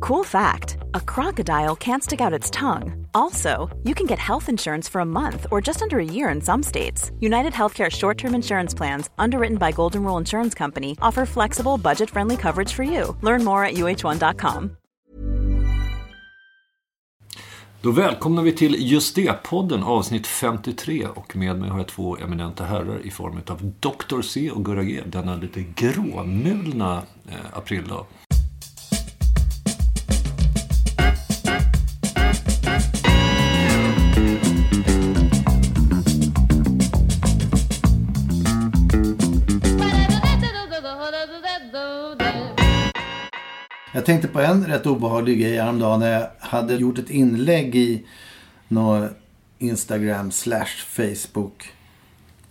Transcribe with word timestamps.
Cool 0.00 0.24
fact 0.24 0.78
a 0.94 1.00
crocodile 1.00 1.76
can't 1.76 2.02
stick 2.02 2.20
out 2.20 2.32
its 2.32 2.50
tongue. 2.50 3.06
Also, 3.14 3.68
you 3.84 3.94
can 3.94 4.06
get 4.06 4.18
health 4.18 4.48
insurance 4.48 4.88
for 4.88 5.00
a 5.00 5.04
month 5.04 5.46
or 5.50 5.60
just 5.60 5.82
under 5.82 5.98
a 5.98 6.04
year 6.04 6.30
in 6.30 6.40
some 6.40 6.62
states. 6.62 7.10
United 7.20 7.52
Healthcare 7.52 7.90
short 7.90 8.18
term 8.18 8.34
insurance 8.34 8.76
plans, 8.76 9.10
underwritten 9.18 9.58
by 9.58 9.72
Golden 9.72 10.02
Rule 10.02 10.18
Insurance 10.18 10.54
Company, 10.58 10.96
offer 11.02 11.26
flexible, 11.26 11.78
budget 11.78 12.10
friendly 12.10 12.36
coverage 12.36 12.72
for 12.72 12.82
you. 12.82 13.16
Learn 13.22 13.44
more 13.44 13.64
at 13.64 13.74
uh1.com. 13.74 14.76
Då 17.82 17.90
välkomnar 17.90 18.42
vi 18.42 18.52
till 18.52 18.90
Just 18.92 19.14
det-podden 19.14 19.82
avsnitt 19.82 20.26
53 20.26 21.06
och 21.06 21.36
med 21.36 21.56
mig 21.56 21.70
har 21.70 21.78
jag 21.78 21.86
två 21.88 22.16
eminenta 22.16 22.64
herrar 22.64 22.98
i 23.04 23.10
form 23.10 23.40
av 23.46 23.72
Dr. 23.80 24.22
C 24.22 24.50
och 24.50 24.64
Gurra 24.64 24.82
G 24.82 25.00
denna 25.06 25.36
lite 25.36 25.64
gråmulna 25.76 27.02
eh, 27.28 27.58
aprildag. 27.58 28.06
Jag 43.92 44.06
tänkte 44.06 44.28
på 44.28 44.40
en 44.40 44.66
rätt 44.66 44.86
obehaglig 44.86 45.40
grej 45.40 45.56
häromdagen 45.56 46.00
när 46.00 46.12
jag 46.12 46.28
hade 46.38 46.74
gjort 46.74 46.98
ett 46.98 47.10
inlägg 47.10 47.76
i 47.76 48.04
någon 48.68 49.08
Instagram 49.58 50.30
slash 50.30 50.84
Facebook 50.88 51.72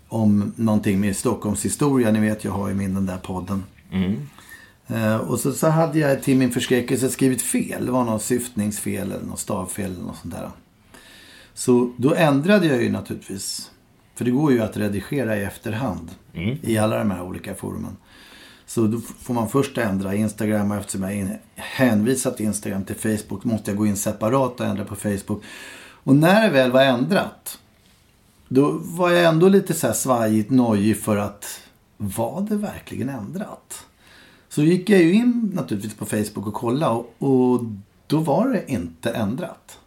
om 0.07 0.53
någonting 0.55 0.99
med 0.99 1.15
Stockholms 1.15 1.65
historia. 1.65 2.11
Ni 2.11 2.19
vet, 2.19 2.43
jag 2.43 2.51
har 2.51 2.69
ju 2.69 2.75
min 2.75 2.93
den 2.93 3.05
där 3.05 3.17
podden. 3.17 3.63
Eh, 4.87 5.17
och 5.17 5.39
så, 5.39 5.51
så 5.51 5.67
hade 5.67 5.99
jag 5.99 6.23
till 6.23 6.37
min 6.37 6.51
förskräckelse 6.51 7.09
skrivit 7.09 7.41
fel. 7.41 7.85
Det 7.85 7.91
var 7.91 8.03
något 8.03 8.23
syftningsfel 8.23 9.11
eller 9.11 9.25
något 9.25 9.39
stavfel 9.39 9.91
eller 9.91 10.03
något 10.03 10.17
sånt 10.17 10.33
där. 10.33 10.49
Så 11.53 11.93
då 11.97 12.15
ändrade 12.15 12.67
jag 12.67 12.83
ju 12.83 12.89
naturligtvis. 12.91 13.71
För 14.15 14.25
det 14.25 14.31
går 14.31 14.51
ju 14.51 14.61
att 14.61 14.77
redigera 14.77 15.37
i 15.37 15.43
efterhand. 15.43 16.11
I 16.61 16.77
alla 16.77 16.97
de 16.97 17.11
här 17.11 17.21
olika 17.21 17.55
forumen. 17.55 17.97
Så 18.69 18.87
då 18.87 18.99
får 18.99 19.33
man 19.33 19.49
först 19.49 19.77
ändra 19.77 20.15
Instagram 20.15 20.71
och 20.71 20.77
eftersom 20.77 21.03
jag 21.03 21.37
hänvisat 21.55 22.39
Instagram 22.39 22.83
till 22.83 22.95
Facebook 22.95 23.43
måste 23.43 23.71
jag 23.71 23.77
gå 23.77 23.85
in 23.85 23.97
separat 23.97 24.59
och 24.59 24.65
ändra 24.65 24.85
på 24.85 24.95
Facebook. 24.95 25.43
Och 26.03 26.15
när 26.15 26.41
det 26.41 26.49
väl 26.49 26.71
var 26.71 26.83
ändrat 26.83 27.59
då 28.47 28.71
var 28.71 29.11
jag 29.11 29.25
ändå 29.25 29.49
lite 29.49 29.73
så 29.73 29.87
här 29.87 29.93
svajigt 29.93 30.49
nojig 30.49 30.97
för 30.97 31.17
att 31.17 31.61
var 31.97 32.41
det 32.41 32.55
verkligen 32.55 33.09
ändrat? 33.09 33.85
Så 34.49 34.63
gick 34.63 34.89
jag 34.89 35.01
ju 35.01 35.13
in 35.13 35.51
naturligtvis 35.53 35.95
på 35.95 36.05
Facebook 36.05 36.47
och 36.47 36.53
kollade 36.53 36.93
och, 36.93 37.13
och 37.19 37.61
då 38.07 38.17
var 38.17 38.49
det 38.49 38.71
inte 38.71 39.09
ändrat. 39.11 39.79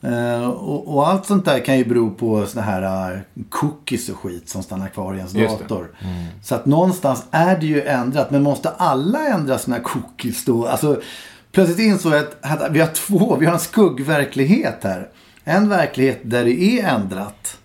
Eh, 0.00 0.48
och, 0.48 0.94
och 0.94 1.08
allt 1.08 1.26
sånt 1.26 1.44
där 1.44 1.64
kan 1.64 1.78
ju 1.78 1.84
bero 1.84 2.10
på 2.10 2.46
såna 2.46 2.64
här 2.64 3.12
uh, 3.12 3.20
cookies 3.48 4.08
och 4.08 4.16
skit 4.16 4.48
som 4.48 4.62
stannar 4.62 4.88
kvar 4.88 5.14
i 5.14 5.16
ens 5.16 5.32
dator. 5.32 5.90
Så 6.42 6.54
att 6.54 6.66
någonstans 6.66 7.24
är 7.30 7.58
det 7.60 7.66
ju 7.66 7.82
ändrat. 7.82 8.30
Men 8.30 8.42
måste 8.42 8.70
alla 8.70 9.26
ändra 9.26 9.58
sina 9.58 9.80
cookies 9.80 10.44
då? 10.44 10.66
Alltså, 10.66 11.00
plötsligt 11.52 11.78
insåg 11.78 12.12
jag 12.12 12.20
att, 12.20 12.62
att 12.62 12.72
vi 12.72 12.80
har 12.80 12.88
två, 12.88 13.36
vi 13.36 13.46
har 13.46 13.52
en 13.52 13.60
skuggverklighet 13.60 14.78
här. 14.82 15.08
En 15.44 15.68
verklighet 15.68 16.20
där 16.22 16.44
det 16.44 16.62
är 16.62 16.88
ändrat. 16.88 17.58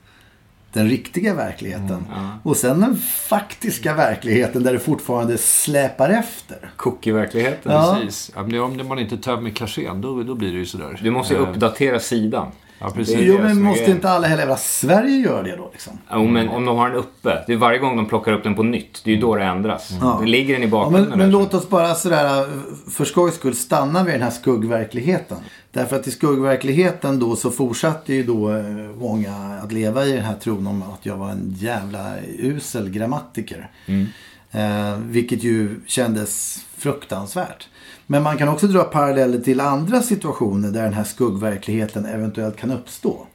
Den 0.74 0.90
riktiga 0.90 1.34
verkligheten. 1.34 2.06
Och 2.44 2.58
sen 2.58 2.80
den 2.80 2.98
faktiska 3.28 3.94
verkligheten 3.94 4.64
där 4.64 4.74
det 4.74 4.80
fortfarande 4.80 5.38
släpar 5.38 6.10
efter. 6.10 6.72
Cookie-verkligheten. 6.76 7.72
Ja. 7.72 7.98
Precis. 8.02 8.32
Ja, 8.36 8.64
om 8.64 8.88
man 8.88 9.00
inte 9.00 9.18
tömmer 9.18 9.50
kachén, 9.50 10.02
då, 10.02 10.24
då 10.24 10.36
blir 10.36 10.52
det 10.52 10.58
ju 10.58 10.66
sådär. 10.66 11.00
Du 11.04 11.12
måste 11.12 11.34
ju 11.34 11.40
Eh, 11.44 11.50
uppdatera 11.50 12.00
sidan. 12.00 12.48
Ja, 12.84 12.90
precis. 12.90 13.18
Jo, 13.20 13.38
men 13.42 13.62
måste 13.62 13.92
inte 13.92 14.10
alla 14.10 14.28
hela 14.28 14.42
jävla 14.42 14.58
Sverige 14.58 15.18
göra 15.18 15.44
det 15.44 15.56
då 15.56 15.70
liksom? 15.72 15.94
Jo, 16.14 16.28
men 16.28 16.50
om 16.50 16.66
de 16.66 16.78
har 16.78 16.90
den 16.90 16.98
uppe. 16.98 17.44
Det 17.48 17.54
är 17.54 17.58
varje 17.58 17.80
gång 17.80 17.96
de 17.98 18.06
plockar 18.06 18.34
upp 18.34 18.44
den 18.44 18.56
på 18.56 18.64
nytt. 18.64 19.02
Det 19.04 19.12
är 19.12 19.16
ju 19.16 19.22
då 19.22 19.36
det 19.36 19.44
ändras. 19.44 19.90
Ja. 20.02 20.18
Det 20.22 20.28
ligger 20.28 20.54
den 20.54 20.64
i 20.64 20.66
Ja, 20.66 20.72
bakgrunden. 20.72 21.10
men, 21.10 21.20
men 21.20 21.32
där. 21.32 21.40
låt 21.40 21.54
oss 21.54 21.70
bara 21.70 21.96
sådär 21.96 22.46
för 22.92 23.06
skojs 23.06 23.36
skull 23.36 23.56
stanna 23.56 24.04
vid 24.04 24.14
den 24.14 24.22
här 24.22 24.30
skuggverkligheten. 24.30 25.38
Därför 25.72 25.96
att 25.96 26.08
i 26.08 26.12
skuggverkligheten 26.12 27.20
då 27.20 27.36
så 27.36 27.52
fortsatte 27.52 28.14
ju 28.14 28.24
då 28.24 28.52
eh, 28.56 28.64
många 28.98 29.60
att 29.64 29.72
leva 29.72 30.06
i 30.06 30.12
den 30.12 30.24
här 30.26 30.36
tron 30.36 30.68
om 30.68 30.84
att 30.84 31.06
jag 31.06 31.18
var 31.18 31.30
en 31.30 31.56
jävla 31.58 32.12
usel 32.40 32.90
grammatiker. 32.90 33.70
Eh, 34.54 34.98
vilket 34.98 35.44
ju 35.44 35.80
kändes 35.86 36.64
fruktansvärt. 36.78 37.68
Men 38.08 38.24
man 38.24 38.38
kan 38.38 38.48
också 38.48 38.68
dra 38.68 38.84
paralleller 38.84 39.40
till 39.40 39.60
andra 39.60 40.02
situationer 40.02 40.72
där 40.72 40.84
den 40.84 40.94
här 40.94 41.04
skuggverkligheten 41.04 42.06
eventuellt 42.06 42.58
kan 42.58 42.72
uppstå. 42.72 43.28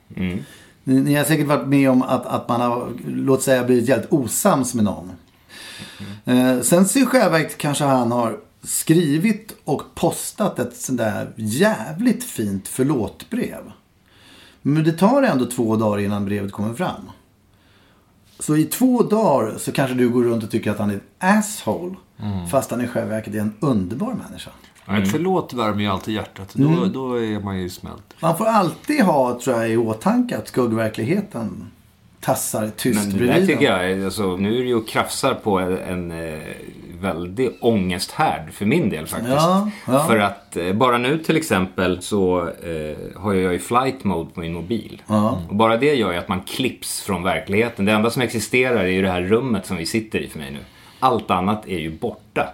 Ni, 0.84 1.00
ni 1.00 1.14
har 1.14 1.24
säkert 1.24 1.46
varit 1.46 1.68
med 1.68 1.90
om 1.90 2.02
att, 2.02 2.26
att 2.26 2.48
man 2.48 2.60
har, 2.60 2.92
låt 3.06 3.42
säga, 3.42 3.64
blivit 3.64 3.88
jävligt 3.88 4.12
osams 4.12 4.74
med 4.74 4.84
någon. 4.84 5.12
Eh, 6.24 6.60
sen 6.60 6.88
så 6.88 6.98
i 6.98 7.06
själva 7.06 7.28
verket 7.30 7.58
kanske 7.58 7.84
han 7.84 8.12
har 8.12 8.38
skrivit 8.62 9.54
och 9.64 9.82
postat 9.94 10.58
ett 10.58 10.76
sånt 10.76 10.98
där 10.98 11.32
jävligt 11.36 12.24
fint 12.24 12.68
förlåtbrev. 12.68 13.72
Men 14.62 14.84
det 14.84 14.92
tar 14.92 15.22
ändå 15.22 15.46
två 15.46 15.76
dagar 15.76 15.98
innan 15.98 16.24
brevet 16.24 16.52
kommer 16.52 16.74
fram. 16.74 17.10
Så 18.38 18.56
i 18.56 18.64
två 18.64 19.02
dagar 19.02 19.54
så 19.58 19.72
kanske 19.72 19.94
du 19.96 20.08
går 20.08 20.22
runt 20.24 20.44
och 20.44 20.50
tycker 20.50 20.70
att 20.70 20.78
han 20.78 20.90
är 20.90 20.94
ett 20.94 21.02
asshole. 21.18 21.94
Fast 22.50 22.70
han 22.70 22.80
i 22.80 22.86
själva 22.86 23.10
verket 23.10 23.34
är 23.34 23.38
en 23.38 23.54
underbar 23.60 24.14
människa. 24.28 24.50
Ja, 24.86 24.98
Ett 25.02 25.10
förlåt 25.10 25.52
värmer 25.52 25.80
ju 25.82 25.86
alltid 25.88 26.14
hjärtat. 26.14 26.54
Då, 26.54 26.68
Mm. 26.68 26.92
då 26.92 27.14
är 27.22 27.40
man 27.40 27.58
ju 27.58 27.70
smält. 27.70 28.02
Man 28.20 28.36
får 28.38 28.44
alltid 28.44 29.00
ha, 29.02 29.40
tror 29.40 29.56
jag, 29.56 29.70
i 29.70 29.76
åtanke 29.76 30.36
att 30.38 30.48
skuggverkligheten 30.48 31.66
tassar 32.20 32.70
tyst 32.76 33.00
Men 33.00 33.10
det 33.12 33.18
där 33.18 33.26
bredvid. 33.32 33.48
tycker 33.48 33.72
jag, 33.88 34.04
alltså, 34.04 34.36
nu 34.36 34.54
är 34.58 34.62
det 34.62 34.68
ju 34.68 34.74
och 34.74 34.88
krafsar 34.88 35.34
på 35.34 35.58
en, 35.58 35.78
en 35.78 36.10
eh, 36.10 36.38
väldig 37.00 37.50
ångesthärd 37.60 38.52
för 38.52 38.66
min 38.66 38.90
del 38.90 39.06
faktiskt. 39.06 39.32
Ja, 39.32 39.70
ja. 39.86 40.04
För 40.08 40.18
att 40.18 40.56
eh, 40.56 40.72
bara 40.72 40.98
nu 40.98 41.18
till 41.18 41.36
exempel 41.36 42.02
så 42.02 42.40
eh, 42.40 43.20
har 43.20 43.34
jag 43.34 43.52
ju 43.52 43.58
flight 43.58 44.04
mode 44.04 44.30
på 44.34 44.40
min 44.40 44.52
mobil. 44.54 45.02
Och 45.48 45.56
bara 45.56 45.76
det 45.76 45.94
gör 45.94 46.12
ju 46.12 46.18
att 46.18 46.28
man 46.28 46.40
klipps 46.40 47.00
från 47.02 47.22
verkligheten. 47.22 47.84
Det 47.84 47.92
enda 47.92 48.10
som 48.10 48.22
existerar 48.22 48.84
är 48.84 48.88
ju 48.88 49.02
det 49.02 49.10
här 49.10 49.22
rummet 49.22 49.66
som 49.66 49.76
vi 49.76 49.86
sitter 49.86 50.18
i 50.18 50.28
för 50.28 50.38
mig 50.38 50.50
nu. 50.50 50.58
Allt 51.00 51.30
annat 51.30 51.68
är 51.68 51.78
ju 51.78 51.98
borta. 51.98 52.48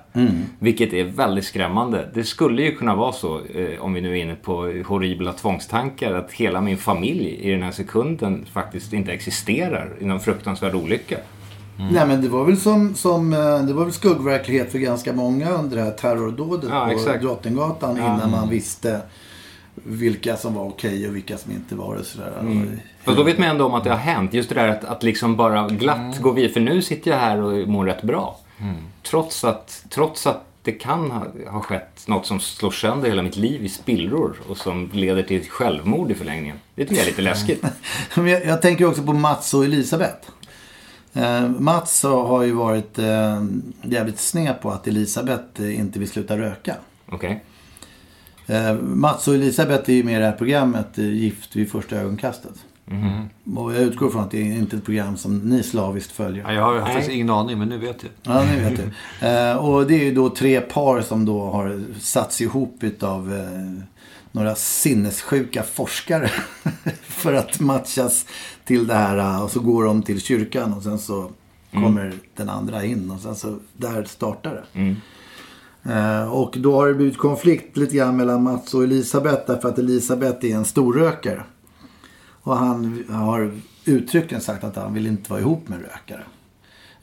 Vilket 0.58 0.92
är 0.92 1.04
väldigt 1.04 1.44
skrämmande. 1.44 2.10
Det 2.14 2.24
skulle 2.24 2.62
ju 2.62 2.76
kunna 2.76 2.94
vara 2.94 3.12
så, 3.12 3.40
eh, 3.54 3.80
om 3.80 3.92
vi 3.92 4.00
nu 4.00 4.10
är 4.18 4.22
inne 4.22 4.34
på 4.34 4.82
horribla 4.86 5.32
tvångstankar, 5.32 6.14
att 6.14 6.32
hela 6.32 6.60
min 6.60 6.76
familj 6.76 7.38
i 7.40 7.50
den 7.50 7.62
här 7.62 7.70
sekunden 7.70 8.46
faktiskt 8.52 8.92
inte 8.92 9.12
existerar 9.12 9.92
i 10.00 10.04
någon 10.04 10.20
fruktansvärd 10.20 10.74
olycka. 10.74 11.16
Nej 11.76 12.06
men 12.06 12.22
det 12.22 12.28
var 12.28 12.44
väl 12.44 12.56
som, 12.56 12.94
som 12.94 13.32
eh, 13.32 13.58
det 13.58 13.72
var 13.72 13.84
väl 13.84 13.92
skuggverklighet 13.92 14.72
för 14.72 14.78
ganska 14.78 15.12
många 15.12 15.50
under 15.50 15.76
det 15.76 15.82
här 15.82 15.90
terrordådet 15.90 16.70
Ja, 16.70 16.84
på 16.84 16.90
exakt. 16.90 17.22
Drottninggatan 17.22 17.96
innan 17.96 18.30
man 18.30 18.48
visste 18.48 19.00
vilka 19.74 20.36
som 20.36 20.54
var 20.54 20.64
okej 20.64 21.08
och 21.08 21.16
vilka 21.16 21.38
som 21.38 21.52
inte 21.52 21.74
var 21.74 21.96
det. 21.96 22.04
Sådär. 22.04 22.66
Och 23.04 23.16
då 23.16 23.22
vet 23.22 23.38
man 23.38 23.48
ändå 23.48 23.64
om 23.64 23.74
att 23.74 23.84
det 23.84 23.90
har 23.90 23.96
hänt. 23.96 24.34
Just 24.34 24.48
det 24.48 24.54
där 24.54 24.68
att, 24.68 24.84
att 24.84 25.02
liksom 25.02 25.36
bara 25.36 25.68
glatt 25.68 26.20
gå 26.20 26.32
vidare. 26.32 26.52
För 26.52 26.60
nu 26.60 26.82
sitter 26.82 27.10
jag 27.10 27.18
här 27.18 27.42
och 27.42 27.68
mår 27.68 27.84
rätt 27.86 28.02
bra. 28.02 28.40
Trots, 29.02 29.44
att, 29.44 29.84
trots 29.88 30.26
att 30.26 30.44
det 30.62 30.72
kan 30.72 31.10
ha, 31.10 31.26
ha 31.50 31.60
skett 31.60 32.02
något 32.06 32.26
som 32.26 32.40
slår 32.40 32.70
sönder 32.70 33.08
hela 33.08 33.22
mitt 33.22 33.36
liv 33.36 33.64
i 33.64 33.68
spillror 33.68 34.36
och 34.48 34.56
som 34.56 34.90
leder 34.92 35.22
till 35.22 35.50
självmord 35.50 36.10
i 36.10 36.14
förlängningen. 36.14 36.56
Det 36.74 36.82
tycker 36.84 36.94
jag 36.94 37.02
är 37.02 37.10
lite 37.10 37.22
läskigt. 37.30 37.64
Men 38.14 38.26
jag, 38.26 38.44
jag 38.44 38.62
tänker 38.62 38.86
också 38.88 39.02
på 39.02 39.12
Mats 39.12 39.54
och 39.54 39.64
Elisabeth. 39.64 40.30
Eh, 41.14 41.48
Mats 41.48 42.02
har 42.02 42.42
ju 42.42 42.52
varit 42.52 42.98
eh, 42.98 43.44
jävligt 43.82 44.18
sned 44.18 44.60
på 44.60 44.70
att 44.70 44.86
Elisabeth 44.86 45.62
eh, 45.62 45.78
inte 45.78 45.98
vill 45.98 46.08
sluta 46.08 46.38
röka. 46.38 46.76
Okej? 47.08 47.44
Eh, 48.46 48.74
Mats 48.74 49.28
och 49.28 49.34
Elisabeth 49.34 49.90
är 49.90 49.94
ju 49.94 50.04
med 50.04 50.16
i 50.16 50.18
det 50.18 50.24
här 50.24 50.32
programmet 50.32 50.98
eh, 50.98 51.04
Gift 51.04 51.56
vid 51.56 51.70
första 51.70 51.96
ögonkastet. 51.96 52.54
Mm. 52.90 53.56
Och 53.58 53.74
jag 53.74 53.80
utgår 53.82 54.10
från 54.10 54.22
att 54.22 54.30
det 54.30 54.38
är 54.38 54.56
inte 54.56 54.76
ett 54.76 54.84
program 54.84 55.16
som 55.16 55.38
ni 55.38 55.62
slaviskt 55.62 56.12
följer. 56.12 56.44
Ja, 56.44 56.52
jag 56.52 56.80
har 56.80 56.80
faktiskt 56.80 57.10
ingen 57.10 57.30
aning, 57.30 57.58
men 57.58 57.68
nu 57.68 57.78
vet 57.78 57.96
jag. 58.02 58.36
Ja, 58.36 58.44
nu 58.44 58.60
vet 58.60 58.76
du. 58.76 59.26
Eh, 59.26 59.56
och 59.56 59.86
det 59.86 59.94
är 59.94 60.04
ju 60.04 60.14
då 60.14 60.30
tre 60.30 60.60
par 60.60 61.00
som 61.00 61.24
då 61.24 61.44
har 61.44 61.84
satts 62.00 62.40
ihop 62.40 62.78
utav 62.80 63.34
eh, 63.34 63.84
några 64.34 64.54
sinnessjuka 64.54 65.62
forskare. 65.62 66.30
för 67.02 67.32
att 67.32 67.60
matchas 67.60 68.26
till 68.64 68.86
det 68.86 68.94
här. 68.94 69.18
eh, 69.18 69.42
Och 69.44 69.50
så 69.50 69.60
går 69.60 69.84
de 69.84 70.02
till 70.02 70.20
kyrkan 70.20 70.72
och 70.72 70.82
sen 70.82 70.98
så 70.98 71.30
kommer 71.72 72.12
den 72.36 72.48
andra 72.48 72.84
in. 72.84 73.10
Och 73.10 73.20
sen 73.20 73.36
så, 73.36 73.58
där 73.76 74.04
startar 74.04 74.64
det. 74.72 74.96
Eh, 75.92 76.32
och 76.32 76.54
då 76.58 76.74
har 76.80 76.88
det 76.88 76.94
blivit 76.94 77.18
konflikt 77.18 77.76
lite 77.76 77.96
grann 77.96 78.16
mellan 78.16 78.42
Mats 78.42 78.74
och 78.74 78.84
Elisabeth. 78.84 79.42
Därför 79.46 79.68
att 79.68 79.78
Elisabeth 79.78 80.46
är 80.46 80.54
en 80.56 80.64
storrökare. 80.64 81.42
Och 82.42 82.56
han 82.56 83.04
har 83.08 83.52
uttryckligen 83.84 84.40
sagt 84.42 84.64
att 84.64 84.76
han 84.76 84.94
vill 84.94 85.06
inte 85.06 85.30
vara 85.30 85.40
ihop 85.40 85.68
med 85.68 85.78
rökare. 85.80 86.24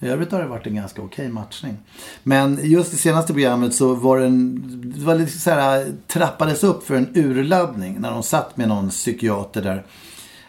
I 0.03 0.07
övrigt 0.07 0.31
har 0.31 0.39
det 0.39 0.47
varit 0.47 0.67
en 0.67 0.75
ganska 0.75 1.01
okej 1.01 1.29
matchning. 1.29 1.77
Men 2.23 2.59
just 2.63 2.93
i 2.93 2.97
senaste 2.97 3.33
programmet 3.33 3.73
så 3.73 3.93
var 3.93 4.19
det 4.19 4.25
en, 4.25 4.61
det 4.95 5.05
var 5.05 5.15
lite 5.15 5.31
så 5.31 5.51
här, 5.51 5.91
trappades 6.07 6.63
upp 6.63 6.83
för 6.83 6.95
en 6.95 7.09
urladdning 7.15 7.99
när 7.99 8.11
de 8.11 8.23
satt 8.23 8.57
med 8.57 8.67
någon 8.67 8.89
psykiater 8.89 9.61
där, 9.61 9.83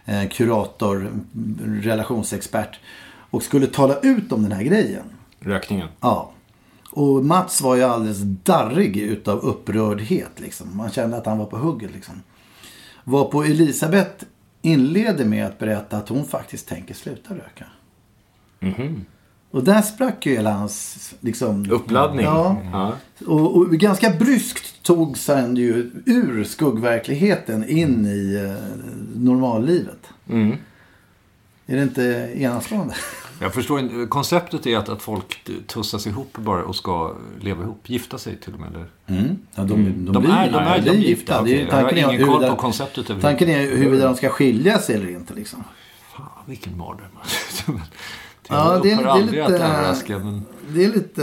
eh, 0.04 0.28
kurator, 0.28 1.10
relationsexpert 1.66 2.80
och 3.30 3.42
skulle 3.42 3.66
tala 3.66 3.98
ut 3.98 4.32
om 4.32 4.42
den 4.42 4.52
här 4.52 4.62
grejen. 4.62 5.04
Rökningen. 5.40 5.88
Ja. 6.00 6.32
Och 6.90 7.24
Mats 7.24 7.60
var 7.60 7.76
ju 7.76 7.82
alldeles 7.82 8.18
darrig 8.22 8.96
utav 8.96 9.38
upprördhet 9.38 10.40
liksom. 10.40 10.76
Man 10.76 10.90
kände 10.90 11.16
att 11.16 11.26
han 11.26 11.38
var 11.38 11.46
på 11.46 11.58
hugget 11.58 11.92
liksom. 11.94 12.22
Var 13.04 13.24
på 13.24 13.44
Elisabeth 13.44 14.24
inleder 14.62 15.24
med 15.24 15.46
att 15.46 15.58
berätta 15.58 15.96
att 15.96 16.08
hon 16.08 16.24
faktiskt 16.24 16.68
tänker 16.68 16.94
sluta 16.94 17.34
röka. 17.34 17.66
Och 19.52 19.64
där 19.64 19.82
sprack 19.82 20.26
ju 20.26 20.32
hela 20.32 20.52
hans 20.52 21.14
liksom, 21.20 21.70
Uppladdning. 21.70 22.24
Ja. 22.24 22.56
Ja. 22.72 22.92
Och, 23.26 23.56
och 23.56 23.70
ganska 23.70 24.10
bryskt 24.10 24.82
tog 24.82 25.18
sen 25.18 25.56
ju 25.56 25.90
ur 26.06 26.44
skuggverkligheten 26.44 27.68
in 27.68 28.06
i 28.06 28.34
eh, 28.34 28.76
normallivet. 29.14 30.08
Mm. 30.28 30.56
Är 31.66 31.76
det 31.76 31.82
inte 31.82 32.32
enastående? 32.36 32.94
Jag 33.40 33.54
förstår 33.54 33.80
inte. 33.80 34.06
Konceptet 34.08 34.66
är 34.66 34.76
att, 34.76 34.88
att 34.88 35.02
folk 35.02 35.50
tussas 35.66 36.06
ihop 36.06 36.38
bara 36.38 36.64
och 36.64 36.76
ska 36.76 37.16
leva 37.40 37.62
ihop. 37.62 37.90
Gifta 37.90 38.18
sig 38.18 38.36
till 38.36 38.54
och 38.54 38.60
med. 38.60 38.68
Eller? 38.68 38.86
Mm. 39.06 39.38
Ja, 39.54 39.62
de, 39.62 39.84
de, 39.84 40.12
De 40.12 40.22
blir, 40.22 40.32
är, 40.32 40.52
de 40.52 40.58
är, 40.58 40.78
de 40.78 40.84
de 40.84 40.90
blir 40.90 41.08
gifta. 41.08 41.42
Det 41.42 41.50
är, 41.50 41.54
okej. 41.54 41.66
Jag 41.70 41.76
har 41.76 41.82
tanken, 41.82 41.98
är 41.98 42.14
ingen 42.14 42.26
koll 42.26 42.50
på 42.50 42.56
konceptet 42.56 43.20
tanken 43.20 43.48
är 43.48 43.60
huruvida 43.60 44.04
de 44.04 44.16
ska 44.16 44.28
skilja 44.28 44.78
sig 44.78 44.94
eller 44.94 45.10
inte. 45.10 45.34
Liksom. 45.34 45.64
Fan, 46.16 46.28
vilken 46.46 46.76
mardröm. 46.76 47.08
Ja, 48.52 48.80
det 48.82 48.90
är- 48.92 48.96
det 48.96 49.02
är 49.02 49.06
aldrig 49.06 49.30
lite- 49.40 49.44
att 49.44 49.60
överraska, 49.60 50.18
men 50.18 50.42
Det 50.74 50.84
är 50.84 50.88
lite... 50.88 51.22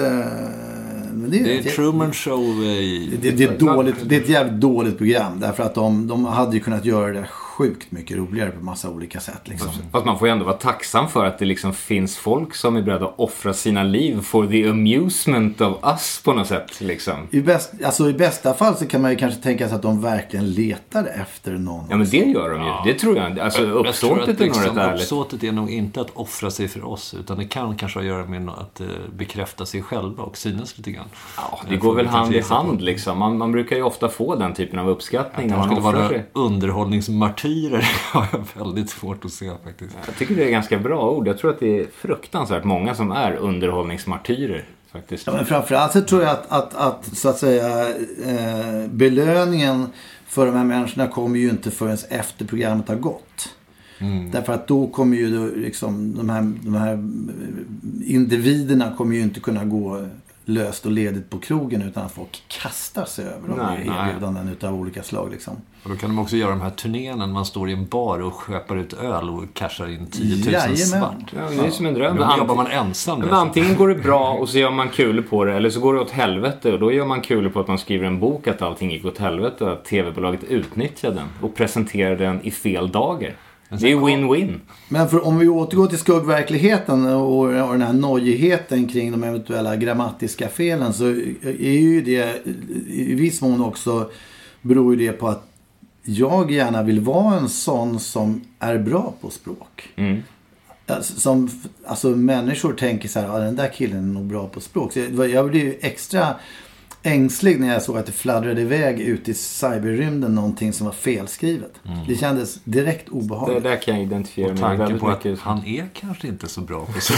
Men 1.14 1.32
det, 1.32 1.40
är, 1.40 1.44
det 1.44 1.58
är 1.60 1.64
Truman 1.76 2.14
Show 2.14 2.64
i... 2.64 3.18
det, 3.22 3.32
det, 3.32 3.44
är 3.44 3.58
dåligt, 3.58 3.96
det 4.04 4.16
är 4.16 4.22
ett 4.22 4.30
jävligt 4.30 4.62
dåligt 4.62 4.98
program. 4.98 5.40
Därför 5.40 5.64
att 5.64 5.76
de, 5.76 6.08
de 6.08 6.26
hade 6.26 6.54
ju 6.56 6.60
kunnat 6.60 6.86
göra 6.86 7.14
det 7.14 7.28
sjukt 7.60 7.92
mycket 7.92 8.18
roligare 8.18 8.52
på 8.52 8.66
massa 8.66 8.90
olika 8.90 9.20
sätt. 9.20 9.42
Liksom. 9.48 9.70
Fast 9.92 10.06
man 10.06 10.20
får 10.20 10.28
ju 10.28 10.32
ändå 10.32 10.46
vara 10.46 10.58
tacksam 10.58 11.10
för 11.10 11.26
att 11.26 11.40
det 11.40 11.46
liksom 11.46 11.74
finns 11.74 12.18
folk 12.18 12.56
som 12.56 12.76
är 12.76 12.82
beredda 12.82 13.06
att 13.06 13.14
offra 13.18 13.54
sina 13.54 13.84
liv 13.84 14.22
for 14.22 14.48
the 14.48 14.70
amusement 14.70 15.62
of 15.62 15.78
us 15.84 16.22
på 16.24 16.34
något 16.34 16.48
sätt. 16.48 16.82
Liksom. 16.82 17.14
I, 17.32 17.42
bäst, 17.42 17.74
alltså, 17.86 18.10
I 18.10 18.14
bästa 18.14 18.54
fall 18.54 18.76
så 18.76 18.88
kan 18.88 19.02
man 19.02 19.12
ju 19.12 19.18
kanske 19.18 19.42
tänka 19.42 19.68
sig 19.68 19.76
att 19.76 19.82
de 19.82 20.02
verkligen 20.02 20.52
letar 20.52 21.06
efter 21.06 21.52
någon. 21.52 21.86
Ja 21.90 21.98
men 21.98 22.10
det 22.10 22.18
gör 22.18 22.50
de 22.50 22.62
ju. 22.62 22.94
Det 22.94 23.00
tror 23.00 23.18
jag. 23.18 23.40
Alltså 23.40 23.62
Jag 23.62 23.70
tror 23.70 23.82
att 23.82 23.88
uppsåtet 23.88 24.42
är 24.42 24.46
nog 24.46 24.56
rätt 24.56 24.64
liksom, 24.64 24.78
ärligt. 24.78 25.02
uppsåtet 25.02 25.44
är 25.44 25.52
nog 25.52 25.72
inte 25.72 26.02
att 26.02 26.10
offra 26.14 26.52
sig 26.52 26.68
för 26.68 26.86
oss. 26.86 27.16
Utan 27.20 27.38
det 27.38 27.46
kan 27.46 27.76
kanske 27.76 28.00
ha 28.00 28.02
att 28.02 28.08
göra 28.08 28.26
med 28.26 28.50
att 28.50 28.82
eh, 28.82 28.88
bekräfta 29.18 29.66
sig 29.66 29.82
själva 29.82 30.24
och 30.24 30.38
synas 30.38 30.78
lite 30.78 30.92
grann. 30.92 31.08
Ja, 31.38 31.60
det 31.70 31.76
går 31.78 31.96
väl 31.96 32.08
hand 32.08 32.36
i 32.36 32.42
hand 32.42 32.82
liksom. 32.82 33.18
Man, 33.18 33.38
man 33.38 33.52
brukar 33.52 33.76
ju 33.76 33.84
ofta 33.84 34.10
få 34.10 34.36
den 34.36 34.54
typen 34.54 34.80
av 34.80 34.90
uppskattning 34.90 35.48
De 35.48 35.56
man 35.56 35.66
skulle 35.66 35.82
vara 35.82 36.06
offrar 36.06 36.24
underhållningsmartyrer 37.50 37.82
har 38.14 38.28
jag 38.32 38.66
väldigt 38.66 38.90
svårt 38.90 39.26
att 39.26 39.32
se 39.32 39.52
faktiskt. 39.64 39.96
Jag 40.06 40.16
tycker 40.16 40.36
det 40.36 40.44
är 40.44 40.52
ganska 40.52 40.80
bra 40.80 41.12
ord. 41.12 41.28
Jag 41.28 41.38
tror 41.38 41.52
att 41.52 41.60
det 41.60 41.80
är 41.80 41.88
fruktansvärt 41.96 42.64
många 42.64 42.96
som 42.96 43.12
är 43.12 43.36
underhållningsmartyrer. 43.36 44.66
Faktiskt. 44.92 45.28
Ja, 45.28 45.34
men 45.34 45.46
framförallt 45.46 45.92
så 45.92 46.02
tror 46.02 46.22
jag 46.22 46.32
att, 46.32 46.52
att, 46.52 46.76
att 46.76 47.18
så 47.18 47.30
att 47.30 47.38
säga 47.38 47.90
eh, 48.26 48.88
belöningen 48.90 49.88
för 50.28 50.46
de 50.46 50.56
här 50.56 50.64
människorna 50.64 51.08
kommer 51.08 51.40
ju 51.40 51.50
inte 51.50 51.72
förrän 51.72 51.98
efter 52.10 52.46
programmet 52.46 52.88
har 52.88 52.96
gått. 52.96 53.56
Därför 54.32 54.54
att 54.54 54.68
då 54.68 54.88
kommer 54.88 55.18
ju 55.18 55.38
då, 55.38 55.56
liksom, 55.56 56.16
de, 56.16 56.30
här, 56.30 56.42
de 56.42 56.76
här 56.76 56.94
individerna 58.06 58.96
kommer 58.98 59.16
ju 59.16 59.22
inte 59.22 59.40
kunna 59.40 59.66
gå 59.66 60.08
löst 60.50 60.86
och 60.86 60.92
ledigt 60.92 61.30
på 61.30 61.40
krogen 61.40 61.82
utan 61.82 62.06
att 62.06 62.12
folk 62.12 62.44
kastar 62.48 63.06
sig 63.06 63.26
över 63.26 63.48
dem 63.48 63.58
Nej, 63.58 63.78
med 63.78 63.88
nej. 63.88 64.10
erbjudanden 64.10 64.50
utav 64.50 64.76
olika 64.76 65.04
slag. 65.04 65.32
Liksom. 65.32 65.54
Och 65.84 65.90
då 65.90 65.96
kan 65.96 66.10
de 66.10 66.20
också 66.20 66.36
göra 66.38 66.50
de 66.50 66.62
här 66.62 66.70
turnéerna 66.70 67.26
när 67.26 67.34
man 67.34 67.46
står 67.46 67.70
i 67.70 67.74
en 67.74 67.88
bar 67.88 68.20
och 68.20 68.34
sköpar 68.34 68.78
ut 68.78 68.94
öl 68.94 69.30
och 69.30 69.44
cashar 69.54 69.88
in 69.88 70.08
10 70.12 70.36
000 70.36 70.54
Jajamän. 70.54 70.76
svart. 70.78 71.34
Ja, 71.36 71.62
det 71.62 71.68
är 71.68 71.72
som 71.72 71.86
en 71.86 71.94
dröm. 71.94 72.16
Då 72.16 72.36
jobbar 72.38 72.56
man 72.56 72.68
ensam. 72.68 73.20
Men 73.20 73.30
antingen 73.30 73.76
går 73.76 73.88
det 73.88 73.96
bra 73.96 74.30
och 74.32 74.50
så 74.50 74.58
gör 74.58 74.72
man 74.72 74.90
kul 74.90 75.24
på 75.24 75.44
det 75.46 75.54
eller 75.54 75.70
så 75.70 75.80
går 75.80 75.94
det 75.94 76.00
åt 76.02 76.12
helvete 76.12 76.74
och 76.74 76.80
då 76.80 76.92
gör 76.92 77.06
man 77.06 77.22
kul 77.22 77.50
på 77.50 77.60
att 77.60 77.68
man 77.68 77.78
skriver 77.78 78.06
en 78.08 78.20
bok 78.20 78.48
att 78.48 78.62
allting 78.62 78.92
gick 78.92 79.06
åt 79.06 79.18
helvete 79.18 79.64
och 79.66 79.72
att 79.72 79.86
tv-bolaget 79.86 80.44
utnyttjar 80.44 81.12
den 81.12 81.28
och 81.42 81.56
presenterar 81.56 82.16
den 82.16 82.42
i 82.44 82.52
fel 82.52 82.92
dager. 82.92 83.36
Det 83.70 83.86
är 83.86 83.90
ju 83.90 83.96
win-win. 84.00 84.60
Men 84.90 85.10
för, 85.10 85.28
om 85.28 85.40
vi 85.40 85.48
återgår 85.48 85.88
till 85.88 85.98
skuggverkligheten 85.98 87.06
och, 87.06 87.40
och 87.40 87.52
den 87.52 87.82
här 87.82 87.94
nojigheten 87.94 88.88
kring 88.88 89.12
de 89.12 89.24
eventuella 89.24 89.76
grammatiska 89.76 90.48
felen 90.48 90.94
så 90.94 91.06
är 91.44 91.80
ju 91.80 92.02
det 92.02 92.48
i 92.88 93.14
viss 93.14 93.42
mån 93.42 93.62
också 93.64 94.12
beror 94.62 94.96
ju 94.96 95.08
det 95.08 95.14
på 95.14 95.28
att 95.28 95.46
jag 96.04 96.52
gärna 96.52 96.84
vill 96.84 97.00
vara 97.00 97.38
en 97.38 97.50
sån 97.50 98.00
som 98.00 98.42
är 98.60 98.78
bra 98.78 99.14
på 99.22 99.30
språk. 99.30 99.90
Alltså, 100.88 101.20
Som, 101.20 101.50
alltså 101.86 102.10
människor 102.10 102.74
tänker 102.74 103.10
så 103.10 103.20
här, 103.20 103.28
ja, 103.28 103.40
den 103.40 103.56
där 103.56 103.70
killen 103.74 103.98
är 103.98 104.14
nog 104.14 104.26
bra 104.26 104.48
på 104.48 104.60
språk. 104.60 104.94
Så 104.94 105.00
jag, 105.00 105.30
jag 105.30 105.50
blev 105.50 105.64
ju 105.64 105.78
extra 105.82 106.36
ängslig 107.04 107.60
när 107.60 107.74
jag 107.74 107.82
såg 107.82 107.98
att 107.98 108.06
det 108.06 108.12
fladdrade 108.12 108.62
iväg 108.62 109.00
ut 109.00 109.30
i 109.30 109.34
cyberrymden 109.34 110.36
någonting 110.36 110.74
som 110.74 110.86
var 110.86 110.94
felskrivet. 110.94 111.72
Det 112.08 112.16
kändes 112.16 112.60
direkt 112.64 113.06
Det 113.06 113.12
obehagligt. 113.12 113.64
där 113.64 113.76
kan 113.76 113.94
jag 113.96 114.04
identifiera 114.04 114.48
Och 114.48 114.54
mig 114.54 114.62
tanken 114.62 114.80
väldigt 114.80 115.02
på 115.02 115.08
att 115.10 115.24
mycket. 115.24 115.40
han 115.40 115.66
är 115.66 115.88
kanske 115.94 116.28
inte 116.28 116.48
så 116.48 116.62
bra 116.62 116.86
på 116.86 116.92
så. 117.02 117.14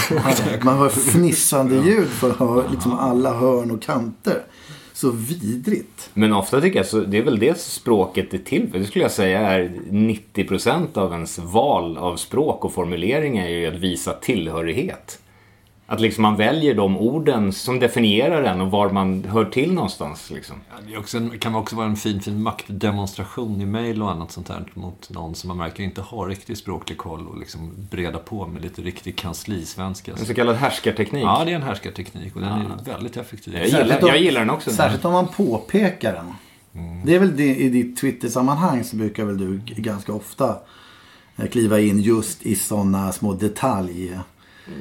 Man 0.62 0.78
hör 0.78 0.89
fnissande 0.89 1.75
ljud 1.75 2.07
för 2.07 2.69
liksom 2.72 2.94
alla 3.00 3.33
hörn 3.33 3.72
och 3.72 3.81
kanter. 3.81 4.42
Så 4.94 5.10
vidrigt. 5.12 6.10
Men 6.13 6.33
ofta 6.33 6.62
tycker 6.62 6.80
jag 6.80 6.86
så 6.86 7.00
det 7.00 7.18
är 7.18 7.22
väl 7.24 7.39
det 7.39 7.60
språket 7.60 8.33
är 8.33 8.38
till 8.38 8.69
för. 8.72 8.80
Det 8.80 8.86
skulle 8.86 9.04
jag 9.06 9.12
säga 9.12 9.40
är 9.40 9.71
90% 9.90 10.97
av 10.97 11.14
ens 11.14 11.40
val 11.40 11.97
av 11.97 12.16
språk 12.16 12.66
och 12.66 12.73
formuleringar 12.73 13.45
är 13.45 13.50
ju 13.50 13.68
att 13.68 13.80
visa 13.80 14.14
tillhörighet. 14.14 15.19
Att 15.92 16.00
liksom 16.00 16.21
man 16.21 16.36
väljer 16.36 16.76
de 16.76 16.98
orden 16.98 17.54
som 17.54 17.80
definierar 17.80 18.44
en 18.44 18.62
och 18.62 18.71
var 18.71 18.90
man 18.90 19.24
hör 19.24 19.45
till 19.45 19.74
någonstans. 19.74 20.30
Liksom. 20.30 20.56
Ja, 20.69 20.76
Det 20.88 20.98
också 20.98 21.18
en, 21.18 21.40
kan 21.40 21.56
också 21.56 21.76
vara 21.76 21.86
en 21.88 21.95
fin, 21.95 22.21
fin 22.21 22.44
maktdemonstration 22.44 23.62
i 23.62 23.66
mejl 23.66 24.02
och 24.02 24.12
annat 24.12 24.31
sånt 24.31 24.50
här 24.50 24.66
mot 24.74 25.10
någon 25.10 25.36
som 25.36 25.48
man 25.48 25.57
märker 25.57 25.83
inte 25.83 26.02
har 26.02 26.28
riktig 26.28 26.57
språklig 26.57 26.98
koll 26.98 27.28
och 27.28 27.40
liksom 27.40 27.71
breda 27.90 28.18
på 28.18 28.48
med 28.48 28.62
lite 28.62 28.81
riktig 28.81 29.16
kanslisvenska. 29.16 30.12
En 30.12 30.26
så 30.26 30.33
kallad 30.33 30.56
härskarteknik. 30.56 31.24
Ja, 31.24 31.44
det 31.45 31.52
är 31.52 31.56
en 31.56 31.64
härskarteknik 31.64 32.36
och 32.36 32.42
den 32.42 32.52
är 32.52 32.83
väldigt 32.86 33.18
effektiv. 33.18 33.54
Jag 33.54 33.66
gillar, 33.66 34.00
jag 34.02 34.18
gillar 34.18 34.40
den 34.40 34.50
också. 34.50 34.71
Särskilt 34.71 35.06
om 35.06 35.14
man 35.14 35.28
påpekar 35.28 36.14
den. 36.14 36.33
Det 37.06 37.16
är 37.16 37.19
väl 37.19 37.38
det, 37.38 37.56
i 37.56 37.69
ditt 37.69 37.98
Twitter-sammanhang 37.98 38.83
så 38.83 38.95
brukar 38.95 39.26
väl 39.26 39.38
du 39.38 39.62
ganska 39.81 40.14
ofta 40.14 40.56
eh, 41.38 41.48
kliva 41.48 41.80
in 41.80 42.00
just 42.00 42.45
i 42.45 42.56
sådana 42.56 43.12
små 43.12 43.33
detalj... 43.33 44.19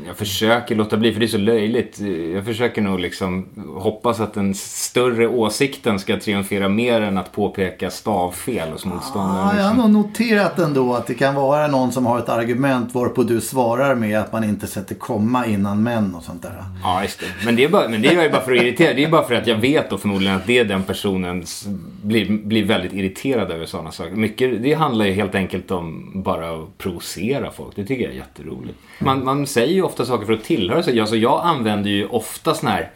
Jag 0.07 0.17
försöker 0.17 0.75
låta 0.75 0.97
bli, 0.97 1.13
för 1.13 1.21
det 1.21 1.27
är 1.27 1.29
så 1.29 1.39
löjligt. 1.39 2.01
Jag 2.35 2.45
försöker 2.45 2.83
nog 2.83 3.01
liksom 3.01 3.47
hoppas 3.77 4.21
att 4.21 4.35
den 4.35 4.55
större 4.55 5.29
åsikten 5.29 5.99
ska 5.99 6.21
triumfera 6.21 6.69
mer 6.69 7.01
än 7.01 7.19
att 7.19 7.33
påpeka 7.33 7.91
stavfel 7.91 8.69
hos 8.69 8.85
motståndaren. 8.85 9.49
Ah, 9.49 9.57
jag 9.57 9.65
har 9.65 9.75
nog 9.75 9.91
noterat 9.91 10.59
ändå 10.59 10.95
att 10.95 11.07
det 11.07 11.15
kan 11.15 11.35
vara 11.35 11.67
någon 11.67 11.93
som 11.93 12.07
har 12.07 12.19
ett 12.19 12.29
argument 12.29 12.95
varpå 12.95 13.23
du 13.23 13.41
svarar 13.41 13.95
med 13.95 14.19
att 14.19 14.33
man 14.33 14.45
inte 14.45 14.67
sätter 14.67 14.95
komma 14.95 15.47
innan 15.47 15.83
män 15.83 16.15
och 16.15 16.23
sånt 16.23 16.43
där. 16.43 16.65
Ja, 16.83 17.03
just 17.03 17.21
det. 17.21 17.27
Men 17.45 17.57
det, 17.57 17.65
är 17.65 17.69
bara, 17.69 17.89
men 17.89 18.03
det 18.03 18.09
gör 18.09 18.15
jag 18.15 18.25
ju 18.25 18.31
bara 18.31 18.43
för 18.43 18.53
att 18.53 18.63
irritera. 18.63 18.95
Det 18.95 19.05
är 19.05 19.11
bara 19.11 19.27
för 19.27 19.35
att 19.35 19.47
jag 19.47 19.57
vet 19.57 19.91
då 19.91 19.99
förmodligen 19.99 20.37
att 20.37 20.47
det 20.47 20.59
är 20.59 20.65
den 20.65 20.83
personen 20.83 21.45
blir, 22.03 22.31
blir 22.31 22.65
väldigt 22.65 22.93
irriterad 22.93 23.51
över 23.51 23.67
sådana 23.67 23.91
saker. 23.91 24.17
Mycket, 24.17 24.63
det 24.63 24.75
handlar 24.75 25.05
ju 25.05 25.13
helt 25.13 25.35
enkelt 25.35 25.71
om 25.71 26.13
bara 26.15 26.51
att 26.51 26.79
provocera 26.79 27.51
folk. 27.51 27.77
Det 27.77 27.85
tycker 27.85 28.05
jag 28.05 28.13
är 28.13 28.17
jätteroligt. 28.17 28.79
Man, 28.99 29.25
man 29.25 29.47
säger 29.47 29.80
ju 29.81 29.87
ofta 29.87 30.05
saker 30.05 30.27
för 30.27 30.33
att 30.33 30.45
tillhöra 30.45 30.83
sig. 30.83 31.01
Alltså 31.01 31.17
jag 31.17 31.41
använder 31.45 31.91
ju 31.91 32.07
ofta 32.07 32.55
sån 32.55 32.69
här 32.69 32.91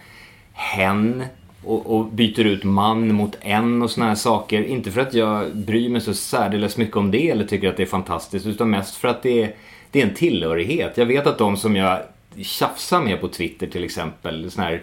hen 0.53 1.25
och, 1.65 1.97
och 1.97 2.07
byter 2.07 2.45
ut 2.45 2.65
man 2.65 3.15
mot 3.15 3.37
en 3.41 3.83
och 3.83 3.91
såna 3.91 4.07
här 4.07 4.15
saker. 4.15 4.63
Inte 4.63 4.91
för 4.91 5.01
att 5.01 5.15
jag 5.15 5.57
bryr 5.57 5.89
mig 5.89 6.01
så 6.01 6.15
särdeles 6.15 6.77
mycket 6.77 6.97
om 6.97 7.11
det 7.11 7.31
eller 7.31 7.45
tycker 7.45 7.69
att 7.69 7.77
det 7.77 7.83
är 7.83 7.87
fantastiskt 7.87 8.47
utan 8.47 8.71
mest 8.71 8.97
för 8.97 9.09
att 9.09 9.23
det 9.23 9.43
är, 9.43 9.55
det 9.91 10.03
är 10.03 10.07
en 10.07 10.15
tillhörighet. 10.15 10.99
Jag 10.99 11.07
vet 11.07 11.27
att 11.27 11.39
de 11.39 11.57
som 11.57 11.77
jag 11.77 11.99
tjafsar 12.43 13.01
med 13.01 13.21
på 13.21 13.29
Twitter 13.29 13.67
till 13.67 13.85
exempel, 13.85 14.51
sån 14.51 14.65
här 14.65 14.83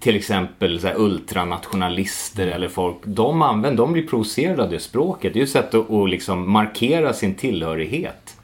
till 0.00 0.16
exempel 0.16 0.80
så 0.80 0.86
här 0.86 1.00
ultranationalister 1.00 2.46
eller 2.46 2.68
folk, 2.68 2.96
de 3.04 3.42
använder, 3.42 3.82
de 3.82 3.92
blir 3.92 4.06
provocerade 4.06 4.62
av 4.62 4.70
det 4.70 4.80
språket. 4.80 5.32
Det 5.32 5.36
är 5.36 5.40
ju 5.40 5.44
ett 5.44 5.50
sätt 5.50 5.74
att, 5.74 5.90
att 5.90 6.10
liksom 6.10 6.52
markera 6.52 7.12
sin 7.12 7.34
tillhörighet. 7.34 8.36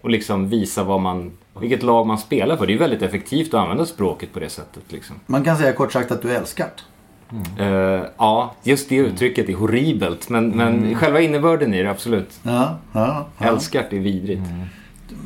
Och 0.00 0.10
liksom 0.10 0.48
visa 0.48 0.84
vad 0.84 1.00
man, 1.00 1.32
vilket 1.60 1.82
lag 1.82 2.06
man 2.06 2.18
spelar 2.18 2.56
för. 2.56 2.66
Det 2.66 2.74
är 2.74 2.78
väldigt 2.78 3.02
effektivt 3.02 3.54
att 3.54 3.60
använda 3.60 3.86
språket 3.86 4.32
på 4.32 4.40
det 4.40 4.48
sättet. 4.48 4.82
Liksom. 4.88 5.16
Man 5.26 5.44
kan 5.44 5.56
säga 5.56 5.72
kort 5.72 5.92
sagt 5.92 6.10
att 6.10 6.22
du 6.22 6.30
älskar 6.30 6.68
mm. 7.30 7.72
uh, 7.72 8.04
Ja, 8.18 8.54
just 8.62 8.88
det 8.88 8.96
uttrycket 8.96 9.48
är 9.48 9.54
horribelt. 9.54 10.28
Men, 10.28 10.52
mm. 10.52 10.76
men 10.76 10.94
själva 10.94 11.20
innebörden 11.20 11.74
i 11.74 11.82
det, 11.82 11.90
absolut. 11.90 12.40
Ja, 12.42 12.78
ja, 12.92 13.26
ja. 13.38 13.46
Älskart 13.46 13.92
är 13.92 13.98
vidrigt. 13.98 14.42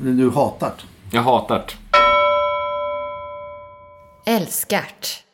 Mm. 0.03 0.17
Du 0.17 0.31
hatar? 0.31 0.73
Jag 1.11 1.23
hatar. 1.23 1.65
Älskart 4.27 5.25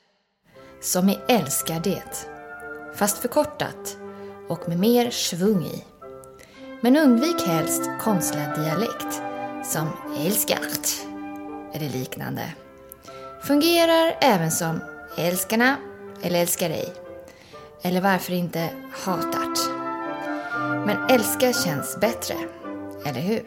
som 0.81 1.09
i 1.09 1.19
älskar 1.29 1.81
det, 1.85 2.29
fast 2.97 3.19
förkortat 3.19 3.97
och 4.49 4.69
med 4.69 4.79
mer 4.79 5.11
svung 5.11 5.63
i. 5.63 5.85
Men 6.81 6.97
undvik 6.97 7.43
helst 7.47 7.91
konstlad 8.01 8.61
dialekt 8.61 9.23
som 9.71 9.89
älskart 10.17 10.89
eller 11.75 11.89
liknande. 11.89 12.43
Fungerar 13.43 14.17
även 14.21 14.51
som 14.51 14.81
älskarna 15.19 15.77
eller 16.23 16.41
älskar 16.41 16.69
dig. 16.69 16.93
Eller 17.83 18.01
varför 18.01 18.33
inte 18.33 18.71
hatart. 19.05 19.59
Men 20.87 21.11
älska 21.11 21.53
känns 21.53 21.99
bättre, 22.01 22.35
eller 23.07 23.21
hur? 23.21 23.43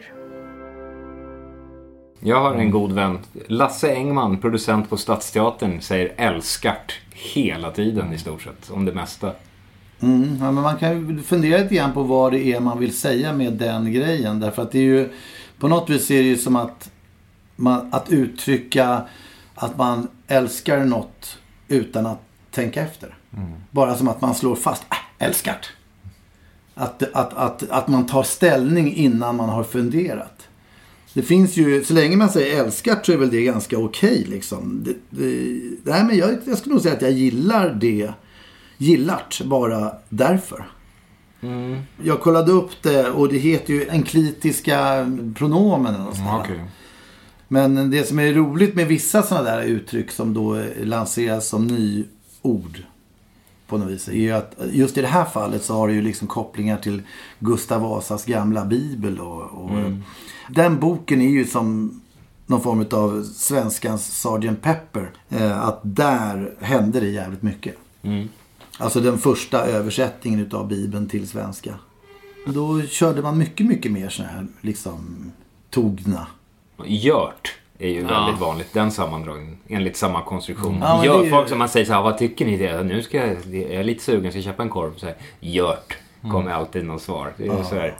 Jag 2.20 2.40
har 2.40 2.54
en 2.54 2.70
god 2.70 2.92
vän, 2.92 3.18
Lasse 3.46 3.94
Engman, 3.94 4.38
producent 4.38 4.90
på 4.90 4.96
Stadsteatern, 4.96 5.80
säger 5.80 6.12
älskart 6.16 7.00
hela 7.12 7.70
tiden 7.70 8.12
i 8.12 8.18
stort 8.18 8.42
sett, 8.42 8.70
om 8.70 8.84
det 8.84 8.92
mesta. 8.92 9.32
Mm, 10.00 10.38
ja, 10.40 10.50
men 10.50 10.62
man 10.62 10.76
kan 10.76 11.08
ju 11.08 11.22
fundera 11.22 11.58
lite 11.62 11.74
grann 11.74 11.92
på 11.92 12.02
vad 12.02 12.32
det 12.32 12.46
är 12.46 12.60
man 12.60 12.78
vill 12.78 12.96
säga 12.96 13.32
med 13.32 13.52
den 13.52 13.92
grejen. 13.92 14.40
Därför 14.40 14.62
att 14.62 14.72
det 14.72 14.78
är 14.78 14.82
ju, 14.82 15.08
på 15.58 15.68
något 15.68 15.90
vis 15.90 16.10
är 16.10 16.22
det 16.22 16.28
ju 16.28 16.38
som 16.38 16.56
att, 16.56 16.90
man, 17.56 17.88
att 17.92 18.10
uttrycka 18.10 19.02
att 19.54 19.78
man 19.78 20.08
älskar 20.26 20.84
något 20.84 21.38
utan 21.68 22.06
att 22.06 22.20
tänka 22.50 22.82
efter. 22.82 23.16
Mm. 23.36 23.52
Bara 23.70 23.96
som 23.96 24.08
att 24.08 24.20
man 24.20 24.34
slår 24.34 24.56
fast, 24.56 24.82
äh, 24.90 25.26
älskart. 25.26 25.72
Att, 26.74 27.02
att, 27.02 27.32
att, 27.34 27.70
att 27.70 27.88
man 27.88 28.06
tar 28.06 28.22
ställning 28.22 28.94
innan 28.94 29.36
man 29.36 29.48
har 29.48 29.64
funderat. 29.64 30.48
Det 31.14 31.22
finns 31.22 31.56
ju, 31.56 31.84
så 31.84 31.94
länge 31.94 32.16
man 32.16 32.28
säger 32.28 32.64
älskat 32.64 33.06
så 33.06 33.12
är 33.12 33.16
väl 33.16 33.30
det 33.30 33.42
ganska 33.42 33.78
okej 33.78 34.18
okay, 34.18 34.30
liksom. 34.30 34.84
Det, 34.84 34.94
det, 35.10 35.60
nej, 35.82 36.04
men 36.04 36.16
jag, 36.16 36.38
jag 36.44 36.58
skulle 36.58 36.74
nog 36.74 36.82
säga 36.82 36.94
att 36.94 37.02
jag 37.02 37.12
gillar 37.12 37.74
det. 37.74 38.12
Gillart 38.76 39.40
bara 39.44 39.92
därför. 40.08 40.64
Mm. 41.44 41.80
Jag 42.02 42.20
kollade 42.20 42.52
upp 42.52 42.82
det 42.82 43.10
och 43.10 43.28
det 43.28 43.38
heter 43.38 43.72
ju 43.72 43.90
enklitiska 43.90 45.06
pronomen. 45.36 46.06
Och 46.06 46.16
mm, 46.16 46.34
okay. 46.34 46.58
Men 47.48 47.90
det 47.90 48.08
som 48.08 48.18
är 48.18 48.32
roligt 48.32 48.74
med 48.74 48.86
vissa 48.86 49.22
sådana 49.22 49.50
där 49.50 49.62
uttryck 49.62 50.10
som 50.10 50.34
då 50.34 50.62
lanseras 50.82 51.48
som 51.48 51.66
nyord 51.66 52.82
på 53.66 53.78
något 53.78 53.88
vis 53.88 54.08
är 54.08 54.12
ju 54.12 54.32
att 54.32 54.54
just 54.72 54.98
i 54.98 55.00
det 55.00 55.06
här 55.06 55.24
fallet 55.24 55.64
så 55.64 55.74
har 55.74 55.88
det 55.88 55.94
ju 55.94 56.02
liksom 56.02 56.28
kopplingar 56.28 56.76
till 56.76 57.02
Gustav 57.38 57.80
Vasas 57.80 58.24
gamla 58.24 58.64
bibel 58.64 59.20
och, 59.20 59.42
och 59.42 59.70
mm. 59.70 60.02
Den 60.48 60.80
boken 60.80 61.20
är 61.20 61.28
ju 61.28 61.44
som 61.44 62.00
någon 62.46 62.60
form 62.60 62.86
av 62.90 63.22
svenskans 63.22 64.22
Sgt. 64.22 64.62
Pepper. 64.62 65.10
Eh, 65.28 65.60
att 65.60 65.80
där 65.82 66.54
hände 66.60 67.00
det 67.00 67.08
jävligt 67.08 67.42
mycket. 67.42 67.76
Mm. 68.02 68.28
Alltså 68.78 69.00
den 69.00 69.18
första 69.18 69.66
översättningen 69.66 70.40
utav 70.40 70.68
Bibeln 70.68 71.08
till 71.08 71.28
svenska. 71.28 71.74
Då 72.46 72.82
körde 72.82 73.22
man 73.22 73.38
mycket, 73.38 73.66
mycket 73.66 73.92
mer 73.92 74.08
sådana 74.08 74.32
här 74.32 74.46
liksom 74.60 75.32
togna. 75.70 76.26
Gört 76.84 77.54
är 77.78 77.88
ju 77.88 78.00
ja. 78.00 78.06
väldigt 78.06 78.40
vanligt, 78.40 78.72
den 78.72 78.90
sammandragningen. 78.90 79.58
Enligt 79.68 79.96
samma 79.96 80.22
konstruktion. 80.22 80.78
Ja, 80.80 81.04
Gör, 81.04 81.24
ju... 81.24 81.30
Folk 81.30 81.48
som 81.48 81.58
man 81.58 81.68
säger 81.68 81.86
så 81.86 81.92
här, 81.92 82.02
vad 82.02 82.18
tycker 82.18 82.46
ni? 82.46 82.56
Det? 82.56 82.82
Nu 82.82 83.02
ska 83.02 83.16
jag, 83.16 83.36
jag 83.54 83.70
är 83.70 83.84
lite 83.84 84.04
sugen, 84.04 84.32
ska 84.32 84.42
köpa 84.42 84.62
en 84.62 84.68
korv. 84.68 84.94
Så 84.96 85.06
här, 85.06 85.16
Gört, 85.40 85.96
kommer 86.22 86.40
mm. 86.40 86.52
alltid 86.52 86.84
någon 86.84 87.00
svar. 87.00 87.32
Det 87.36 87.44
är 87.44 87.46
ja. 87.46 87.64
så 87.64 87.74
här, 87.74 87.96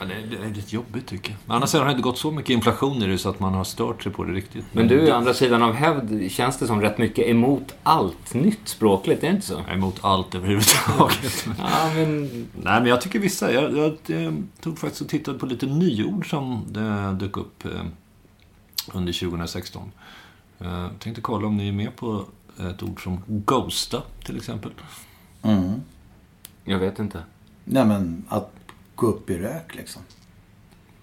Ja, 0.00 0.06
det, 0.06 0.14
är, 0.14 0.26
det 0.26 0.46
är 0.46 0.54
lite 0.54 0.74
jobbigt 0.74 1.06
tycker 1.06 1.30
jag. 1.30 1.38
Men 1.46 1.56
annars 1.56 1.72
har 1.74 1.84
det 1.84 1.90
inte 1.90 2.02
gått 2.02 2.18
så 2.18 2.30
mycket 2.30 2.50
inflation 2.50 3.02
i 3.02 3.06
det 3.06 3.18
så 3.18 3.28
att 3.28 3.40
man 3.40 3.54
har 3.54 3.64
stört 3.64 4.02
sig 4.02 4.12
på 4.12 4.24
det 4.24 4.32
riktigt. 4.32 4.64
Men 4.72 4.88
du, 4.88 5.12
å 5.12 5.14
andra 5.14 5.34
sidan 5.34 5.62
av 5.62 5.72
hävd, 5.72 6.30
känns 6.32 6.58
det 6.58 6.66
som 6.66 6.80
rätt 6.80 6.98
mycket 6.98 7.26
emot 7.26 7.74
allt 7.82 8.34
nytt 8.34 8.68
språkligt, 8.68 9.22
är 9.22 9.28
det 9.28 9.34
inte 9.34 9.46
så? 9.46 9.60
Emot 9.72 9.98
allt 10.00 10.34
överhuvudtaget. 10.34 11.46
ja, 11.58 11.90
men... 11.94 12.22
Nej, 12.52 12.80
men 12.80 12.86
jag 12.86 13.00
tycker 13.00 13.18
vissa. 13.18 13.52
Jag, 13.52 13.76
jag, 13.76 13.96
jag 14.06 14.46
tog 14.60 14.78
faktiskt 14.78 15.02
och 15.02 15.08
tittade 15.08 15.38
på 15.38 15.46
lite 15.46 15.66
nyord 15.66 16.30
som 16.30 16.64
det 16.68 17.16
dök 17.20 17.36
upp 17.36 17.64
eh, 17.64 17.70
under 18.92 19.12
2016. 19.12 19.92
Jag 20.58 20.84
eh, 20.84 20.90
tänkte 20.98 21.20
kolla 21.20 21.46
om 21.46 21.56
ni 21.56 21.68
är 21.68 21.72
med 21.72 21.96
på 21.96 22.24
ett 22.58 22.82
ord 22.82 23.02
som 23.02 23.22
ghosta, 23.26 24.02
till 24.24 24.36
exempel. 24.36 24.72
Mm. 25.42 25.80
Jag 26.64 26.78
vet 26.78 26.98
inte. 26.98 27.22
Nej, 27.64 27.84
men 27.84 28.24
att 28.28 28.52
gå 29.00 29.06
upp 29.06 29.30
i 29.30 29.38
rök 29.38 29.74
liksom. 29.74 30.02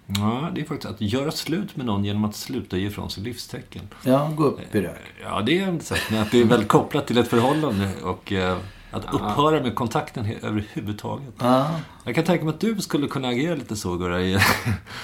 Ja, 0.06 0.50
det 0.54 0.60
är 0.60 0.64
faktiskt 0.64 0.90
att 0.94 1.00
göra 1.00 1.30
slut 1.30 1.76
med 1.76 1.86
någon 1.86 2.04
genom 2.04 2.24
att 2.24 2.36
sluta 2.36 2.76
ge 2.76 2.86
ifrån 2.86 3.10
sig 3.10 3.22
livstecken. 3.22 3.82
Ja, 4.02 4.32
gå 4.36 4.44
upp 4.44 4.74
i 4.74 4.80
rök. 4.80 5.14
Ja, 5.22 5.40
det 5.40 5.58
är 5.58 5.68
en 5.68 5.80
sak. 5.80 5.98
Men 6.10 6.22
att 6.22 6.30
det 6.30 6.40
är 6.40 6.44
väl 6.44 6.64
kopplat 6.64 7.06
till 7.06 7.18
ett 7.18 7.28
förhållande 7.28 7.90
och 8.02 8.32
eh, 8.32 8.56
att 8.90 9.14
upphöra 9.14 9.62
med 9.62 9.74
kontakten 9.74 10.26
överhuvudtaget. 10.42 11.34
Ja. 11.38 11.70
Jag 12.04 12.14
kan 12.14 12.24
tänka 12.24 12.44
mig 12.44 12.54
att 12.54 12.60
du 12.60 12.80
skulle 12.80 13.06
kunna 13.06 13.28
agera 13.28 13.54
lite 13.54 13.76
så, 13.76 13.96
Gurra. 13.96 14.40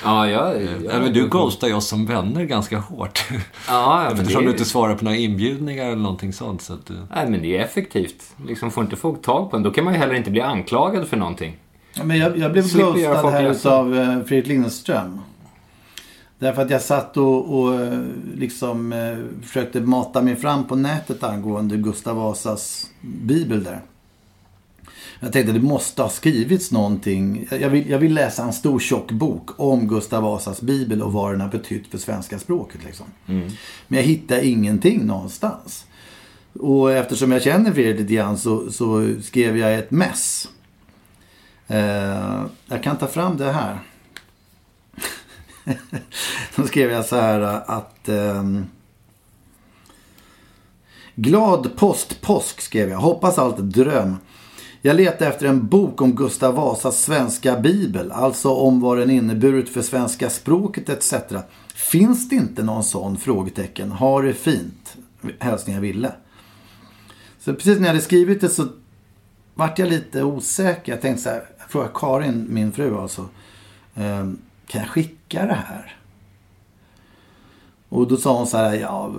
Ja, 0.04 0.28
jag... 0.28 0.62
Eller 0.62 1.12
du 1.12 1.28
ghostar 1.28 1.68
ju 1.68 1.74
oss 1.74 1.88
som 1.88 2.06
vänner 2.06 2.44
ganska 2.44 2.78
hårt. 2.78 3.24
Ja, 3.68 4.06
Eftersom 4.12 4.42
det... 4.42 4.48
du 4.48 4.52
inte 4.52 4.64
svarar 4.64 4.94
på 4.94 5.04
några 5.04 5.16
inbjudningar 5.16 5.84
eller 5.84 5.96
någonting 5.96 6.32
sånt. 6.32 6.62
Så 6.62 6.74
att... 6.74 6.90
Nej, 7.14 7.30
men 7.30 7.42
det 7.42 7.58
är 7.58 7.64
effektivt. 7.64 8.34
Liksom, 8.46 8.70
får 8.70 8.84
inte 8.84 8.96
folk 8.96 9.22
tag 9.22 9.50
på 9.50 9.56
en, 9.56 9.62
då 9.62 9.70
kan 9.70 9.84
man 9.84 9.94
ju 9.94 10.00
heller 10.00 10.14
inte 10.14 10.30
bli 10.30 10.40
anklagad 10.40 11.08
för 11.08 11.16
någonting. 11.16 11.56
Men 12.02 12.18
jag, 12.18 12.38
jag 12.38 12.52
blev 12.52 12.72
ghostad 12.72 13.30
här 13.30 13.50
utav 13.50 13.96
eh, 13.96 14.22
Fredrik 14.24 14.46
Lindström. 14.46 15.20
Därför 16.38 16.62
att 16.62 16.70
jag 16.70 16.82
satt 16.82 17.16
och, 17.16 17.58
och 17.58 17.80
eh, 17.80 18.00
liksom 18.34 18.92
eh, 18.92 19.42
försökte 19.46 19.80
mata 19.80 20.22
mig 20.22 20.36
fram 20.36 20.64
på 20.64 20.76
nätet 20.76 21.22
angående 21.22 21.76
Gustav 21.76 22.16
Vasas 22.16 22.90
bibel 23.00 23.64
där. 23.64 23.80
Jag 25.20 25.32
tänkte 25.32 25.52
att 25.52 25.60
det 25.60 25.66
måste 25.66 26.02
ha 26.02 26.08
skrivits 26.08 26.70
någonting. 26.70 27.48
Jag 27.50 27.70
vill, 27.70 27.90
jag 27.90 27.98
vill 27.98 28.14
läsa 28.14 28.42
en 28.42 28.52
stor 28.52 28.78
tjock 28.78 29.12
bok 29.12 29.50
om 29.56 29.88
Gustav 29.88 30.22
Vasas 30.22 30.60
bibel 30.60 31.02
och 31.02 31.12
vad 31.12 31.32
den 31.32 31.40
har 31.40 31.48
betytt 31.48 31.86
för 31.86 31.98
svenska 31.98 32.38
språket. 32.38 32.84
Liksom. 32.84 33.06
Mm. 33.26 33.50
Men 33.88 33.98
jag 33.98 34.06
hittade 34.06 34.46
ingenting 34.46 35.06
någonstans. 35.06 35.86
Och 36.60 36.92
eftersom 36.92 37.32
jag 37.32 37.42
känner 37.42 37.72
Fredrik 37.72 38.00
lite 38.00 38.14
grann 38.14 38.38
så, 38.38 38.72
så 38.72 39.14
skrev 39.22 39.56
jag 39.56 39.74
ett 39.74 39.90
mess 39.90 40.48
Eh, 41.66 42.44
jag 42.66 42.82
kan 42.82 42.96
ta 42.96 43.06
fram 43.06 43.36
det 43.36 43.52
här. 43.52 43.78
Då 46.56 46.66
skrev 46.66 46.90
jag 46.90 47.04
så 47.04 47.16
här 47.16 47.40
eh, 47.40 47.70
att 47.70 48.08
eh, 48.08 48.42
Glad 51.14 51.76
post 51.76 52.20
påsk 52.20 52.60
skrev 52.60 52.88
jag. 52.88 52.98
Hoppas 52.98 53.38
allt 53.38 53.58
dröm. 53.58 54.16
Jag 54.82 54.96
letar 54.96 55.26
efter 55.26 55.46
en 55.46 55.66
bok 55.66 56.02
om 56.02 56.16
Gustav 56.16 56.54
Vasas 56.54 57.02
svenska 57.02 57.60
bibel. 57.60 58.12
Alltså 58.12 58.50
om 58.54 58.80
vad 58.80 58.98
den 58.98 59.10
inneburit 59.10 59.68
för 59.68 59.82
svenska 59.82 60.30
språket 60.30 60.88
etc. 60.88 61.14
Finns 61.74 62.28
det 62.28 62.36
inte 62.36 62.62
någon 62.62 62.84
sån? 62.84 63.16
Frågetecken. 63.16 63.90
Har 63.90 64.22
det 64.22 64.34
fint. 64.34 64.96
Hälsningar 65.38 65.80
Ville. 65.80 66.12
Så 67.40 67.54
precis 67.54 67.76
när 67.78 67.84
jag 67.84 67.94
hade 67.94 68.00
skrivit 68.00 68.40
det 68.40 68.48
så 68.48 68.68
vart 69.54 69.78
jag 69.78 69.88
lite 69.88 70.22
osäker. 70.22 70.92
Jag 70.92 71.00
tänkte 71.00 71.22
så 71.22 71.28
här 71.28 71.42
frågade 71.68 71.92
Karin, 71.94 72.46
min 72.48 72.72
fru 72.72 72.98
alltså. 72.98 73.28
Ehm, 73.94 74.38
kan 74.66 74.80
jag 74.80 74.90
skicka 74.90 75.46
det 75.46 75.58
här? 75.68 75.96
Och 77.88 78.08
då 78.08 78.16
sa 78.16 78.38
hon 78.38 78.46
så 78.46 78.56
här, 78.56 78.74
ja, 78.74 79.12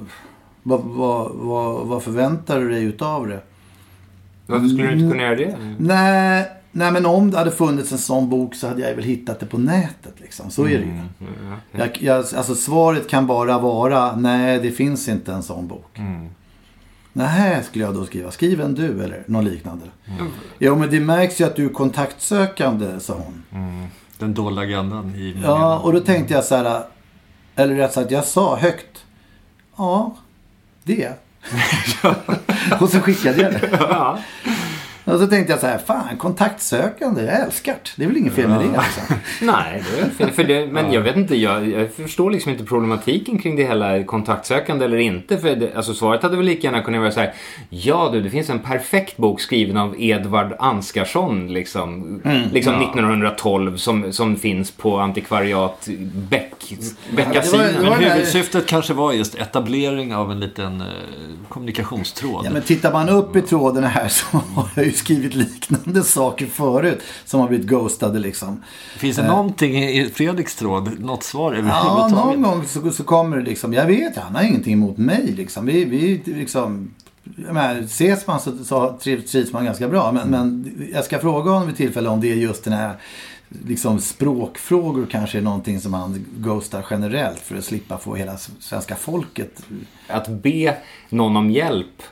vad, 0.63 0.82
vad, 0.82 1.32
vad, 1.36 1.88
vad 1.88 2.04
förväntar 2.04 2.60
du 2.60 2.70
dig 2.70 2.84
utav 2.84 3.27
det? 3.27 3.42
Varför 4.48 4.68
skulle 4.68 4.88
du 4.88 4.94
inte 4.94 5.12
kunna 5.12 5.24
göra 5.24 5.36
det? 5.36 5.75
Nej, 5.80 6.51
nej, 6.72 6.92
men 6.92 7.06
om 7.06 7.32
det 7.32 7.38
hade 7.38 7.51
funnits 7.51 7.92
en 7.92 7.98
sån 7.98 8.30
bok 8.30 8.56
så 8.56 8.68
hade 8.68 8.82
jag 8.82 8.96
väl 8.96 9.04
hittat 9.04 9.39
det 9.39 9.46
på 9.46 9.58
nätet. 9.58 10.13
Liksom. 10.18 10.51
Så 10.51 10.63
är 10.63 10.68
det 10.68 10.86
ju. 10.86 10.92
Mm, 10.92 11.08
okay. 11.74 11.88
jag, 11.88 12.01
jag, 12.01 12.18
alltså, 12.18 12.56
svaret 12.56 13.10
kan 13.10 13.27
bara 13.27 13.60
vara, 13.60 14.15
nej 14.15 14.60
det 14.60 14.72
finns 14.72 15.08
inte 15.08 15.34
en 15.34 15.44
sån 15.44 15.68
bok. 15.68 16.00
Mm. 17.15 17.27
Nej, 17.27 17.63
skulle 17.63 17.86
jag 17.86 17.93
då 17.95 18.05
skriva. 18.05 18.31
Skriv 18.31 18.62
en 18.62 18.75
du 18.75 19.03
eller 19.03 19.24
något 19.27 19.43
liknande. 19.43 19.86
Mm. 20.07 20.31
Ja, 20.57 20.75
men 20.75 20.89
det 20.89 21.00
märks 21.00 21.41
ju 21.41 21.45
att 21.45 21.55
du 21.55 21.65
är 21.65 21.69
kontaktsökande, 21.69 23.00
sa 23.00 23.13
hon. 23.13 23.43
Mm. 23.51 23.88
Den 24.17 24.34
dolda 24.34 24.62
agendan 24.62 25.15
i 25.15 25.38
Ja, 25.43 25.79
och 25.79 25.93
då 25.93 26.00
tänkte 26.00 26.34
jag 26.34 26.43
så 26.43 26.55
här. 26.55 26.84
Eller 27.55 27.75
rätt 27.75 27.93
sagt, 27.93 28.12
jag 28.12 28.25
sa 28.25 28.55
högt. 28.55 29.05
Ja, 29.77 30.15
det. 30.84 31.10
och 32.79 32.89
så 32.89 33.00
skickade 33.00 33.41
jag 33.41 33.51
det. 33.51 33.69
Ja. 33.72 34.19
Och 35.06 35.20
så 35.20 35.28
tänkte 35.28 35.54
jag 35.54 35.60
så 35.60 35.68
här, 35.68 35.78
fan 35.78 36.18
kontaktsökande, 36.18 37.22
jag 37.22 37.42
älskar 37.42 37.74
det. 37.74 37.90
Det 37.96 38.04
är 38.04 38.08
väl 38.08 38.18
inget 38.18 38.34
fel 38.34 38.48
med 38.48 38.60
det 38.60 38.66
liksom. 38.66 39.16
Nej, 39.42 39.84
det 39.92 40.02
är 40.02 40.10
fel. 40.10 40.32
För 40.32 40.44
det, 40.44 40.68
men 40.68 40.92
jag 40.92 41.02
vet 41.02 41.16
inte, 41.16 41.36
jag, 41.36 41.70
jag, 41.70 41.94
förstår 41.94 42.32
liksom 42.32 42.52
inte 42.52 42.64
problematiken 42.64 43.40
kring 43.40 43.56
det 43.56 43.64
hela 43.64 44.04
kontaktsökande 44.04 44.86
eller 44.86 44.98
inte. 44.98 45.38
För 45.38 45.56
det, 45.56 45.76
alltså 45.76 45.94
svaret 45.94 46.24
hade 46.24 46.38
väl 46.38 46.46
lika 46.46 46.68
gärna 46.68 46.82
kunnat 46.82 47.02
vara 47.02 47.12
så 47.12 47.20
här, 47.20 47.34
ja 47.70 48.10
du, 48.14 48.22
det 48.22 48.30
finns 48.30 48.50
en 48.50 48.60
perfekt 48.60 49.18
bok 49.18 49.42
skriven 49.42 49.78
av 49.78 49.96
Edvard 50.02 50.54
Anskarsson 50.60 51.54
liksom, 51.54 52.22
mm, 52.26 52.50
liksom 52.52 52.74
ja. 52.74 52.90
1912 52.90 53.78
som, 53.78 54.14
som 54.14 54.36
finns 54.36 54.72
på 54.72 55.00
antikvariat 55.00 55.88
Beck, 56.30 56.74
Beckasinen. 57.16 57.74
Men 57.82 57.94
huvudsyftet 57.94 58.66
kanske 58.66 58.94
var 58.94 59.14
just 59.14 59.36
etablering 59.36 60.16
av 60.16 60.32
en 60.32 60.40
liten 60.40 60.82
eh, 60.82 60.88
kommunikationstråd. 61.50 62.46
Ja, 62.46 62.50
men 62.52 62.62
tittar 62.62 62.94
man 62.94 63.10
upp 63.10 63.36
i 63.36 63.42
tråden 63.42 63.84
här 63.84 64.08
så 64.08 64.26
har 64.56 64.70
jag 64.76 64.86
ju 64.86 64.95
skrivit 64.98 65.36
liknande 65.36 66.04
saker 66.04 66.46
förut 66.46 67.02
som 67.25 67.40
har 67.40 67.48
blivit 67.48 67.68
ghostade 67.68 68.20
liksom. 68.20 68.64
Finns 68.98 69.16
det 69.16 69.22
eh. 69.24 69.28
någonting 69.28 69.84
i 69.84 70.10
Fredriks 70.10 70.56
tråd? 70.56 71.00
Något 71.00 71.24
svar 71.24 71.54
överhuvudtaget? 71.54 72.18
Ja, 72.18 72.25
någon 72.25 72.42
gång 72.42 72.66
så, 72.66 72.92
så 72.92 73.04
kommer 73.04 73.38
det 73.38 73.44
liksom. 73.44 73.74
Jag 73.74 73.86
vet, 73.86 74.18
han 74.18 74.36
har 74.36 74.44
ingenting 74.44 74.74
emot 74.74 74.98
mig 74.98 75.34
liksom. 75.38 75.66
Vi, 75.66 75.86
vi 75.86 76.22
liksom 76.25 76.94
men, 77.36 77.84
ses 77.84 78.28
man 78.28 78.40
så, 78.40 78.64
så 78.64 78.98
trivs 79.04 79.54
man 79.54 79.66
ganska 79.66 79.88
bra. 79.88 80.12
Men, 80.12 80.30
men 80.30 80.74
jag 80.94 81.06
ska 81.06 81.20
fråga 81.20 81.52
honom 81.52 81.68
vid 81.68 81.78
tillfälle 81.78 82.10
om 82.10 82.22
det 82.22 82.32
är 82.32 82.36
just 82.36 82.64
den 82.64 82.74
här 82.74 82.96
liksom 83.50 84.02
språkfrågor 84.02 85.08
kanske 85.12 85.38
är 85.38 85.42
någonting 85.42 85.80
som 85.82 85.94
han 85.94 86.25
ghostar 86.38 86.86
generellt 86.90 87.40
för 87.40 87.58
att 87.58 87.64
slippa 87.64 87.98
få 87.98 88.16
hela 88.16 88.38
svenska 88.38 88.96
folket. 88.96 89.62
Att 90.08 90.28
be 90.28 90.78
någon 91.10 91.38
om 91.38 91.52
hjälp 91.52 92.04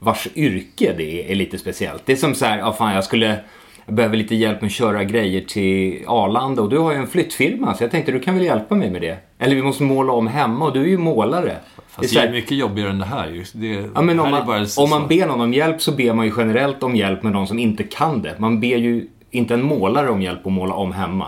vars 0.00 0.28
yrke 0.34 0.94
det 0.96 1.24
är, 1.24 1.30
är 1.30 1.34
lite 1.34 1.58
speciellt. 1.58 2.02
Det 2.06 2.12
är 2.12 2.16
som 2.16 2.34
så 2.34 2.44
här, 2.44 2.58
ja 2.58 2.72
fan 2.72 2.94
jag 2.94 3.04
skulle 3.04 3.40
jag 3.86 3.94
behöver 3.94 4.16
lite 4.16 4.34
hjälp 4.34 4.60
med 4.60 4.68
att 4.68 4.72
köra 4.72 5.04
grejer 5.04 5.40
till 5.40 6.04
Arlanda 6.06 6.62
och 6.62 6.70
du 6.70 6.78
har 6.78 6.92
ju 6.92 6.98
en 6.98 7.06
flyttfirma 7.06 7.74
så 7.74 7.84
jag 7.84 7.90
tänkte 7.90 8.12
du 8.12 8.20
kan 8.20 8.34
väl 8.34 8.44
hjälpa 8.44 8.74
mig 8.74 8.90
med 8.90 9.00
det. 9.00 9.18
Eller 9.38 9.54
vi 9.54 9.62
måste 9.62 9.82
måla 9.82 10.12
om 10.12 10.26
hemma 10.26 10.64
och 10.64 10.72
du 10.72 10.80
är 10.80 10.86
ju 10.88 10.98
målare. 10.98 11.56
Fast 11.88 12.14
det 12.14 12.20
är, 12.20 12.32
mycket 12.32 12.56
jobbigare 12.56 12.90
än 12.90 12.98
det 12.98 13.04
här 13.04 13.28
ju. 13.28 13.44
Det, 13.52 13.90
ja, 13.94 14.02
men 14.02 14.20
om, 14.20 14.30
man, 14.30 14.66
om 14.76 14.90
man 14.90 15.08
ber 15.08 15.26
någon 15.26 15.40
om 15.40 15.54
hjälp 15.54 15.82
så 15.82 15.92
ber 15.92 16.12
man 16.12 16.26
ju 16.26 16.32
generellt 16.36 16.82
om 16.82 16.96
hjälp 16.96 17.22
med 17.22 17.32
någon 17.32 17.46
som 17.46 17.58
inte 17.58 17.82
kan 17.82 18.22
det. 18.22 18.38
Man 18.38 18.60
ber 18.60 18.76
ju 18.76 19.06
inte 19.30 19.54
en 19.54 19.62
målare 19.62 20.10
om 20.10 20.22
hjälp 20.22 20.46
att 20.46 20.52
måla 20.52 20.74
om 20.74 20.92
hemma. 20.92 21.26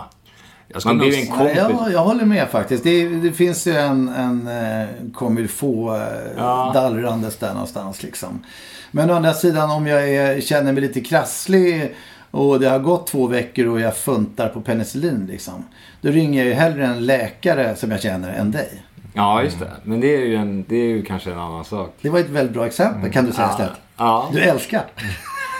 Man 0.85 0.97
blir 0.97 1.19
en 1.19 1.27
kompis. 1.27 1.57
Ja, 1.57 1.89
jag 1.91 1.99
håller 1.99 2.25
med 2.25 2.49
faktiskt. 2.49 2.83
Det, 2.83 3.07
det 3.09 3.31
finns 3.31 3.67
ju 3.67 3.75
en, 3.75 4.09
en 4.09 4.47
eh, 4.47 4.87
kommer 5.13 5.47
få 5.47 5.95
eh, 5.95 6.01
ja. 6.37 6.71
dallrandes 6.73 7.37
där 7.37 7.53
någonstans 7.53 8.03
liksom. 8.03 8.43
Men 8.91 9.09
å 9.09 9.13
andra 9.13 9.33
sidan 9.33 9.71
om 9.71 9.87
jag 9.87 10.09
är, 10.09 10.41
känner 10.41 10.71
mig 10.71 10.81
lite 10.81 11.01
krasslig 11.01 11.95
och 12.31 12.59
det 12.59 12.69
har 12.69 12.79
gått 12.79 13.07
två 13.07 13.27
veckor 13.27 13.67
och 13.67 13.79
jag 13.79 13.97
funtar 13.97 14.49
på 14.49 14.61
penicillin 14.61 15.27
liksom. 15.31 15.65
Då 16.01 16.09
ringer 16.09 16.39
jag 16.39 16.47
ju 16.47 16.53
hellre 16.53 16.85
en 16.85 17.05
läkare 17.05 17.75
som 17.75 17.91
jag 17.91 18.01
känner 18.01 18.33
än 18.33 18.51
dig. 18.51 18.83
Ja, 19.13 19.43
just 19.43 19.59
det. 19.59 19.71
Men 19.83 19.99
det 19.99 20.15
är 20.15 20.25
ju, 20.25 20.35
en, 20.35 20.65
det 20.67 20.75
är 20.75 20.87
ju 20.87 21.03
kanske 21.03 21.31
en 21.31 21.39
annan 21.39 21.65
sak. 21.65 21.95
Det 22.01 22.09
var 22.09 22.19
ett 22.19 22.29
väldigt 22.29 22.53
bra 22.53 22.65
exempel 22.65 23.11
kan 23.11 23.25
du 23.25 23.31
säga 23.31 23.47
ja. 23.47 23.51
istället. 23.51 23.79
Ja. 23.97 24.29
Du 24.33 24.39
älskar. 24.39 24.85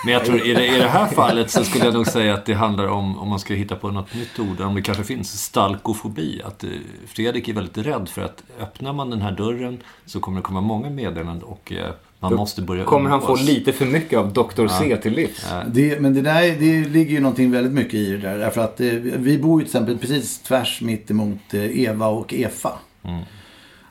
Men 0.03 0.13
jag 0.13 0.25
tror 0.25 0.45
i 0.45 0.53
det, 0.53 0.67
i 0.67 0.79
det 0.79 0.87
här 0.87 1.07
fallet 1.07 1.51
så 1.51 1.63
skulle 1.63 1.85
jag 1.85 1.93
nog 1.93 2.07
säga 2.07 2.33
att 2.33 2.45
det 2.45 2.53
handlar 2.53 2.87
om, 2.87 3.17
om 3.19 3.29
man 3.29 3.39
ska 3.39 3.53
hitta 3.53 3.75
på 3.75 3.91
något 3.91 4.13
nytt 4.15 4.39
ord, 4.39 4.61
om 4.61 4.75
det 4.75 4.81
kanske 4.81 5.03
finns 5.03 5.43
stalkofobi. 5.43 6.41
Att 6.45 6.63
eh, 6.63 6.69
Fredrik 7.07 7.47
är 7.47 7.53
väldigt 7.53 7.77
rädd 7.77 8.09
för 8.09 8.21
att 8.21 8.43
öppnar 8.59 8.93
man 8.93 9.09
den 9.09 9.21
här 9.21 9.31
dörren 9.31 9.77
så 10.05 10.19
kommer 10.19 10.37
det 10.37 10.41
komma 10.41 10.61
många 10.61 10.89
meddelanden 10.89 11.43
och 11.43 11.71
eh, 11.71 11.93
man 12.19 12.31
Då 12.31 12.37
måste 12.37 12.61
börja 12.61 12.83
Kommer 12.83 13.09
han 13.09 13.21
få 13.21 13.35
lite 13.35 13.73
för 13.73 13.85
mycket 13.85 14.19
av 14.19 14.33
Dr. 14.33 14.67
C 14.67 14.87
ja. 14.89 14.97
till 14.97 15.13
livs? 15.13 15.45
Det, 15.67 15.99
men 15.99 16.13
det 16.13 16.21
där 16.21 16.41
det 16.41 16.89
ligger 16.89 17.11
ju 17.11 17.19
någonting 17.19 17.51
väldigt 17.51 17.73
mycket 17.73 17.93
i 17.93 18.11
det 18.11 18.17
där. 18.17 18.37
Därför 18.37 18.61
att 18.61 18.81
eh, 18.81 18.87
vi 19.01 19.37
bor 19.37 19.61
ju 19.61 19.67
till 19.67 19.75
exempel 19.75 19.97
precis 19.97 20.39
tvärs 20.39 20.81
mitt 20.81 21.11
emot 21.11 21.53
Eva 21.53 22.07
och 22.07 22.33
Efa. 22.33 22.73
Mm. 23.03 23.23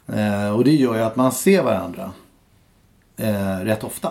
Eh, 0.07 0.57
och 0.57 0.65
det 0.65 0.73
gör 0.73 0.95
ju 0.95 1.03
att 1.03 1.17
man 1.17 1.33
ser 1.33 1.63
varandra 1.63 2.11
eh, 3.17 3.65
rätt 3.65 3.85
ofta. 3.85 4.11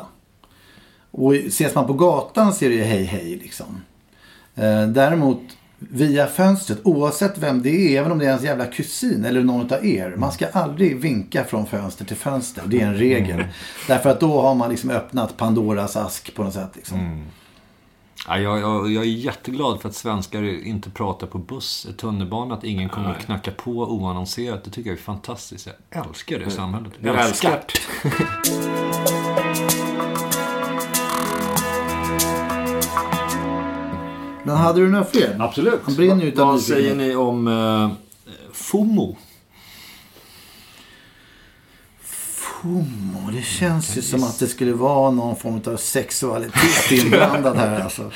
Och 1.12 1.36
ses 1.36 1.76
man 1.76 1.88
på 1.88 1.94
gatan 1.94 2.54
ser 2.54 2.70
det 2.70 2.76
ju 2.76 2.84
hej 2.84 3.04
hej 3.04 3.40
liksom. 3.44 3.82
Eh, 4.56 4.88
däremot 4.88 5.42
via 5.90 6.28
fönstret, 6.28 6.80
oavsett 6.84 7.38
vem 7.38 7.62
det 7.62 7.70
är, 7.70 8.00
även 8.00 8.12
om 8.12 8.20
det 8.20 8.26
är 8.26 8.30
ens 8.30 8.44
jävla 8.44 8.66
kusin 8.66 9.26
eller 9.26 9.44
någon 9.44 9.74
av 9.74 9.86
er. 9.86 10.16
Man 10.18 10.32
ska 10.32 10.48
aldrig 10.48 11.00
vinka 11.00 11.44
från 11.44 11.66
fönster 11.66 12.06
till 12.06 12.16
fönster. 12.16 12.64
Det 12.66 12.82
är 12.82 12.88
en 12.88 12.96
regel. 12.96 13.40
Mm. 13.40 13.48
Därför 13.88 14.10
att 14.10 14.20
då 14.20 14.42
har 14.42 14.56
man 14.56 14.70
liksom 14.70 14.90
öppnat 14.90 15.38
Pandoras 15.38 15.96
ask 15.96 16.36
på 16.36 16.44
något 16.44 16.54
sätt. 16.54 16.72
Liksom. 16.76 17.00
Mm. 17.00 17.26
Ja, 18.28 18.38
jag, 18.38 18.60
jag, 18.60 18.92
jag, 18.92 19.04
är 19.04 19.08
jätteglad 19.08 19.82
för 19.82 19.90
att 19.90 19.96
svenskar 19.96 20.66
inte 20.68 20.90
pratar 20.90 21.28
på 21.28 21.38
buss, 21.38 21.88
tunnelbana, 21.98 22.54
att 22.54 22.64
ingen 22.64 22.90
kommer 22.90 23.12
att 23.12 23.26
knacka 23.26 23.52
på 23.52 23.72
oannonserat. 23.72 24.64
Det 24.64 24.70
tycker 24.70 24.90
jag 24.90 25.00
är 25.00 25.04
fantastiskt. 25.04 25.68
Jag 25.90 26.08
älskar 26.08 26.40
det 26.40 26.52
samhället. 26.52 26.92
Jag 27.00 27.26
älskar 27.26 27.64
det. 28.04 29.28
Men 34.52 34.60
hade 34.60 34.80
du 34.80 34.90
några 34.90 35.06
fler? 35.06 35.38
Absolut. 35.40 35.80
Han 35.84 35.96
brinner 35.96 36.26
utan 36.26 36.48
Vad 36.48 36.62
säger 36.62 36.96
ni 36.96 37.16
om 37.16 37.48
eh, 37.48 37.92
FOMO? 38.54 39.18
FOMO, 42.02 43.32
det 43.32 43.42
känns 43.42 43.98
ju 43.98 44.02
som 44.02 44.24
att 44.24 44.40
det 44.40 44.48
skulle 44.48 44.74
vara 44.74 45.12
någon 45.12 45.36
form 45.36 45.62
av 45.74 45.78
sexualitet 45.78 46.92
inblandad 46.92 47.58
här 47.58 47.82
alltså. 47.82 48.02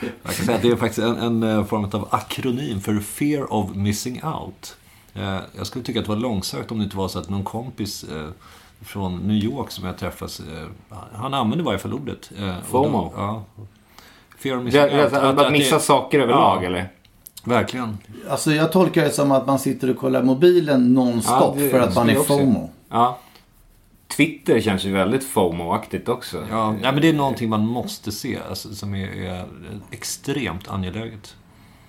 Jag 0.00 0.34
kan 0.36 0.46
säga 0.46 0.56
att 0.56 0.62
det 0.62 0.68
är 0.68 0.76
faktiskt 0.76 0.98
en, 0.98 1.16
en 1.16 1.42
eh, 1.42 1.64
form 1.64 1.84
av 1.84 2.08
akronym 2.10 2.80
för 2.80 3.00
Fear 3.00 3.52
of 3.52 3.74
Missing 3.74 4.24
Out. 4.24 4.76
Eh, 5.14 5.38
jag 5.56 5.66
skulle 5.66 5.84
tycka 5.84 5.98
att 5.98 6.04
det 6.06 6.12
var 6.12 6.20
långsökt 6.20 6.70
om 6.70 6.78
det 6.78 6.84
inte 6.84 6.96
var 6.96 7.08
så 7.08 7.18
att 7.18 7.28
någon 7.28 7.44
kompis 7.44 8.04
eh, 8.04 8.28
från 8.80 9.18
New 9.18 9.36
York 9.36 9.70
som 9.70 9.84
jag 9.86 9.98
träffas, 9.98 10.42
han 11.12 11.34
använde 11.34 11.62
i 11.62 11.66
varje 11.66 11.78
fall 11.78 11.92
ordet. 11.92 12.30
FOMO? 12.64 12.98
Då, 12.98 13.12
ja, 13.16 13.44
Fear 14.42 14.56
of 14.56 14.64
missing 14.64 14.80
out. 14.80 15.12
Att, 15.12 15.38
att, 15.38 15.52
missa 15.52 15.74
det, 15.74 15.80
saker 15.80 16.20
överlag 16.20 16.62
ja, 16.62 16.66
eller? 16.66 16.88
Verkligen. 17.44 17.98
Alltså 18.28 18.52
jag 18.52 18.72
tolkar 18.72 19.04
det 19.04 19.10
som 19.10 19.32
att 19.32 19.46
man 19.46 19.58
sitter 19.58 19.90
och 19.90 19.96
kollar 19.96 20.22
mobilen 20.22 20.94
nonstop 20.94 21.56
ja, 21.58 21.70
för 21.70 21.80
att 21.80 21.94
man 21.94 22.10
är 22.10 22.14
FOMO. 22.14 22.70
Ja. 22.88 23.18
Twitter 24.16 24.60
känns 24.60 24.84
ju 24.84 24.92
väldigt 24.92 25.24
FOMO-aktigt 25.24 26.08
också. 26.08 26.44
Ja, 26.50 26.74
ja, 26.82 26.92
men 26.92 27.02
det 27.02 27.08
är 27.08 27.12
någonting 27.12 27.48
man 27.48 27.66
måste 27.66 28.12
se, 28.12 28.38
alltså, 28.48 28.74
som 28.74 28.94
är, 28.94 29.08
är 29.08 29.44
extremt 29.90 30.68
angeläget. 30.68 31.36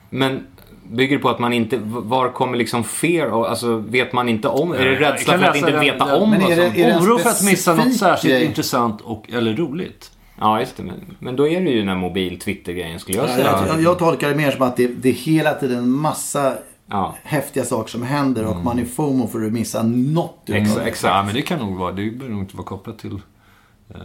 Men 0.09 0.47
bygger 0.91 1.15
det 1.17 1.21
på 1.21 1.29
att 1.29 1.39
man 1.39 1.53
inte, 1.53 1.79
var 1.83 2.29
kommer 2.29 2.57
liksom 2.57 2.83
fear, 2.83 3.45
alltså 3.47 3.75
vet 3.77 4.13
man 4.13 4.29
inte 4.29 4.47
om, 4.47 4.71
är 4.71 4.85
det 4.85 4.95
rädsla 4.95 5.37
för 5.37 5.45
att 5.45 5.55
inte 5.55 5.79
veta 5.79 6.15
om? 6.15 6.29
Men 6.29 6.41
är 6.41 6.55
det, 6.55 6.65
är 6.65 6.87
det 6.87 6.99
Oro 6.99 7.17
för 7.17 7.29
att 7.29 7.43
missa 7.43 7.75
något 7.75 7.95
särskilt 7.97 8.33
grej? 8.33 8.45
intressant 8.45 9.01
och, 9.01 9.31
eller 9.31 9.53
roligt? 9.55 10.11
Ja, 10.39 10.59
just 10.59 10.77
det. 10.77 10.83
Men, 10.83 11.15
men 11.19 11.35
då 11.35 11.47
är 11.47 11.61
det 11.61 11.69
ju 11.69 11.79
den 11.79 11.87
här 11.87 11.95
mobil-Twitter-grejen 11.95 12.99
skulle 12.99 13.17
jag 13.17 13.29
säga. 13.29 13.45
Ja, 13.45 13.67
jag, 13.67 13.81
jag, 13.81 13.99
tolkar 13.99 14.29
det 14.29 14.35
mer 14.35 14.51
som 14.51 14.61
att 14.61 14.77
det, 14.77 14.87
det 14.87 15.09
är 15.09 15.13
hela 15.13 15.53
tiden 15.53 15.77
en 15.77 15.89
massa 15.89 16.57
ja. 16.87 17.15
häftiga 17.23 17.65
saker 17.65 17.89
som 17.89 18.03
händer 18.03 18.45
och 18.45 18.51
mm. 18.51 18.63
man 18.63 18.79
är 18.79 18.85
FOMO 18.85 19.27
för 19.27 19.45
att 19.45 19.53
missa 19.53 19.83
något. 19.83 20.49
Exakt. 20.49 20.87
Exakt. 20.87 21.15
Ja, 21.15 21.23
men 21.23 21.33
det 21.33 21.41
kan 21.41 21.59
nog 21.59 21.77
vara. 21.77 21.91
Det 21.91 22.11
behöver 22.11 22.29
nog 22.29 22.43
inte 22.43 22.57
vara 22.57 22.67
kopplat 22.67 22.99
till... 22.99 23.13
Uh, 23.13 24.01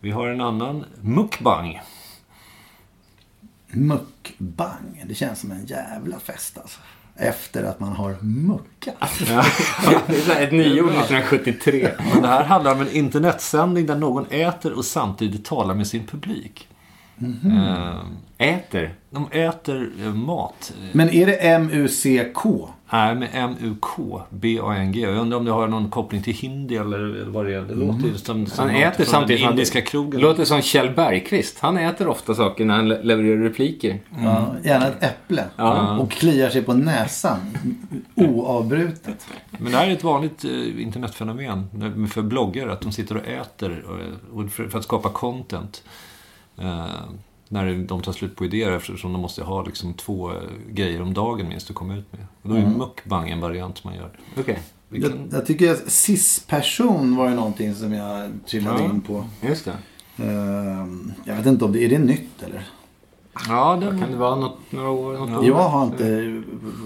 vi 0.00 0.10
har 0.10 0.28
en 0.28 0.40
annan. 0.40 0.84
Mukbang. 1.00 1.80
Mukbang. 3.66 5.04
Det 5.06 5.14
känns 5.14 5.40
som 5.40 5.50
en 5.50 5.66
jävla 5.66 6.18
fest 6.18 6.58
alltså 6.58 6.80
efter 7.22 7.64
att 7.64 7.80
man 7.80 7.92
har 7.92 8.16
muckat. 8.20 8.96
Ja, 9.28 10.00
det 10.06 10.28
är 10.32 10.42
ett 10.46 10.52
nyord 10.52 10.88
1973. 10.90 11.90
Men 12.12 12.22
det 12.22 12.28
här 12.28 12.44
handlar 12.44 12.74
om 12.74 12.80
en 12.80 12.92
internetsändning 12.92 13.86
där 13.86 13.96
någon 13.96 14.26
äter 14.30 14.72
och 14.72 14.84
samtidigt 14.84 15.44
talar 15.44 15.74
med 15.74 15.86
sin 15.86 16.06
publik. 16.06 16.68
Eh, 17.44 17.98
Äter? 18.38 18.94
de 19.10 19.26
äter 19.30 19.90
eh, 20.02 20.14
mat. 20.14 20.74
Men 20.92 21.10
är 21.10 21.26
det 21.26 21.34
M-U-C-K? 21.34 22.68
Nej, 22.92 23.14
med 23.14 23.28
M-U-K, 23.32 24.22
B-A-N-G. 24.30 25.00
Jag 25.00 25.16
undrar 25.16 25.38
om 25.38 25.44
det 25.44 25.50
har 25.50 25.68
någon 25.68 25.90
koppling 25.90 26.22
till 26.22 26.34
hindi 26.34 26.76
eller, 26.76 27.24
vad 27.28 27.46
det 27.46 27.54
är. 27.54 27.60
Det 27.62 27.74
låter 27.74 28.06
ju 28.08 28.14
som, 28.18 28.46
som 28.46 28.66
Han 28.68 28.76
äter 28.76 29.04
samtidigt 29.04 29.42
indiska 29.50 29.78
det 29.78 29.84
krogen. 29.86 30.20
låter 30.20 30.44
som 30.44 30.62
Kjell 30.62 30.90
Bergqvist. 30.94 31.58
Han 31.58 31.76
äter 31.78 32.08
ofta 32.08 32.34
saker 32.34 32.64
när 32.64 32.74
han 32.74 32.88
le- 32.88 33.02
levererar 33.02 33.42
repliker. 33.42 34.00
Ja, 34.24 34.54
gärna 34.64 34.86
ett 34.86 35.02
äpple. 35.02 35.44
Och 36.00 36.10
kliar 36.10 36.50
sig 36.50 36.62
på 36.62 36.74
näsan. 36.74 37.38
Oavbrutet. 38.14 39.26
Men 39.58 39.72
det 39.72 39.78
här 39.78 39.86
är 39.86 39.92
ett 39.92 40.04
vanligt 40.04 40.44
eh, 40.44 40.82
internetfenomen 40.82 42.08
för 42.10 42.22
bloggare. 42.22 42.72
Att 42.72 42.80
de 42.80 42.92
sitter 42.92 43.16
och 43.16 43.26
äter 43.28 43.84
och, 43.88 44.38
och 44.44 44.50
för, 44.50 44.68
för 44.68 44.78
att 44.78 44.84
skapa 44.84 45.08
content. 45.08 45.82
Eh, 46.58 46.86
när 47.48 47.84
de 47.86 48.02
tar 48.02 48.12
slut 48.12 48.36
på 48.36 48.44
idéer 48.44 48.70
eftersom 48.72 49.12
de 49.12 49.20
måste 49.22 49.42
ha 49.44 49.62
liksom 49.62 49.94
två 49.94 50.30
eh, 50.30 50.36
grejer 50.70 51.02
om 51.02 51.14
dagen 51.14 51.48
minst 51.48 51.70
att 51.70 51.76
komma 51.76 51.94
ut 51.96 52.12
med. 52.12 52.26
Och 52.42 52.48
då 52.48 52.54
är 52.54 52.58
Mm. 52.60 52.72
mukbang 52.72 53.30
en 53.30 53.40
variant 53.40 53.84
man 53.84 53.94
gör. 53.94 54.10
Okej, 54.38 54.58
Vi 54.88 55.00
Jag, 55.00 55.10
kan- 55.10 55.28
jag 55.32 55.46
tycker 55.46 55.70
att 55.72 55.90
cis-person 55.90 57.16
var 57.16 57.28
ju 57.28 57.34
någonting 57.34 57.74
som 57.74 57.92
jag 57.92 58.30
trillade 58.46 58.78
Ja. 58.82 58.84
in 58.84 59.00
på. 59.00 59.24
just 59.40 59.64
det. 59.64 59.76
Ehm, 60.24 61.12
jag 61.24 61.36
vet 61.36 61.46
inte 61.46 61.64
om 61.64 61.72
det 61.72 61.84
är 61.84 61.88
det 61.88 61.98
nytt 61.98 62.42
eller? 62.42 62.68
Ja, 63.48 63.78
den, 63.80 64.00
Kan 64.00 64.10
det 64.10 64.16
vara 64.16 64.36
något, 64.36 64.58
några 64.70 64.88
år? 64.90 65.12
Något 65.18 65.38
år? 65.38 65.44
Jag 65.46 65.68
har 65.68 65.84
inte, 65.86 66.04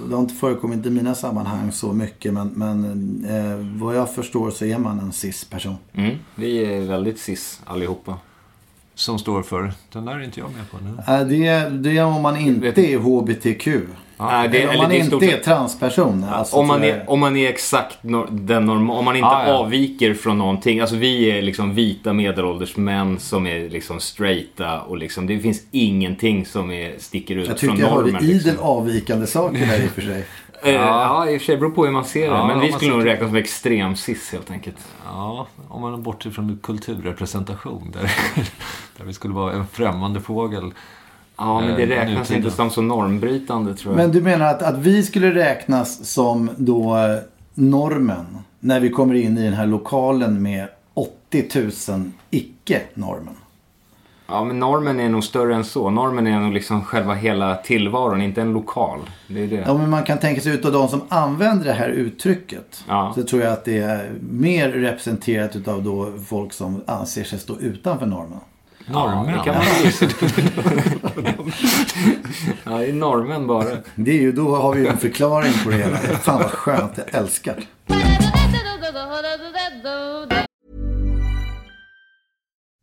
det 0.09 0.15
har 0.15 0.21
inte 0.21 0.35
förekommit 0.35 0.87
i 0.87 0.91
mina 0.91 1.15
sammanhang 1.15 1.73
så 1.73 1.93
mycket 1.93 2.33
men, 2.33 2.49
men 2.49 2.85
eh, 3.25 3.81
vad 3.83 3.97
jag 3.97 4.15
förstår 4.15 4.51
så 4.51 4.65
är 4.65 4.79
man 4.79 4.99
en 5.01 5.13
cis-person. 5.13 5.77
Mm. 5.93 6.17
Vi 6.35 6.65
är 6.65 6.81
väldigt 6.81 7.19
cis 7.21 7.61
allihopa. 7.65 8.17
Som 8.97 9.19
står 9.19 9.43
för, 9.43 9.73
den 9.93 10.05
där 10.05 10.15
är 10.15 10.25
inte 10.25 10.41
jag 10.41 10.51
med 10.53 10.71
på 10.71 10.77
nu. 10.85 11.15
Äh, 11.21 11.27
det, 11.29 11.47
är- 11.47 11.71
det 11.71 11.99
är 11.99 12.05
om 12.05 12.23
man 12.23 12.37
inte 12.37 12.81
är 12.93 12.99
HBTQ. 12.99 13.67
Nej, 14.19 14.49
det, 14.49 14.59
eller 14.63 14.69
om 14.69 14.71
eller 14.73 14.83
man 14.83 14.91
det 14.91 14.97
är 14.97 14.99
inte 14.99 15.09
stort 15.09 15.23
är 15.23 15.37
transperson. 15.41 16.25
Alltså, 16.25 16.57
om, 16.57 16.67
man 16.67 16.81
jag. 16.83 16.89
är, 16.91 17.11
om 17.11 17.21
man 17.21 17.37
är 17.37 17.49
exakt 17.49 17.99
nor- 18.03 18.29
den 18.31 18.67
norma, 18.67 18.93
om 18.95 19.05
man 19.05 19.17
inte 19.17 19.27
Ah, 19.29 19.49
ja. 19.49 19.55
avviker 19.55 20.15
från 20.15 20.39
någonting. 20.39 20.81
Alltså 20.81 20.97
vi 20.97 21.31
är 21.31 21.43
liksom 21.43 21.75
vita 21.75 22.13
medelålders 22.13 22.77
män 22.77 23.19
som 23.19 23.47
är 23.47 23.69
liksom 23.69 24.01
straighta 24.01 24.81
och 24.81 24.97
liksom 24.99 25.27
det 25.27 25.39
finns 25.39 25.63
ingenting 25.71 26.47
som 26.47 26.71
är, 26.71 26.95
sticker 26.99 27.37
ut 27.37 27.49
jag 27.49 27.59
från 27.61 27.71
tycker 27.71 27.83
jag 27.89 27.95
normen. 27.95 28.15
hörde 28.15 28.27
idel 28.27 28.37
liksom. 28.45 28.59
avvikande 28.67 29.27
saker 29.27 29.59
där 29.67 29.85
i 29.85 29.87
och 29.87 29.91
för 29.91 30.03
sig. 30.03 30.25
Eh, 30.67 30.75
ja, 30.75 31.31
i 31.31 31.37
och 31.37 31.41
för 31.41 31.47
sig 31.47 31.57
beror 31.57 31.71
på 31.71 31.85
hur 31.85 31.93
man 31.93 32.05
ser 32.05 32.21
det. 32.21 32.27
Ja, 32.37 32.47
men 32.47 32.61
vi 32.61 32.73
skulle 32.73 32.91
nog 32.91 33.07
räknas 33.07 33.29
som 33.29 33.37
extrem 33.37 33.97
cis 33.97 34.33
helt 34.33 34.51
enkelt. 34.51 34.77
Ja, 35.05 35.47
om 35.69 35.81
man 35.81 35.93
är 35.95 35.99
bortsett 35.99 36.35
från 36.35 36.59
kulturrepresentation. 36.63 37.91
Där, 37.93 38.03
där 38.99 39.05
vi 39.05 39.13
skulle 39.13 39.35
vara 39.35 39.53
en 39.53 39.67
främmande 39.67 40.21
fågel. 40.21 40.73
Ja, 41.37 41.61
men 41.61 41.77
det 41.77 41.83
Eh, 41.83 41.89
räknas 41.89 42.19
nutiden. 42.19 42.37
inte 42.45 42.57
som 42.57 42.71
så 42.71 42.83
normbrytande 42.83 43.75
tror 43.75 43.95
jag. 43.95 44.03
Men 44.03 44.13
du 44.13 44.21
menar 44.21 44.47
att, 44.47 44.63
att 44.63 44.79
vi 44.79 45.03
skulle 45.03 45.35
räknas 45.35 46.13
som 46.13 46.51
då 46.57 46.97
eh, 46.97 47.19
normen 47.55 48.39
när 48.61 48.81
vi 48.81 48.91
kommer 48.91 49.15
in 49.15 49.39
i 49.39 49.45
den 49.45 49.55
här 49.55 49.67
lokalen 49.67 50.43
med 50.43 50.69
80 50.95 51.45
000 51.93 52.11
icke-normen? 52.31 53.35
Ja, 54.29 54.45
men 54.45 54.59
normen 54.59 55.01
är 55.01 55.09
nog 55.09 55.25
större 55.25 55.55
än 55.55 55.65
så. 55.65 55.91
Normen 55.91 56.27
är 56.27 56.41
nog 56.41 56.53
liksom 56.53 56.85
själva 56.85 57.15
hela 57.15 57.57
tillvaron, 57.57 58.23
inte 58.23 58.41
en 58.41 58.53
lokal. 58.53 59.01
Det 59.27 59.43
är 59.43 59.47
det. 59.47 59.65
Ja, 59.67 59.79
men 59.79 59.91
man 59.91 60.05
kan 60.05 60.19
tänka 60.19 60.41
sig 60.41 60.53
utav 60.55 60.73
de 60.73 60.89
som 60.89 61.01
använder 61.09 61.65
det 61.65 61.73
här 61.73 61.89
uttrycket. 61.89 62.85
Ja. 62.89 63.13
Så 63.15 63.23
tror 63.23 63.43
jag 63.43 63.53
att 63.53 63.65
det 63.65 63.79
är 63.79 64.11
mer 64.21 64.69
representerat 64.69 65.57
utav 65.57 65.83
då 65.83 66.13
folk 66.27 66.53
som 66.53 66.83
anser 66.87 67.25
sig 67.25 67.39
stå 67.39 67.59
utanför 67.59 68.07
normen. 68.07 68.41
Norrmän. 68.89 69.27
Det 69.27 69.43
kan 69.45 69.55
man 69.55 69.65
Ja, 72.65 72.79
det 72.79 72.89
är 72.89 72.93
normen 72.93 73.47
bara. 73.47 73.69
Det 73.95 74.11
är 74.11 74.21
ju, 74.21 74.33
då 74.33 74.57
har 74.57 74.75
vi 74.75 74.81
ju 74.81 74.87
en 74.87 74.99
förklaring 74.99 75.53
på 75.65 75.71
det 75.71 75.77
hela. 75.77 75.97
Fan 75.97 76.43
vad 76.43 76.51
skönt, 76.51 76.93
jag 76.97 77.15
älskar 77.21 77.57
det. 77.87 77.97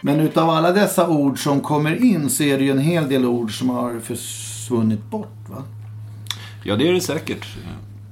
Men 0.00 0.20
utav 0.20 0.50
alla 0.50 0.72
dessa 0.72 1.08
ord 1.08 1.44
som 1.44 1.60
kommer 1.60 2.04
in 2.04 2.30
så 2.30 2.42
är 2.42 2.58
det 2.58 2.64
ju 2.64 2.70
en 2.70 2.78
hel 2.78 3.08
del 3.08 3.24
ord 3.24 3.58
som 3.58 3.68
har 3.68 4.00
försvunnit 4.00 5.04
bort. 5.04 5.48
Va? 5.48 5.62
Ja, 6.64 6.76
det 6.76 6.88
är 6.88 6.92
det 6.92 7.00
säkert. 7.00 7.46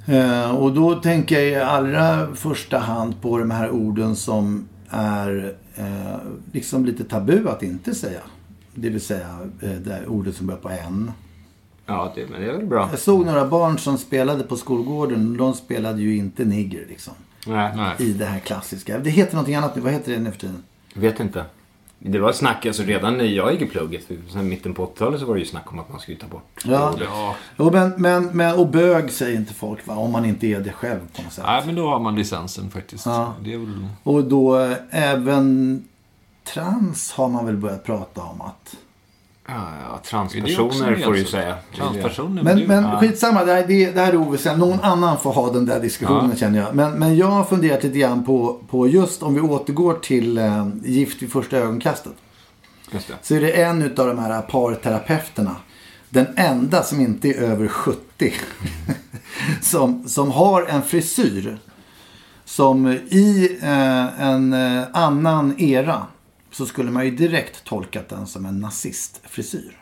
Eh, 0.07 0.51
och 0.57 0.73
då 0.73 0.95
tänker 0.95 1.41
jag 1.41 1.49
i 1.49 1.55
allra 1.55 2.35
första 2.35 2.79
hand 2.79 3.21
på 3.21 3.39
de 3.39 3.51
här 3.51 3.71
orden 3.71 4.17
som 4.17 4.69
är 4.91 5.55
eh, 5.75 6.17
liksom 6.53 6.85
lite 6.85 7.05
tabu 7.05 7.49
att 7.49 7.63
inte 7.63 7.95
säga. 7.95 8.21
Det 8.75 8.91
vill 8.91 9.01
säga 9.01 9.39
eh, 9.63 9.71
det 9.71 10.07
ordet 10.07 10.37
som 10.37 10.47
börjar 10.47 10.61
på 10.61 10.69
N. 10.69 11.13
Ja, 11.87 12.13
det, 12.15 12.27
men 12.31 12.41
det 12.41 12.47
är 12.47 12.53
väl 12.53 12.67
bra. 12.67 12.89
Jag 12.91 12.99
såg 12.99 13.27
några 13.27 13.47
barn 13.47 13.79
som 13.79 13.99
spelade 13.99 14.45
på 14.45 14.57
skolgården. 14.57 15.37
De 15.37 15.55
spelade 15.55 16.03
ju 16.03 16.17
inte 16.17 16.45
nigger 16.45 16.87
liksom. 16.89 17.15
Nej, 17.47 17.73
Nej. 17.77 17.95
I 17.99 18.13
det 18.13 18.25
här 18.25 18.39
klassiska. 18.39 18.99
Det 18.99 19.11
heter 19.11 19.35
någonting 19.35 19.55
annat 19.55 19.77
nu. 19.77 19.83
Vad 19.83 19.93
heter 19.93 20.13
det 20.13 20.19
nu 20.19 20.31
för 20.31 20.39
tiden? 20.39 20.63
vet 20.95 21.21
inte. 21.21 21.45
Det 22.01 22.19
var 22.19 22.33
snack, 22.33 22.67
alltså 22.67 22.83
redan 22.83 23.17
när 23.17 23.25
jag 23.25 23.53
gick 23.53 23.63
i 23.63 23.67
plugget, 23.67 24.07
sen 24.33 24.49
mitten 24.49 24.75
på 24.75 24.87
80-talet 24.87 25.21
så 25.21 25.27
var 25.27 25.35
det 25.35 25.41
ju 25.41 25.47
snack 25.47 25.73
om 25.73 25.79
att 25.79 25.89
man 25.89 26.01
skulle 26.01 26.17
ta 26.19 26.27
bort 26.27 26.63
Ja. 26.65 26.91
ordet. 26.93 27.09
Jo, 27.59 27.71
men, 27.73 27.93
men, 27.97 28.25
men, 28.37 28.55
och 28.59 28.69
bög 28.69 29.11
säger 29.13 29.37
inte 29.37 29.55
folk 29.55 29.87
va? 29.87 29.95
Om 29.97 30.13
man 30.13 30.25
inte 30.25 30.47
är 30.47 30.61
det 30.61 30.73
själv 30.73 31.01
på 31.17 31.23
något 31.23 31.33
sätt. 31.33 31.45
Nej, 31.47 31.63
men 31.67 31.75
då 31.75 31.89
har 31.89 31.99
man 31.99 32.15
licensen 32.17 32.71
faktiskt. 32.71 33.07
Ja. 33.07 33.35
Det 33.45 33.53
är 33.53 33.59
väl... 33.59 33.87
Och 34.03 34.25
då 34.25 34.61
eh, 34.61 34.77
även 34.91 35.85
trans 36.55 37.13
har 37.13 37.29
man 37.29 37.47
väl 37.47 37.57
börjat 37.57 37.85
prata 37.85 38.23
om 38.23 38.41
att... 38.41 38.77
Ja, 39.51 39.69
ja, 39.91 39.99
transpersoner 40.05 40.97
får 40.97 41.13
du 41.13 41.19
ju 41.19 41.25
säga. 41.25 41.55
Transpersoner. 41.77 42.43
Men, 42.43 42.67
men 42.67 43.01
skitsamma, 43.01 43.45
det 43.45 43.53
här, 43.53 43.67
det, 43.67 43.91
det 43.91 44.01
här 44.01 44.13
är 44.13 44.17
oväsentligt. 44.17 44.69
Någon 44.69 44.81
annan 44.81 45.19
får 45.19 45.33
ha 45.33 45.53
den 45.53 45.67
där 45.67 45.81
diskussionen 45.81 46.37
känner 46.37 46.59
jag. 46.59 46.75
Men, 46.75 46.93
men 46.93 47.17
jag 47.17 47.27
har 47.27 47.45
funderat 47.45 47.83
lite 47.83 47.99
grann 47.99 48.25
på, 48.25 48.61
på 48.71 48.89
just 48.89 49.23
om 49.23 49.35
vi 49.35 49.41
återgår 49.41 49.95
till 49.95 50.39
eh, 50.39 50.69
Gift 50.85 51.23
vid 51.23 51.33
första 51.33 51.57
ögonkastet. 51.57 52.13
Just 52.91 53.09
det. 53.09 53.15
Så 53.23 53.35
är 53.35 53.41
det 53.41 53.63
en 53.63 53.83
utav 53.83 54.07
de 54.07 54.19
här 54.19 54.43
parterapeuterna. 54.43 55.57
Den 56.09 56.27
enda 56.37 56.83
som 56.83 57.01
inte 57.01 57.29
är 57.29 57.43
över 57.43 57.69
70. 57.69 58.33
som, 59.63 60.09
som 60.09 60.31
har 60.31 60.63
en 60.63 60.83
frisyr. 60.83 61.59
som 62.45 62.89
i 62.89 63.59
eh, 63.63 64.23
en 64.23 64.53
eh, 64.53 64.85
annan 64.93 65.61
era 65.61 66.07
så 66.51 66.67
skulle 66.67 66.91
man 66.91 67.05
ju 67.05 67.11
direkt 67.11 67.65
tolkat 67.65 68.09
den 68.09 68.27
som 68.27 68.47
en 68.47 68.61
nazistfrisyr. 68.61 69.77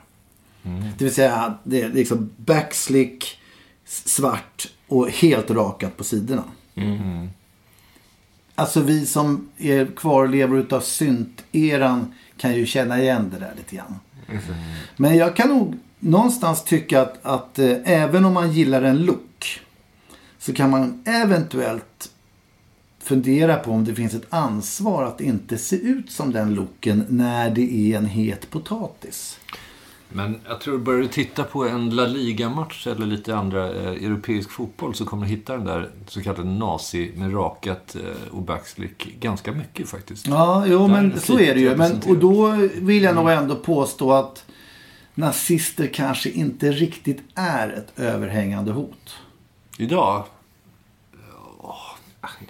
Det 0.98 1.04
vill 1.04 1.14
säga 1.14 1.54
det 1.64 1.82
är 1.82 1.88
liksom 1.88 2.30
backslick, 2.36 3.40
svart 3.84 4.68
och 4.88 5.10
helt 5.10 5.50
rakat 5.50 5.96
på 5.96 6.04
sidorna. 6.04 6.44
Alltså 8.54 8.80
vi 8.80 9.06
som 9.06 9.48
är 9.58 9.86
kvarlevor 9.96 10.58
utav 10.58 10.80
synt-eran 10.80 12.14
kan 12.36 12.54
ju 12.54 12.66
känna 12.66 13.00
igen 13.00 13.30
det 13.32 13.38
där 13.38 13.52
lite 13.56 13.76
grann. 13.76 13.94
Men 14.96 15.16
jag 15.16 15.36
kan 15.36 15.48
nog 15.48 15.78
någonstans 15.98 16.64
tycka 16.64 17.02
att, 17.02 17.26
att 17.26 17.58
eh, 17.58 17.76
även 17.84 18.24
om 18.24 18.32
man 18.32 18.52
gillar 18.52 18.82
en 18.82 18.98
look 18.98 19.60
så 20.38 20.52
kan 20.52 20.70
man 20.70 21.02
eventuellt 21.06 22.10
fundera 23.06 23.56
på 23.56 23.70
om 23.70 23.84
det 23.84 23.94
finns 23.94 24.14
ett 24.14 24.26
ansvar 24.30 25.04
att 25.04 25.20
inte 25.20 25.58
se 25.58 25.76
ut 25.76 26.10
som 26.10 26.32
den 26.32 26.54
looken 26.54 27.04
när 27.08 27.50
det 27.50 27.92
är 27.92 27.98
en 27.98 28.06
het 28.06 28.50
potatis. 28.50 29.38
Men 30.08 30.40
jag 30.48 30.60
tror, 30.60 30.78
börjar 30.78 31.00
du 31.00 31.08
titta 31.08 31.44
på 31.44 31.64
en 31.64 31.90
La 31.90 32.06
Liga-match 32.06 32.86
eller 32.86 33.06
lite 33.06 33.36
andra 33.36 33.74
eh, 33.74 34.04
europeisk 34.04 34.50
fotboll 34.50 34.94
så 34.94 35.04
kommer 35.04 35.26
du 35.26 35.30
hitta 35.30 35.52
den 35.52 35.64
där 35.64 35.90
så 36.06 36.22
kallade 36.22 36.44
nazi 36.44 37.12
med 37.16 37.34
rakat 37.34 37.96
eh, 37.96 38.34
och 38.34 38.42
backslick 38.42 39.20
ganska 39.20 39.52
mycket 39.52 39.88
faktiskt. 39.88 40.26
Ja, 40.26 40.64
jo 40.66 40.78
Där 40.78 40.88
men 40.88 41.12
är 41.12 41.18
så 41.18 41.40
är 41.40 41.54
det 41.54 41.60
ju. 41.60 41.76
Men, 41.76 42.00
och 42.06 42.18
då 42.18 42.50
vill 42.74 43.02
jag 43.02 43.14
nog 43.14 43.30
ändå 43.30 43.56
påstå 43.56 44.12
att 44.12 44.44
nazister 45.14 45.86
kanske 45.86 46.30
inte 46.30 46.72
riktigt 46.72 47.22
är 47.34 47.68
ett 47.68 47.98
överhängande 47.98 48.72
hot. 48.72 49.14
Idag, 49.78 50.24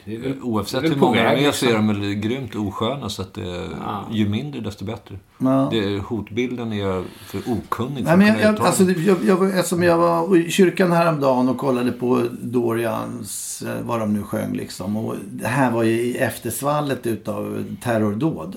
Det 0.04 0.14
är 0.14 0.18
väl- 0.18 0.42
oavsett 0.42 0.80
det 0.80 0.88
är 0.88 0.90
hur 0.90 1.00
många 1.00 1.22
väg, 1.22 1.44
är 1.44 1.52
så 1.52 1.66
är 1.66 1.70
liksom. 1.70 1.86
de 1.86 2.00
väl 2.00 2.14
grymt 2.14 2.54
osköna. 2.54 3.08
Så 3.08 3.22
att 3.22 3.34
det, 3.34 3.68
ju 4.12 4.28
mindre 4.28 4.60
desto 4.60 4.84
bättre. 4.84 5.18
Ja. 5.38 5.68
Det, 5.72 5.98
hotbilden 5.98 6.72
är 6.72 6.82
jag 6.82 7.04
för 7.26 7.38
okunnig 7.38 7.96
för 7.96 8.02
Nej, 8.04 8.12
att 8.12 8.18
men 8.18 8.26
jag, 8.26 8.40
jag, 8.40 8.60
alltså, 8.60 8.84
jag, 8.84 9.18
jag, 9.24 9.58
eftersom 9.58 9.82
jag 9.82 9.98
var 9.98 10.36
i 10.36 10.50
kyrkan 10.50 10.92
häromdagen 10.92 11.48
och 11.48 11.58
kollade 11.58 11.92
på 11.92 12.22
Dorians, 12.42 13.62
eh, 13.62 13.86
vad 13.86 14.00
de 14.00 14.12
nu 14.12 14.22
sjöng 14.22 14.52
liksom. 14.52 14.96
Och 14.96 15.14
det 15.30 15.48
här 15.48 15.70
var 15.70 15.82
ju 15.82 15.92
i 15.92 16.16
eftersvallet 16.16 17.06
utav 17.06 17.64
terrordåd. 17.82 18.56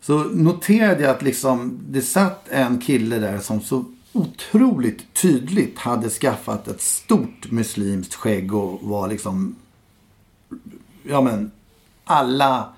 Så 0.00 0.18
noterade 0.18 1.02
jag 1.02 1.10
att 1.10 1.22
liksom, 1.22 1.78
det 1.88 2.02
satt 2.02 2.48
en 2.48 2.80
kille 2.80 3.18
där 3.18 3.38
som 3.38 3.60
så 3.60 3.84
otroligt 4.12 5.14
tydligt 5.14 5.78
hade 5.78 6.08
skaffat 6.08 6.68
ett 6.68 6.80
stort 6.80 7.50
muslimskt 7.50 8.14
skägg 8.14 8.54
och 8.54 8.78
var 8.82 9.08
liksom, 9.08 9.56
ja 11.02 11.20
men, 11.20 11.50
alla 12.04 12.68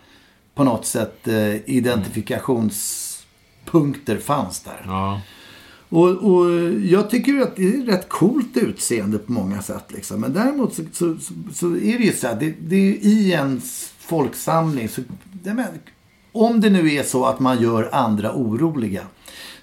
på 0.55 0.65
något 0.65 0.87
sätt 0.87 1.29
eh, 1.29 1.71
identifikationspunkter 1.71 4.19
fanns 4.19 4.61
där. 4.61 4.83
Ja. 4.87 5.21
Och, 5.89 6.09
och 6.09 6.51
jag 6.83 7.11
tycker 7.11 7.41
att 7.41 7.57
det 7.57 7.75
är 7.75 7.87
rätt 7.87 8.09
coolt 8.09 8.57
utseende 8.57 9.19
på 9.19 9.33
många 9.33 9.63
sätt. 9.63 9.85
Liksom. 9.89 10.21
Men 10.21 10.33
däremot 10.33 10.75
så, 10.75 10.83
så, 10.93 11.17
så, 11.19 11.35
så 11.53 11.67
är 11.67 11.99
det 11.99 12.05
ju 12.05 12.13
så 12.13 12.27
här. 12.27 12.37
Det, 12.41 12.55
det 12.61 12.77
är 12.77 13.07
i 13.07 13.33
en 13.33 13.63
folksamling. 13.99 14.89
Så, 14.89 15.01
det 15.33 15.55
men, 15.55 15.67
om 16.33 16.61
det 16.61 16.71
nu 16.71 16.95
är 16.95 17.03
så 17.03 17.25
att 17.25 17.41
man 17.41 17.63
gör 17.63 17.89
andra 17.93 18.35
oroliga. 18.35 19.07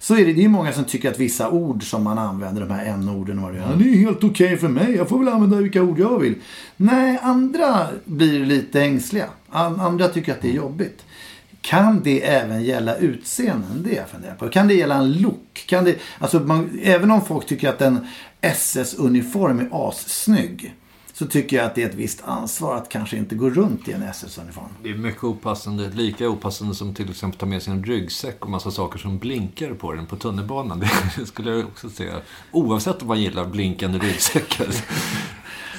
Så 0.03 0.15
är 0.15 0.25
det, 0.25 0.33
det 0.33 0.43
är 0.43 0.49
många 0.49 0.73
som 0.73 0.83
tycker 0.83 1.11
att 1.11 1.19
vissa 1.19 1.49
ord 1.49 1.83
som 1.89 2.03
man 2.03 2.17
använder, 2.17 2.61
de 2.61 2.73
här 2.73 2.85
n-orden 2.85 3.37
och 3.39 3.43
vad 3.43 3.53
det 3.53 3.59
är. 3.59 3.75
Det 3.75 3.83
är 3.89 3.97
helt 3.97 4.23
okej 4.23 4.57
för 4.57 4.67
mig. 4.67 4.95
Jag 4.95 5.09
får 5.09 5.19
väl 5.19 5.27
använda 5.27 5.57
vilka 5.57 5.81
ord 5.83 5.99
jag 5.99 6.19
vill. 6.19 6.35
Nej, 6.77 7.19
andra 7.21 7.87
blir 8.05 8.45
lite 8.45 8.81
ängsliga. 8.81 9.25
An- 9.49 9.79
Andra 9.79 10.07
tycker 10.07 10.31
att 10.31 10.41
det 10.41 10.49
är 10.49 10.53
jobbigt. 10.53 11.05
Kan 11.61 12.01
det 12.03 12.25
även 12.27 12.63
gälla 12.63 12.95
utseenden? 12.95 13.83
Det 13.89 13.93
jag 13.95 14.09
funderar 14.09 14.35
på. 14.35 14.49
Kan 14.49 14.67
det 14.67 14.73
gälla 14.73 14.95
en 14.95 15.13
look? 15.13 15.63
Kan 15.67 15.83
det, 15.83 15.95
alltså 16.19 16.39
man, 16.39 16.79
även 16.83 17.11
om 17.11 17.25
folk 17.25 17.45
tycker 17.45 17.69
att 17.69 17.81
en 17.81 18.07
SS-uniform 18.41 19.59
är 19.59 19.89
assnygg. 19.89 20.73
Så 21.21 21.27
tycker 21.27 21.57
jag 21.57 21.65
att 21.65 21.75
det 21.75 21.83
är 21.83 21.89
ett 21.89 21.95
visst 21.95 22.23
ansvar 22.23 22.75
att 22.75 22.89
kanske 22.89 23.17
inte 23.17 23.35
gå 23.35 23.49
runt 23.49 23.87
i 23.87 23.91
en 23.91 24.03
SS-uniform. 24.03 24.69
Det 24.83 24.89
är 24.89 24.95
mycket 24.95 25.23
opassande. 25.23 25.89
Lika 25.89 26.29
opassande 26.29 26.75
som 26.75 26.93
till 26.93 27.09
exempel 27.09 27.39
ta 27.39 27.45
med 27.45 27.63
sig 27.63 27.73
en 27.73 27.83
ryggsäck 27.83 28.45
och 28.45 28.49
massa 28.49 28.71
saker 28.71 28.99
som 28.99 29.17
blinkar 29.17 29.73
på 29.73 29.93
den 29.93 30.05
på 30.05 30.15
tunnelbanan. 30.15 30.79
Det 31.17 31.25
skulle 31.25 31.51
jag 31.51 31.65
också 31.65 31.89
säga. 31.89 32.21
Oavsett 32.51 33.01
om 33.01 33.07
man 33.07 33.21
gillar 33.21 33.45
blinkande 33.45 33.99
ryggsäckar. 33.99 34.67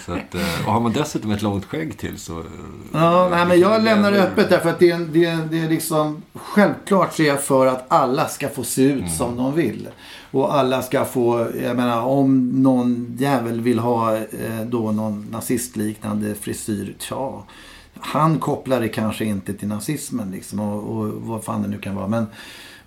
Så 0.06 0.12
att, 0.12 0.34
eh, 0.34 0.66
och 0.66 0.72
har 0.72 0.80
man 0.80 0.92
dessutom 0.92 1.30
ett 1.30 1.42
långt 1.42 1.64
skägg 1.64 1.98
till 1.98 2.18
så... 2.18 2.38
eh, 2.40 2.46
Ja, 2.92 3.28
nej, 3.30 3.46
men 3.46 3.60
jag 3.60 3.82
lämnar 3.82 4.12
det 4.12 4.22
öppet 4.22 4.50
därför 4.50 4.70
att 4.70 4.78
det 4.78 4.90
är, 4.90 4.98
det, 4.98 5.24
är, 5.24 5.36
det 5.50 5.60
är 5.60 5.68
liksom 5.68 6.22
Självklart 6.34 7.14
så 7.14 7.22
är 7.22 7.26
jag 7.26 7.42
för 7.42 7.66
att 7.66 7.84
alla 7.88 8.28
ska 8.28 8.48
få 8.48 8.64
se 8.64 8.82
ut 8.82 9.10
som 9.10 9.36
de 9.36 9.54
vill. 9.54 9.88
Och 10.30 10.54
alla 10.54 10.82
ska 10.82 11.04
få, 11.04 11.46
jag 11.62 11.76
menar 11.76 12.00
om 12.02 12.62
någon 12.62 13.16
jävel 13.18 13.60
vill 13.60 13.78
ha 13.78 14.16
eh, 14.16 14.60
då 14.66 14.92
någon 14.92 15.26
nazistliknande 15.30 16.34
frisyr, 16.34 16.94
tja. 16.98 17.42
Han 18.00 18.38
kopplar 18.38 18.80
det 18.80 18.88
kanske 18.88 19.24
inte 19.24 19.54
till 19.54 19.68
nazismen 19.68 20.30
liksom 20.30 20.60
och, 20.60 20.96
och 20.96 21.08
vad 21.12 21.44
fan 21.44 21.62
det 21.62 21.68
nu 21.68 21.78
kan 21.78 21.94
vara. 21.94 22.08
Men, 22.08 22.26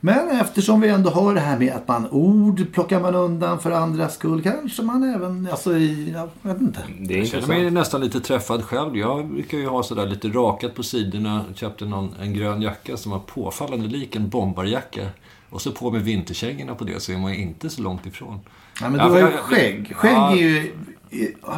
men 0.06 0.42
eftersom 0.42 0.82
vi 0.82 0.90
ändå 0.90 1.10
har 1.10 1.34
det 1.34 1.40
här 1.40 1.60
med 1.60 1.74
att 1.74 1.88
man 1.88 2.08
ord 2.12 2.74
plockar 2.74 3.00
man 3.00 3.16
undan 3.16 3.60
för 3.60 3.72
andras 3.72 4.14
skull. 4.14 4.42
Kanske 4.44 4.82
man 4.82 5.04
även, 5.16 5.48
alltså 5.52 5.78
i, 5.78 6.12
jag 6.12 6.30
vet 6.54 6.62
inte. 6.62 6.80
Det 7.00 7.14
är 7.14 7.18
Jag 7.18 7.28
känner 7.28 7.48
mig 7.48 7.72
nästan 7.72 8.02
lite 8.02 8.20
träffad 8.20 8.64
själv. 8.64 8.98
Jag 8.98 9.28
brukar 9.28 9.58
ju 9.58 9.68
ha 9.68 9.84
sådär 9.84 10.06
lite 10.06 10.28
rakat 10.28 10.76
på 10.76 10.84
sidorna. 10.84 11.46
Köpte 11.56 11.86
någon, 11.86 12.16
en 12.22 12.34
grön 12.34 12.62
jacka 12.62 12.98
som 12.98 13.12
var 13.12 13.20
påfallande 13.20 13.88
lik 13.88 14.16
en 14.16 14.30
bombarjacka. 14.30 15.08
Och 15.50 15.62
så 15.62 15.72
på 15.72 15.92
med 15.92 16.02
vinterkängorna 16.02 16.76
på 16.76 16.84
det 16.84 17.02
så 17.02 17.12
är 17.12 17.18
man 17.18 17.34
ju 17.34 17.42
inte 17.42 17.70
så 17.70 17.82
långt 17.82 18.06
ifrån. 18.06 18.40
Ja, 18.82 18.90
men 18.90 19.08
du 19.08 19.14
har 19.14 19.20
ju 19.20 19.38
skägg. 19.38 19.96
Skägg 19.96 20.14
Ja. 20.14 20.32
är 20.32 20.36
ju... 20.36 20.74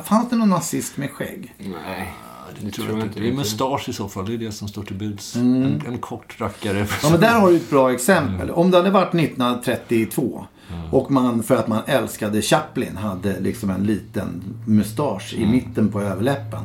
Fanns 0.04 0.30
det 0.30 0.36
någon 0.36 0.50
nazist 0.50 0.98
med 0.98 1.12
skägg? 1.12 1.54
Nej, 1.58 2.14
Det 2.62 2.72
tror 2.72 2.88
jag 2.90 3.00
inte. 3.08 3.20
Det 3.20 3.28
är 3.30 3.34
mustasch 3.34 3.90
i 3.90 3.94
så 3.94 4.10
fall. 4.10 4.26
Det 4.26 4.34
är 4.34 4.38
det 4.38 4.52
som 4.52 4.68
står 4.68 4.84
till 4.84 4.96
buds. 4.96 5.36
Mm. 5.36 5.64
En, 5.64 5.82
en 5.88 5.98
kort 5.98 6.36
rackare. 6.42 6.88
Ja, 7.04 7.10
men 7.10 7.20
där 7.20 7.40
har 7.40 7.50
du 7.50 7.56
ett 7.56 7.70
bra 7.70 7.92
exempel. 7.94 8.52
Om 8.52 8.72
det 8.72 8.78
hade 8.78 8.90
varit 8.90 9.14
1932 9.16 10.46
och 10.92 11.12
man 11.12 11.44
för 11.44 11.56
att 11.56 11.68
man 11.68 11.82
älskade 11.88 12.42
Chaplin 12.42 12.98
hade 12.98 13.40
liksom 13.40 13.70
en 13.70 13.84
liten 13.84 14.44
mustasch 14.66 15.34
i 15.38 15.46
mitten 15.46 15.92
på 15.92 16.02
överläppen. 16.02 16.60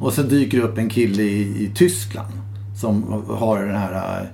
Och 0.00 0.12
så 0.12 0.22
dyker 0.22 0.58
det 0.58 0.64
upp 0.64 0.78
en 0.78 0.88
kille 0.90 1.22
i, 1.22 1.40
i 1.64 1.72
Tyskland 1.74 2.32
som 2.80 3.24
har 3.28 3.62
den 3.62 3.76
här 3.76 4.20
äh, 4.22 4.26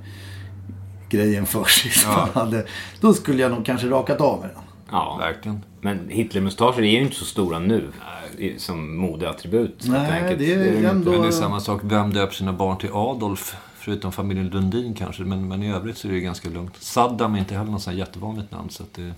grejen 1.11 1.47
för 1.47 1.65
sig. 1.65 1.91
han 2.05 2.29
hade, 2.35 2.67
då 3.01 3.15
skulle 3.15 3.43
jag 3.43 3.51
nog 3.51 3.65
kanske 3.67 3.87
rakat 3.89 4.21
av 4.21 4.41
med 4.41 4.49
den. 4.51 4.63
Ja, 4.91 5.17
Verkligen. 5.21 5.61
men 5.81 6.09
Hitlermustascher 6.09 6.79
är 6.83 6.91
ju 6.91 7.03
inte 7.03 7.17
så 7.17 7.25
stora 7.25 7.59
nu 7.59 7.77
i- 7.79 8.22
som 8.57 8.97
modeattribut. 8.97 9.85
Nej, 9.89 10.37
det 10.39 10.53
är 10.55 10.85
ändå- 10.85 11.11
Men 11.11 11.21
det 11.23 11.27
är 11.29 11.31
samma 11.33 11.61
sak. 11.61 11.81
Vem 11.85 12.13
döper 12.13 12.35
sina 12.35 12.53
barn 12.53 12.79
till 12.79 12.91
Adolf? 12.93 13.57
Förutom 13.79 14.13
familjen 14.13 14.49
Lundin 14.49 14.95
kanske. 14.95 15.23
Men, 15.23 15.49
men 15.49 15.63
i 15.63 15.73
övrigt 15.73 15.97
så 15.99 16.09
är 16.09 16.13
det 16.13 16.21
ganska 16.21 16.49
lugnt. 16.49 16.73
Saddam 16.79 17.35
är 17.35 17.39
inte 17.39 17.55
heller 17.55 17.71
något 17.71 17.83
sånt 17.83 17.97
jättevanligt 17.97 18.53
namn. 18.53 18.71
Så 18.71 18.83
att 18.83 18.95
det 18.95 19.13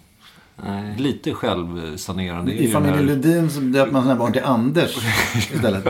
Nej. 0.66 0.94
lite 0.98 1.34
självsanerande. 1.34 2.52
I 2.52 2.68
familjen 2.72 2.98
här- 2.98 3.04
Lundin 3.06 3.50
så 3.50 3.60
döper 3.60 3.92
man 3.92 4.02
sina 4.02 4.16
barn 4.16 4.32
till 4.32 4.42
Anders 4.44 4.96
istället. 5.52 5.84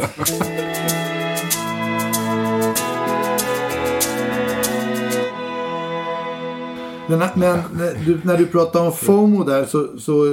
Men, 7.09 7.19
men 7.19 7.59
när, 7.75 8.05
du, 8.07 8.21
när 8.25 8.37
du 8.39 8.47
pratar 8.47 8.87
om 8.87 8.93
FOMO 8.93 9.45
där 9.45 9.65
så, 9.65 9.99
så 9.99 10.25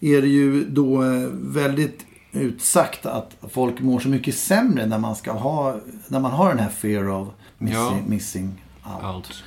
är 0.00 0.22
det 0.22 0.28
ju 0.28 0.64
då 0.64 1.02
eh, 1.02 1.28
väldigt 1.32 2.06
utsagt 2.34 3.06
att 3.06 3.36
folk 3.48 3.80
mår 3.80 4.00
så 4.00 4.08
mycket 4.08 4.34
sämre 4.34 4.86
när 4.86 4.98
man 4.98 5.16
ska 5.16 5.32
ha, 5.32 5.76
när 6.08 6.20
man 6.20 6.30
har 6.30 6.48
den 6.48 6.58
här 6.58 6.68
fear 6.68 7.08
of 7.08 7.28
missing, 7.58 7.76
Ja. 7.78 7.98
missing 8.06 8.62
out. 9.02 9.44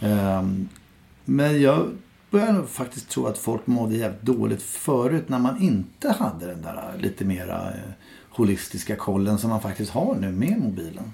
Ja. 0.00 0.08
Ehm, 0.08 0.68
men 1.24 1.60
jag 1.60 1.90
börjar 2.30 2.52
nog 2.52 2.68
faktiskt 2.68 3.08
tro 3.08 3.26
att 3.26 3.38
folk 3.38 3.66
mådde 3.66 3.96
jävligt 3.96 4.22
dåligt 4.22 4.62
förut 4.62 5.28
när 5.28 5.38
man 5.38 5.62
inte 5.62 6.14
hade 6.18 6.46
den 6.46 6.62
där 6.62 6.94
lite 6.98 7.24
mera 7.24 7.68
eh, 7.70 7.74
holistiska 8.30 8.96
kollen 8.96 9.38
som 9.38 9.50
man 9.50 9.60
faktiskt 9.60 9.90
har 9.90 10.14
nu 10.14 10.32
med 10.32 10.58
mobilen. 10.60 11.12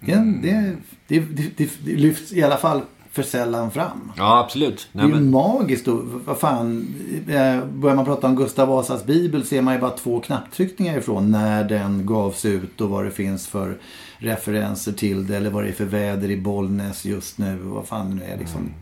Det, 0.00 0.14
det, 0.42 0.76
det, 1.08 1.20
det, 1.56 1.70
det 1.84 1.96
lyfts 1.96 2.32
i 2.32 2.42
alla 2.42 2.56
fall 2.56 2.82
för 3.12 3.22
sällan 3.22 3.70
fram. 3.70 4.12
ja, 4.16 4.38
absolut. 4.38 4.88
Det 4.92 4.98
Nej, 4.98 5.04
är 5.04 5.08
ju 5.08 5.14
men, 5.14 5.30
magiskt. 5.30 5.88
Och, 5.88 6.04
vad 6.24 6.38
fan, 6.38 6.94
eh, 7.28 7.64
börjar 7.64 7.96
man 7.96 8.04
prata 8.04 8.26
om 8.26 8.36
Gustav 8.36 8.68
Vasas 8.68 9.04
bibel 9.04 9.46
så 9.46 9.54
är 9.54 9.62
man 9.62 9.74
ju 9.74 9.80
bara 9.80 9.90
två 9.90 10.20
knapptryckningar 10.20 10.98
ifrån 10.98 11.30
när 11.30 11.64
den 11.64 12.06
gavs 12.06 12.44
ut 12.44 12.80
och 12.80 12.88
vad 12.88 13.04
det 13.04 13.10
finns 13.10 13.46
för 13.46 13.78
referenser 14.18 14.92
till 14.92 15.26
det 15.26 15.36
eller 15.36 15.50
vad 15.50 15.64
det 15.64 15.68
är 15.68 15.72
för 15.72 15.84
väder 15.84 16.30
i 16.30 16.36
Bollnäs 16.36 17.04
just 17.04 17.38
nu 17.38 17.60
och 17.64 17.70
vad 17.70 17.86
fan 17.86 18.10
det 18.10 18.16
nu 18.16 18.32
är 18.32 18.38
liksom. 18.38 18.74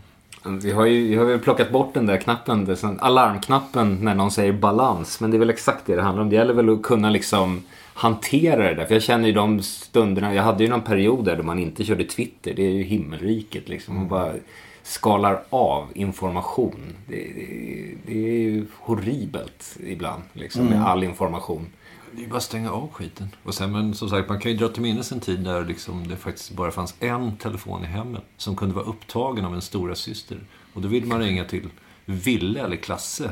Vi 0.63 0.73
har 0.73 0.87
ju 0.87 1.09
vi 1.09 1.17
har 1.17 1.25
väl 1.25 1.39
plockat 1.39 1.73
bort 1.73 1.95
den 1.95 2.07
där 2.07 2.17
knappen, 2.17 2.77
alarmknappen 3.01 3.99
när 4.01 4.15
någon 4.15 4.31
säger 4.31 4.53
balans. 4.53 5.21
Men 5.21 5.31
det 5.31 5.37
är 5.37 5.39
väl 5.39 5.51
exakt 5.51 5.87
det 5.87 5.97
det 5.97 6.03
handlar 6.03 6.23
om. 6.23 6.31
Det 6.31 6.37
gäller 6.37 6.55
väl 6.55 6.69
att 6.69 6.83
kunna 6.83 7.11
liksom 7.11 7.63
hantera 8.01 8.69
det 8.69 8.75
där. 8.75 8.87
För 8.87 8.95
jag 8.95 9.03
känner 9.03 9.27
ju 9.27 9.33
de 9.35 9.63
stunderna, 9.63 10.35
jag 10.35 10.43
hade 10.43 10.65
ju 10.65 10.71
någon 10.71 10.83
period 10.83 11.25
där 11.25 11.37
då 11.37 11.43
man 11.43 11.59
inte 11.59 11.85
körde 11.85 12.05
Twitter. 12.05 12.55
Det 12.55 12.63
är 12.63 12.71
ju 12.71 12.83
himmelriket 12.83 13.69
liksom. 13.69 13.97
Man 13.97 14.09
bara 14.09 14.33
skalar 14.83 15.43
av 15.51 15.89
information. 15.95 16.97
Det, 17.07 17.17
det, 17.17 17.95
det 18.07 18.13
är 18.13 18.39
ju 18.39 18.67
horribelt 18.79 19.77
ibland 19.87 20.23
liksom 20.33 20.67
med 20.67 20.87
all 20.87 21.05
information. 21.05 21.67
Det 22.13 22.25
är 22.25 22.29
bara 22.29 22.37
att 22.37 22.43
stänga 22.43 22.71
av 22.71 22.89
skiten. 22.93 23.29
Och 23.43 23.55
sen, 23.55 23.73
men 23.73 23.95
som 23.95 24.09
sagt, 24.09 24.29
man 24.29 24.41
kan 24.41 24.53
ju 24.53 24.57
dra 24.57 24.69
till 24.69 24.83
minnes 24.83 25.13
en 25.13 25.21
tid 25.21 25.41
där 25.41 25.65
liksom 25.65 26.09
det 26.09 26.17
faktiskt 26.17 26.51
bara 26.51 26.71
fanns 26.71 26.95
en 27.01 27.37
telefon 27.37 27.85
i 27.85 27.87
hemmet 27.87 28.25
som 28.37 28.57
kunde 28.57 28.75
vara 28.75 28.85
upptagen 28.85 29.45
av 29.45 29.55
en 29.55 29.63
stora 29.63 29.95
syster. 29.95 30.39
Och 30.75 30.83
då 30.83 30.89
ville 30.89 31.07
man 31.07 31.21
ringa 31.21 31.45
till 31.45 31.69
Ville 32.05 32.61
eller 32.61 32.77
Klasse. 32.77 33.31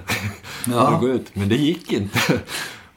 Ja. 0.66 0.94
och 0.94 1.00
gå 1.00 1.08
ut. 1.08 1.36
Men 1.36 1.48
det 1.48 1.56
gick 1.56 1.92
inte. 1.92 2.40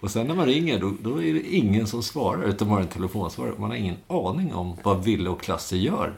Och 0.01 0.11
sen 0.11 0.27
när 0.27 0.35
man 0.35 0.45
ringer, 0.45 0.79
då, 0.79 0.93
då 1.01 1.23
är 1.23 1.33
det 1.33 1.55
ingen 1.55 1.87
som 1.87 2.03
svarar, 2.03 2.43
utan 2.43 2.69
bara 2.69 2.81
en 2.81 2.87
telefonsvarare. 2.87 3.53
Man 3.57 3.69
har 3.69 3.77
ingen 3.77 3.97
aning 4.07 4.53
om 4.53 4.77
vad 4.83 5.03
Ville 5.03 5.29
och 5.29 5.41
Klasse 5.41 5.77
gör 5.77 6.13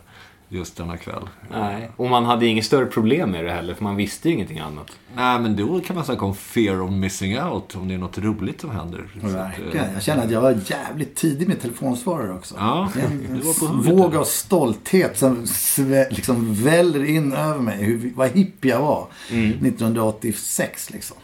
just 0.50 0.78
denna 0.78 0.98
kväll. 0.98 1.30
Nej. 1.52 1.92
Och 1.96 2.10
man 2.10 2.26
hade 2.26 2.46
inget 2.46 2.66
större 2.66 2.86
problem 2.86 3.32
med 3.32 3.46
det 3.46 3.52
heller, 3.52 3.74
för 3.74 3.84
man 3.84 3.96
visste 3.96 4.30
ju 4.30 4.36
ingenting 4.36 4.60
annat. 4.60 4.92
Nej, 5.16 5.40
men 5.40 5.56
då 5.56 5.80
kan 5.80 5.96
man 5.96 6.06
snacka 6.06 6.26
om 6.26 6.36
fear 6.36 6.82
of 6.82 6.92
missing 6.92 7.42
out, 7.42 7.76
om 7.76 7.88
det 7.88 7.94
är 7.94 7.98
något 7.98 8.18
roligt 8.18 8.62
som 8.62 8.70
händer. 8.70 9.08
Att, 9.18 9.24
eh, 9.24 9.30
Verkligen. 9.30 9.94
Jag 9.94 10.04
känner 10.04 10.24
att 10.24 10.32
jag 10.32 10.42
var 10.42 10.60
jävligt 10.66 11.16
tidig 11.16 11.48
med 11.48 11.62
telefonsvarare 11.62 12.34
också. 12.34 12.56
Ja, 12.58 12.92
en 12.96 13.42
våg 13.82 14.16
av 14.16 14.24
stolthet 14.24 15.18
som 15.18 15.46
liksom 16.10 16.54
väller 16.54 17.06
in 17.06 17.34
över 17.34 17.60
mig. 17.60 17.84
Hur, 17.84 18.12
vad 18.16 18.30
hipp 18.30 18.66
jag 18.66 18.82
var 18.82 19.08
1986 19.30 20.90
liksom. 20.90 21.18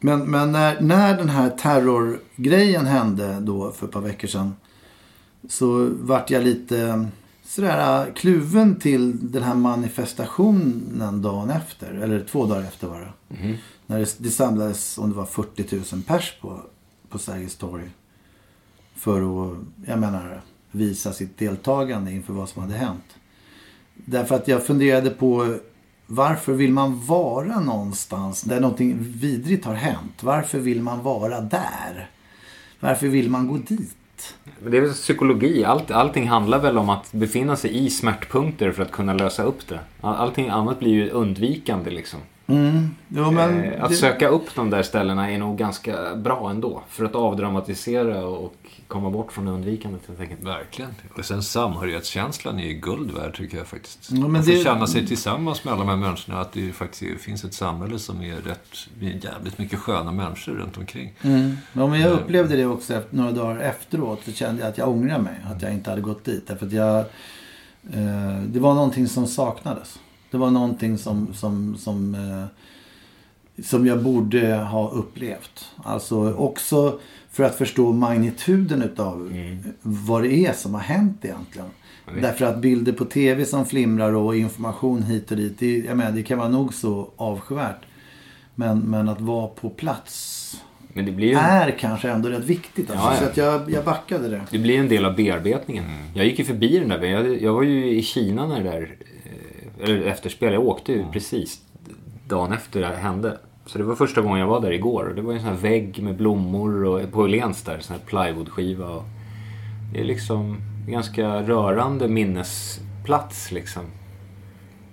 Men, 0.00 0.30
men 0.30 0.52
när, 0.52 0.80
när 0.80 1.16
den 1.16 1.28
här 1.28 1.50
terrorgrejen 1.50 2.86
hände 2.86 3.40
då 3.40 3.72
för 3.72 3.86
ett 3.86 3.92
par 3.92 4.00
veckor 4.00 4.28
sedan. 4.28 4.54
Så 5.48 5.90
vart 6.00 6.30
jag 6.30 6.44
lite 6.44 7.08
sådär 7.44 8.12
kluven 8.14 8.76
till 8.76 9.32
den 9.32 9.42
här 9.42 9.54
manifestationen 9.54 11.22
dagen 11.22 11.50
efter. 11.50 11.94
Eller 11.94 12.24
två 12.24 12.46
dagar 12.46 12.62
efter 12.62 12.86
var 12.88 13.00
det. 13.00 13.12
När 13.86 13.98
det, 13.98 14.16
det 14.18 14.30
samlades, 14.30 14.98
om 14.98 15.10
det 15.10 15.16
var 15.16 15.26
40 15.26 15.76
000 15.92 16.02
pers 16.02 16.38
på, 16.40 16.62
på 17.08 17.18
Sergels 17.18 17.56
torg. 17.56 17.90
För 18.94 19.20
att, 19.20 19.58
jag 19.86 19.98
menar, 19.98 20.42
visa 20.70 21.12
sitt 21.12 21.38
deltagande 21.38 22.12
inför 22.12 22.32
vad 22.32 22.48
som 22.48 22.62
hade 22.62 22.74
hänt. 22.74 23.16
Därför 23.94 24.34
att 24.34 24.48
jag 24.48 24.66
funderade 24.66 25.10
på 25.10 25.58
varför 26.06 26.52
vill 26.52 26.72
man 26.72 27.06
vara 27.06 27.60
någonstans 27.60 28.42
där 28.42 28.60
någonting 28.60 28.96
vidrigt 29.00 29.64
har 29.64 29.74
hänt? 29.74 30.22
Varför 30.22 30.58
vill 30.58 30.82
man 30.82 31.02
vara 31.02 31.40
där? 31.40 32.10
Varför 32.80 33.06
vill 33.06 33.30
man 33.30 33.48
gå 33.48 33.56
dit? 33.56 34.34
Men 34.62 34.70
det 34.70 34.76
är 34.76 34.80
väl 34.80 34.92
psykologi. 34.92 35.64
Allt, 35.64 35.90
allting 35.90 36.28
handlar 36.28 36.58
väl 36.58 36.78
om 36.78 36.90
att 36.90 37.12
befinna 37.12 37.56
sig 37.56 37.86
i 37.86 37.90
smärtpunkter 37.90 38.72
för 38.72 38.82
att 38.82 38.92
kunna 38.92 39.14
lösa 39.14 39.42
upp 39.42 39.68
det. 39.68 39.80
Allting 40.00 40.48
annat 40.48 40.78
blir 40.78 40.90
ju 40.90 41.10
undvikande 41.10 41.90
liksom. 41.90 42.20
Jo, 43.08 43.30
men 43.30 43.64
Eh, 43.64 43.82
att 43.84 43.90
det- 43.90 43.96
söka 43.96 44.28
upp 44.28 44.54
de 44.54 44.70
där 44.70 44.82
ställena 44.82 45.30
är 45.30 45.38
nog 45.38 45.58
ganska 45.58 46.16
bra 46.16 46.50
ändå. 46.50 46.82
För 46.88 47.04
att 47.04 47.14
avdramatisera 47.14 48.24
och 48.26 48.54
komma 48.88 49.10
bort 49.10 49.32
från 49.32 49.48
undvikandet 49.48 50.00
helt 50.08 50.20
enkelt. 50.20 50.42
Verkligen. 50.42 50.90
Och 51.18 51.24
sen 51.24 51.42
samhörighetskänslan 51.42 52.58
är 52.58 52.64
ju 52.66 52.72
guld 52.74 53.10
värd 53.10 53.36
tycker 53.36 53.58
jag 53.58 53.66
faktiskt. 53.66 54.08
Ja, 54.10 54.28
men 54.28 54.42
får 54.44 54.52
det- 54.52 54.64
känna 54.64 54.86
sig 54.86 55.06
tillsammans 55.06 55.64
med 55.64 55.74
alla 55.74 55.82
de 55.84 55.88
här 55.90 55.96
människorna. 55.96 56.40
Att 56.40 56.52
det 56.52 56.72
faktiskt 56.72 57.20
finns 57.24 57.44
ett 57.44 57.54
samhälle 57.54 57.98
som 57.98 58.22
är 58.22 58.36
rätt, 58.36 58.68
är 59.00 59.24
jävligt 59.24 59.58
mycket 59.58 59.78
sköna 59.78 60.12
människor 60.12 60.52
runt 60.52 60.76
omkring. 60.76 61.12
Ja, 61.72 61.86
men 61.86 62.00
jag 62.00 62.12
upplevde 62.12 62.56
det 62.56 62.66
också 62.66 62.94
efter, 62.94 63.16
några 63.16 63.32
dagar 63.32 63.58
efteråt. 63.60 64.20
Så 64.24 64.32
kände 64.32 64.62
jag 64.62 64.68
att 64.70 64.78
jag 64.78 64.88
ångrar 64.88 65.18
mig. 65.18 65.34
Att 65.54 65.62
jag 65.62 65.72
inte 65.72 65.90
hade 65.90 66.02
gått 66.02 66.24
dit. 66.24 66.46
Därför 66.46 66.66
att 66.66 66.72
jag... 66.72 66.98
Eh, 67.92 68.42
det 68.46 68.60
var 68.60 68.74
någonting 68.74 69.08
som 69.08 69.26
saknades. 69.26 69.98
Det 70.36 70.40
var 70.40 70.50
någonting 70.50 70.98
som... 70.98 71.34
som, 71.34 71.76
som 71.76 72.14
eh, 72.14 72.44
som 73.62 73.86
jag 73.86 74.02
borde 74.02 74.54
ha 74.54 74.90
upplevt. 74.90 75.64
Alltså 75.76 76.34
också 76.34 76.98
för 77.30 77.44
att 77.44 77.54
förstå 77.54 77.92
magnituden 77.92 78.82
utav 78.82 79.32
vad 79.82 80.22
det 80.22 80.46
är 80.46 80.52
som 80.52 80.74
har 80.74 80.80
hänt 80.80 81.24
egentligen. 81.24 81.68
Därför 82.20 82.44
att 82.44 82.58
bilder 82.58 82.92
på 82.92 83.04
tv 83.04 83.44
som 83.44 83.66
flimrar 83.66 84.12
och 84.12 84.36
information 84.36 85.02
hit 85.02 85.30
och 85.30 85.36
dit. 85.36 85.58
Det, 85.58 85.78
jag 85.78 85.96
menar, 85.96 86.12
det 86.12 86.22
kan 86.22 86.38
vara 86.38 86.48
nog 86.48 86.74
så 86.74 87.10
avskyvärt. 87.16 87.80
Men, 88.54 88.78
men 88.78 89.08
att 89.08 89.20
vara 89.20 89.46
på 89.46 89.70
plats 89.70 90.42
ju 91.02 91.34
är 91.34 91.70
kanske 91.70 92.10
ändå 92.10 92.28
rätt 92.28 92.44
viktigt. 92.44 92.90
Alltså, 92.90 93.06
Ja, 93.06 93.12
ja. 93.12 93.18
Så 93.18 93.24
att 93.24 93.36
jag, 93.36 93.70
jag 93.70 93.84
backade 93.84 94.28
det. 94.28 94.40
det 94.50 94.58
blir 94.58 94.78
en 94.78 94.88
del 94.88 95.04
av 95.04 95.16
bearbetningen. 95.16 95.84
Jag 96.14 96.26
gick 96.26 96.38
ju 96.38 96.44
förbi 96.44 96.78
den 96.78 96.88
där. 96.88 97.02
Jag, 97.02 97.42
jag 97.42 97.52
var 97.52 97.62
ju 97.62 97.90
i 97.90 98.02
Kina 98.02 98.46
när 98.46 98.64
det 98.64 98.70
där... 98.70 98.96
Eller 99.80 100.02
efterspel. 100.02 100.52
Jag 100.52 100.66
åkte 100.66 100.92
ju 100.92 101.04
precis 101.12 101.60
dagen 102.28 102.52
efter 102.52 102.80
det 102.80 102.86
här 102.86 102.96
hände. 102.96 103.38
Så 103.66 103.78
det 103.78 103.84
var 103.84 103.94
första 103.94 104.20
gången 104.20 104.40
jag 104.40 104.46
var 104.46 104.60
där 104.60 104.70
igår. 104.70 105.08
Och 105.08 105.14
det 105.14 105.22
var 105.22 105.32
en 105.32 105.40
sån 105.40 105.48
här 105.48 105.56
vägg 105.56 106.02
med 106.02 106.16
blommor 106.16 106.84
och 106.84 107.12
på 107.12 107.20
Åhléns 107.20 107.62
där. 107.62 107.78
Sån 107.80 107.96
här 107.96 108.04
plywoodskiva. 108.06 108.88
Och 108.88 109.04
det 109.92 110.00
är 110.00 110.04
liksom 110.04 110.56
en 110.86 110.92
ganska 110.92 111.42
rörande 111.42 112.08
minnesplats 112.08 113.52
liksom. 113.52 113.82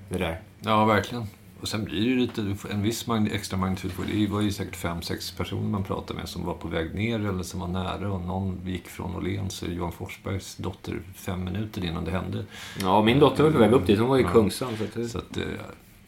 Det 0.10 0.18
där. 0.18 0.42
Ja, 0.60 0.86
verkligen. 0.86 1.24
Och 1.64 1.70
sen 1.70 1.84
blir 1.84 2.02
det 2.02 2.06
ju 2.06 2.20
lite, 2.20 2.56
en 2.72 2.82
viss 2.82 3.08
magn, 3.08 3.30
extra 3.32 3.58
magnitud. 3.58 3.96
på 3.96 4.02
Det 4.02 4.14
Det 4.14 4.28
var 4.28 4.42
ju 4.42 4.52
säkert 4.52 4.76
fem, 4.76 5.02
sex 5.02 5.32
personer 5.32 5.70
man 5.70 5.84
pratade 5.84 6.20
med 6.20 6.30
som 6.30 6.46
var 6.46 6.54
på 6.54 6.68
väg 6.68 6.96
ner 6.96 7.20
eller 7.20 7.44
som 7.44 7.60
var 7.60 7.68
nära. 7.68 8.12
Och 8.12 8.22
någon 8.22 8.60
gick 8.66 8.88
från 8.88 9.16
Åhléns, 9.16 9.64
Johan 9.64 9.92
Forsbergs 9.92 10.56
dotter, 10.56 11.02
fem 11.16 11.44
minuter 11.44 11.86
innan 11.86 12.06
det 12.06 12.12
hände. 12.12 12.46
Ja, 12.82 13.02
min 13.02 13.20
dotter 13.20 13.44
var 13.44 13.52
på 13.52 13.58
väg 13.58 13.72
upp 13.72 13.88
dit. 13.88 14.00
Hon 14.00 14.10
var 14.10 14.18
i 14.18 14.24
Kungsan. 14.24 14.70
Så 14.78 14.84
att 14.84 14.94
det... 14.94 15.10
Så 15.10 15.18
att, 15.18 15.38
eh, 15.38 15.44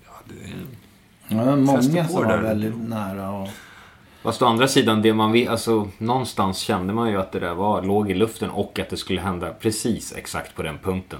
ja, 0.05 0.11
det 0.25 0.45
är... 0.45 1.45
Ja, 1.45 1.55
många 1.55 1.81
som 1.81 2.15
var 2.15 2.25
där. 2.25 2.41
väldigt 2.41 2.77
nära. 2.77 3.31
Och... 3.31 3.49
Fast 4.21 4.41
å 4.41 4.45
andra 4.45 4.67
sidan, 4.67 5.01
det 5.01 5.13
man 5.13 5.31
vill, 5.31 5.47
alltså 5.47 5.87
någonstans 5.97 6.57
kände 6.57 6.93
man 6.93 7.09
ju 7.09 7.17
att 7.17 7.31
det 7.31 7.39
där 7.39 7.53
var, 7.53 7.81
låg 7.81 8.11
i 8.11 8.13
luften 8.13 8.49
och 8.49 8.79
att 8.79 8.89
det 8.89 8.97
skulle 8.97 9.21
hända 9.21 9.53
precis 9.53 10.13
exakt 10.15 10.55
på 10.55 10.63
den 10.63 10.77
punkten. 10.77 11.19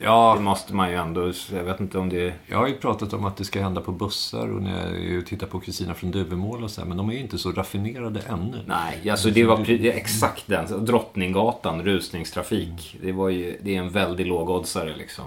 Det 0.00 0.06
Ja, 0.06 0.40
måste 0.40 0.74
man 0.74 0.90
ju 0.90 0.96
ändå, 0.96 1.32
jag 1.52 1.64
vet 1.64 1.80
inte 1.80 1.98
om 1.98 2.08
det... 2.08 2.34
jag 2.46 2.58
har 2.58 2.68
ju 2.68 2.74
pratat 2.74 3.12
om 3.12 3.24
att 3.24 3.36
det 3.36 3.44
ska 3.44 3.62
hända 3.62 3.80
på 3.80 3.92
bussar 3.92 4.48
och 4.48 4.62
när 4.62 4.92
jag 4.92 5.04
är 5.16 5.22
tittar 5.22 5.46
på 5.46 5.60
Kristina 5.60 5.94
från 5.94 6.10
Duvemåla 6.10 6.64
och 6.64 6.70
så 6.70 6.80
här, 6.80 6.88
men 6.88 6.96
de 6.96 7.08
är 7.08 7.12
ju 7.12 7.20
inte 7.20 7.38
så 7.38 7.52
raffinerade 7.52 8.20
ännu. 8.20 8.64
Nej, 8.66 9.10
alltså 9.10 9.30
det 9.30 9.44
var 9.44 9.64
det 9.64 9.88
är 9.92 9.96
exakt 9.96 10.46
den. 10.46 10.84
Drottninggatan, 10.84 11.82
rusningstrafik. 11.84 12.96
Det 13.02 13.12
var 13.12 13.28
ju, 13.28 13.58
det 13.62 13.76
är 13.76 13.78
en 13.78 13.90
väldigt 13.90 14.26
lågoddsare 14.26 14.96
liksom. 14.96 15.24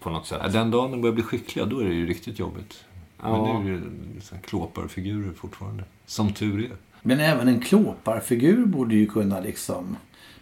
På 0.00 0.10
något 0.10 0.26
sätt. 0.26 0.38
Ja, 0.42 0.48
Den 0.48 0.70
dagen 0.70 0.90
de 0.90 1.00
börjar 1.00 1.14
bli 1.14 1.22
skickliga, 1.22 1.66
då 1.66 1.78
är 1.80 1.84
det 1.84 1.94
ju 1.94 2.06
riktigt 2.06 2.38
jobbigt. 2.38 2.84
Men 3.22 3.30
Ja. 3.32 3.42
det 3.64 3.70
är 3.70 3.72
ju 3.72 3.80
så 4.20 4.34
här 4.34 4.42
klåparfigurer 4.42 5.32
fortfarande. 5.32 5.84
Som 6.06 6.32
tur 6.32 6.64
är. 6.64 6.76
Men 7.02 7.20
även 7.20 7.48
en 7.48 7.60
klåparfigur 7.60 8.66
borde 8.66 8.94
ju 8.94 9.06
kunna 9.06 9.40
liksom... 9.40 9.96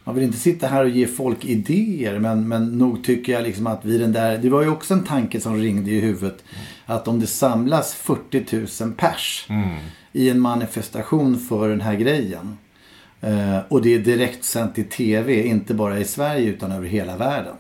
Man 0.05 0.15
vill 0.15 0.25
inte 0.25 0.39
sitta 0.39 0.67
här 0.67 0.85
och 0.85 0.91
ge 0.91 1.07
folk 1.07 1.45
idéer 1.45 2.19
men, 2.19 2.49
men 2.49 2.79
nog 2.79 3.05
tycker 3.05 3.33
jag 3.33 3.43
liksom 3.43 3.67
att 3.67 3.85
vi 3.85 3.99
den 3.99 4.13
där... 4.13 4.39
Det 4.39 4.49
var 4.49 4.63
ju 4.63 4.69
också 4.69 4.95
en 4.95 5.05
tanke 5.05 5.41
som 5.41 5.57
ringde 5.57 5.91
i 5.91 6.01
huvudet. 6.01 6.45
Att 6.87 7.09
om 7.09 7.21
det 7.21 7.27
samlas 7.27 7.95
40 7.95 8.85
000 8.85 8.93
pers 8.93 9.47
i 10.13 10.31
en 10.31 10.41
manifestation 10.41 11.39
för 11.39 11.69
den 11.69 11.81
här 11.81 11.95
grejen. 11.95 12.59
Eh, 13.21 13.59
och 13.69 13.83
det 13.83 13.95
är 13.95 13.99
direkt 13.99 14.45
sänt 14.45 14.79
i 14.79 14.85
tv, 14.85 15.43
inte 15.43 15.75
bara 15.75 15.99
i 15.99 16.05
Sverige 16.05 16.49
utan 16.49 16.73
över 16.73 16.87
hela 16.87 17.17
världen. 17.17 17.55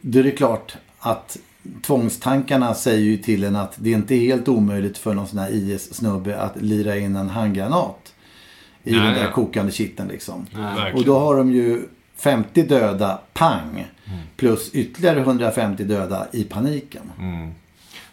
Då 0.00 0.18
är 0.18 0.22
det 0.22 0.30
klart 0.30 0.76
att 0.98 1.38
tvångstankarna 1.82 2.74
säger 2.74 3.00
ju 3.00 3.16
till 3.16 3.44
en 3.44 3.56
att 3.56 3.74
det 3.76 3.90
är 3.90 3.94
inte 3.94 4.14
helt 4.14 4.48
omöjligt 4.48 4.98
för 4.98 5.14
någon 5.14 5.26
sån 5.26 5.38
här 5.38 5.50
IS-snubbe 5.50 6.40
att 6.40 6.62
lira 6.62 6.96
in 6.96 7.16
en 7.16 7.28
handgranat 7.28 8.14
i 8.82 8.92
Nej, 8.92 9.00
den 9.00 9.14
där 9.14 9.24
ja. 9.24 9.32
kokande 9.32 9.72
kitteln 9.72 10.08
liksom. 10.08 10.46
Verkligen. 10.54 10.94
Och 10.94 11.04
då 11.04 11.18
har 11.18 11.36
de 11.36 11.52
ju 11.52 11.82
50 12.16 12.62
döda, 12.62 13.20
pang. 13.32 13.86
Plus 14.36 14.70
ytterligare 14.72 15.20
150 15.20 15.84
döda 15.84 16.26
i 16.32 16.44
paniken. 16.44 17.02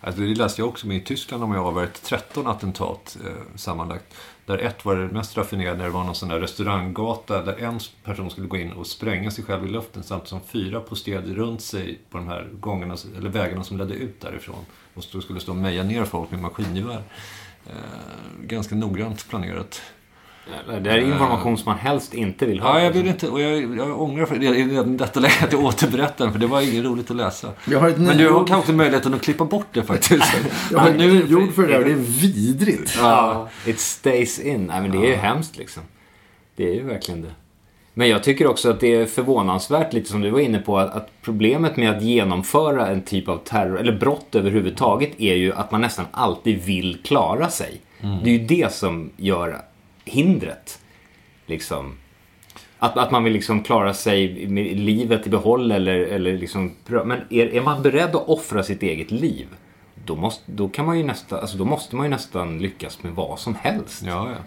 Alltså, 0.02 0.22
det 0.22 0.36
läste 0.36 0.62
jag 0.62 0.70
också 0.70 0.88
med 0.88 0.98
i 0.98 1.02
Tyskland 1.02 1.44
om 1.44 1.54
jag 1.54 1.64
har 1.64 1.72
varit 1.72 2.04
13 2.04 2.48
attentat 2.48 3.18
eh, 3.26 3.58
sammanlagt. 3.58 4.16
Där 4.46 4.58
ett 4.58 4.86
var 4.86 4.96
det 4.96 5.08
mest 5.08 5.38
raffinerade 5.38 5.84
det 5.84 5.90
var 5.90 6.04
någon 6.04 6.16
sån 6.16 6.30
där 6.30 6.40
restauranggata 6.40 7.42
där 7.42 7.64
en 7.64 7.80
person 8.04 8.32
skulle 8.32 8.48
gå 8.48 8.58
in 8.58 8.72
och 8.72 8.88
spränga 8.88 9.32
sig 9.32 9.44
själv 9.44 9.66
i 9.66 9.70
luften 9.70 10.04
samtidigt 10.04 10.30
som 10.30 10.42
fyra 10.42 10.80
posterade 10.80 11.34
runt 11.34 11.62
sig 11.62 12.00
på 12.10 12.18
de 12.18 12.28
här 12.28 12.50
gångarna, 12.60 12.96
eller 13.18 13.30
vägarna 13.30 13.64
som 13.64 13.78
ledde 13.78 13.94
ut 13.94 14.22
därifrån. 14.22 14.66
Och 14.94 15.04
så 15.04 15.22
skulle 15.22 15.40
stå 15.40 15.52
och 15.52 15.58
meja 15.58 15.84
ner 15.84 16.06
folk 16.06 16.32
med 16.32 16.40
maskingevär. 16.40 17.04
Eh, 17.66 17.74
ganska 18.42 18.76
noggrant 18.76 19.30
planerat. 19.30 19.82
Det 20.82 20.90
är 20.92 20.98
information 20.98 21.58
som 21.58 21.70
man 21.72 21.78
helst 21.80 22.14
inte 22.14 22.46
vill 22.46 22.60
ha. 22.60 22.80
Ja, 22.80 22.86
jag 22.86 22.92
vill 22.92 23.08
inte, 23.08 23.30
och 23.30 23.42
jag, 23.42 23.78
jag 23.78 24.02
ångrar 24.02 24.26
för 24.26 24.36
det, 24.36 24.46
i 24.46 24.84
detta 24.98 25.20
läge 25.20 25.34
att 25.44 25.52
jag 25.52 25.64
återberättar 25.64 26.26
den, 26.26 26.34
för 26.34 26.40
det 26.40 26.48
var 26.48 26.62
inget 26.62 26.86
roligt 26.86 27.12
att 27.12 27.18
läsa. 27.18 27.50
Jag 27.72 27.80
har 27.80 27.90
ett 27.90 27.98
Men 27.98 28.18
du 28.18 28.30
har 28.30 28.48
kanske 28.48 28.74
möjligheten 28.74 29.14
att 29.14 29.22
klippa 29.22 29.46
bort 29.46 29.68
det 29.72 29.84
faktiskt. 29.84 30.34
Jag 30.72 30.80
har 30.80 30.92
nu- 30.92 31.14
nyord 31.28 31.54
för 31.54 31.62
det 31.62 31.68
där 31.68 31.80
och 31.80 31.86
det 31.86 31.92
är 31.92 32.22
vidrigt. 32.22 32.98
Ja, 32.98 33.50
it 33.66 33.80
stays 33.80 34.40
in. 34.40 34.66
Nej, 34.66 34.82
men 34.82 34.92
det 34.92 34.98
är 34.98 35.10
ju 35.10 35.16
hemskt 35.16 35.58
liksom. 35.58 35.84
Det 36.56 36.70
är 36.70 36.74
ju 36.74 36.84
verkligen 36.84 37.22
det. 37.22 37.32
Men 37.94 38.10
jag 38.10 38.24
tycker 38.24 38.48
också 38.48 38.70
att 38.70 38.80
det 38.80 38.96
är 38.96 39.06
förvånansvärt, 39.06 39.94
lite 39.94 40.10
som 40.10 40.22
du 40.22 40.30
var 40.30 40.40
inne 40.40 40.60
på, 40.60 40.78
att, 40.80 40.96
att 40.96 41.10
problemet 41.22 41.78
med 41.78 41.98
att 41.98 42.04
genomföra 42.04 42.88
en 42.88 43.02
typ 43.02 43.30
av 43.30 43.38
terror, 43.38 43.80
eller 43.80 43.92
brott 44.00 44.36
överhuvudtaget, 44.36 45.12
är 45.22 45.36
ju 45.36 45.54
att 45.54 45.72
man 45.72 45.82
nästan 45.82 46.06
alltid 46.12 46.64
vill 46.64 46.98
klara 47.04 47.50
sig. 47.50 47.82
Det 48.24 48.30
är 48.30 48.34
ju 48.34 48.46
det 48.46 48.74
som 48.74 49.10
gör 49.18 49.62
hindret. 50.06 50.80
Liksom. 51.46 51.98
Att, 52.80 52.98
att 52.98 53.12
man 53.12 53.24
vill 53.24 53.34
liksom 53.34 53.64
klara 53.64 53.94
sig 53.94 54.48
med 54.48 54.80
livet 54.80 55.28
i 55.28 55.30
behåll 55.30 55.72
eller, 55.72 56.00
eller 56.00 56.38
liksom... 56.38 56.76
Men 56.88 57.22
är, 57.30 57.46
är 57.54 57.62
man 57.62 57.82
beredd 57.82 58.16
att 58.16 58.28
offra 58.30 58.64
sitt 58.64 58.84
eget 58.84 59.12
liv, 59.12 59.48
då, 60.06 60.16
måste, 60.16 60.52
då, 60.52 60.70
kan 60.70 60.86
man 60.86 60.98
ju 60.98 61.04
nästan, 61.04 61.40
alltså 61.40 61.58
då 61.58 61.66
måste 61.66 61.96
man 61.96 62.06
ju 62.06 62.10
nästan 62.10 62.60
lyckas 62.60 63.04
med 63.04 63.12
vad 63.12 63.40
som 63.40 63.56
helst. 63.56 64.04
Ja, 64.06 64.30
ja. 64.30 64.38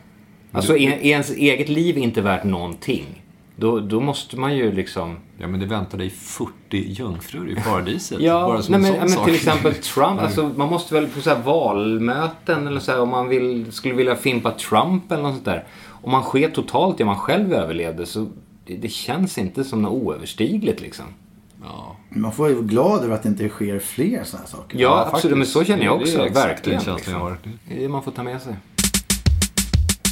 Alltså 0.53 0.77
är, 0.77 0.91
är 0.91 1.05
ens 1.05 1.31
eget 1.31 1.69
liv 1.69 1.99
inte 1.99 2.21
värt 2.21 2.45
någonting, 2.45 3.23
då, 3.61 3.81
då 3.81 4.01
måste 4.01 4.37
man 4.37 4.57
ju 4.57 4.73
liksom... 4.73 5.17
Ja, 5.39 5.47
men 5.47 5.61
det 5.61 5.67
väntar 5.67 5.99
dig 5.99 6.11
40 6.11 6.53
jungfrur 6.73 7.51
i 7.51 7.55
paradiset. 7.55 8.21
Ja, 8.21 8.47
bara 8.47 8.63
som 8.63 8.81
nej, 8.81 8.91
en 8.91 8.99
men, 8.99 9.09
sån 9.09 9.09
men 9.09 9.17
sak. 9.17 9.25
till 9.25 9.35
exempel 9.35 9.75
Trump. 9.95 10.21
Alltså, 10.21 10.51
man 10.57 10.69
måste 10.69 10.95
väl 10.95 11.07
på 11.07 11.21
så 11.21 11.31
här 11.31 11.43
valmöten 11.43 12.67
eller 12.67 12.81
så 12.81 12.93
här, 12.93 13.01
om 13.01 13.09
man 13.09 13.29
vill, 13.29 13.73
skulle 13.73 13.95
vilja 13.95 14.17
fimpa 14.17 14.51
Trump 14.51 15.13
eller 15.13 15.23
något 15.23 15.33
sånt 15.35 15.45
där. 15.45 15.65
Om 15.89 16.11
man 16.13 16.23
sker 16.23 16.51
totalt, 16.51 17.01
ja 17.01 17.07
man 17.07 17.17
själv 17.17 17.53
överlevde, 17.53 18.07
så 18.07 18.27
det, 18.67 18.77
det 18.77 18.89
känns 18.89 19.39
inte 19.39 19.65
som 19.65 19.83
något 19.83 20.03
oöverstigligt 20.03 20.81
liksom. 20.81 21.05
Ja. 21.63 21.97
Man 22.09 22.33
får 22.33 22.49
ju 22.49 22.55
vara 22.55 22.65
glad 22.67 23.05
över 23.05 23.15
att 23.15 23.23
det 23.23 23.29
inte 23.29 23.49
sker 23.49 23.79
fler 23.79 24.25
sådana 24.25 24.47
här 24.47 24.57
saker. 24.57 24.79
Ja, 24.79 25.11
absolut. 25.13 25.39
Men 25.39 25.47
så 25.47 25.65
känner 25.65 25.85
jag 25.85 25.99
Det 25.99 26.03
också. 26.03 26.35
verkligen. 26.35 26.83
Liksom. 26.97 27.37
Det 27.69 27.75
är 27.75 27.81
det 27.81 27.89
man 27.89 28.03
får 28.03 28.11
ta 28.13 28.23
med 28.23 28.43
sig. 28.43 28.57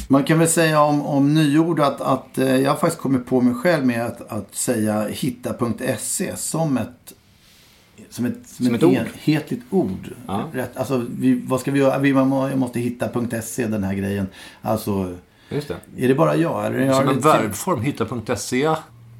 Man 0.07 0.23
kan 0.23 0.39
väl 0.39 0.47
säga 0.47 0.81
om, 0.81 1.01
om 1.05 1.33
nyord 1.33 1.79
att, 1.79 2.01
att 2.01 2.37
eh, 2.37 2.55
jag 2.55 2.71
har 2.71 2.77
faktiskt 2.77 3.01
kommit 3.01 3.25
på 3.25 3.41
mig 3.41 3.53
själv 3.53 3.85
med 3.85 4.05
att, 4.05 4.31
att 4.31 4.55
säga 4.55 5.07
hitta.se 5.07 6.35
som 6.35 6.77
ett 6.77 7.13
som 8.09 8.25
ett, 8.25 8.37
som 8.49 8.65
Som 8.65 8.75
ett, 8.75 8.83
ett 8.83 8.87
ord. 8.87 8.93
enhetligt 8.95 9.61
ord. 9.69 10.09
Ja. 10.27 10.43
Rätt, 10.53 10.77
alltså, 10.77 11.05
vi, 11.19 11.41
vad 11.47 11.59
ska 11.59 11.71
vi 11.71 11.79
göra? 11.79 11.99
Vi 11.99 12.13
man 12.13 12.27
må- 12.27 12.55
måste 12.55 12.79
hitta.se 12.79 13.67
den 13.67 13.83
här 13.83 13.93
grejen. 13.93 14.27
Alltså, 14.61 15.13
Just 15.49 15.67
det. 15.67 16.03
är 16.03 16.07
det 16.07 16.15
bara 16.15 16.35
jag? 16.35 16.65
Eller 16.65 16.93
Som 16.93 17.07
en 17.09 17.15
lite- 17.15 17.27
verbform, 17.27 17.81
hitta.se. 17.81 18.67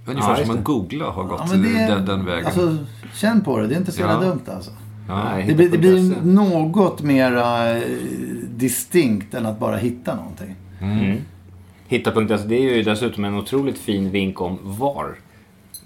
Ungefär 0.07 0.39
Ja, 0.39 0.45
som 0.45 0.55
att 0.57 0.63
googla 0.63 1.09
har 1.09 1.23
gått 1.23 1.41
Ja, 1.51 1.55
det, 1.57 1.85
den, 1.87 2.05
den 2.05 2.25
vägen. 2.25 2.45
Alltså, 2.45 2.77
känn 3.15 3.41
på 3.41 3.59
det. 3.59 3.67
Det 3.67 3.75
är 3.75 3.79
inte 3.79 3.91
så 3.91 3.99
jävla 4.01 4.25
Ja. 4.25 4.29
dumt 4.29 4.41
alltså. 4.55 4.71
Nej, 5.07 5.45
Det 5.47 5.53
blir, 5.55 5.69
det 5.69 5.77
blir 5.77 5.97
hitta.se. 5.97 6.25
något 6.27 7.01
mer 7.01 7.37
eh, 7.37 7.81
distinkt 8.55 9.33
än 9.33 9.45
att 9.45 9.59
bara 9.59 9.77
hitta 9.77 10.15
någonting. 10.15 10.55
Hitta.se, 11.87 12.47
det 12.47 12.55
är 12.55 12.75
ju 12.75 12.83
dessutom 12.83 13.25
en 13.25 13.35
otroligt 13.35 13.77
fin 13.77 14.11
vink 14.11 14.41
om 14.41 14.59
var 14.63 15.15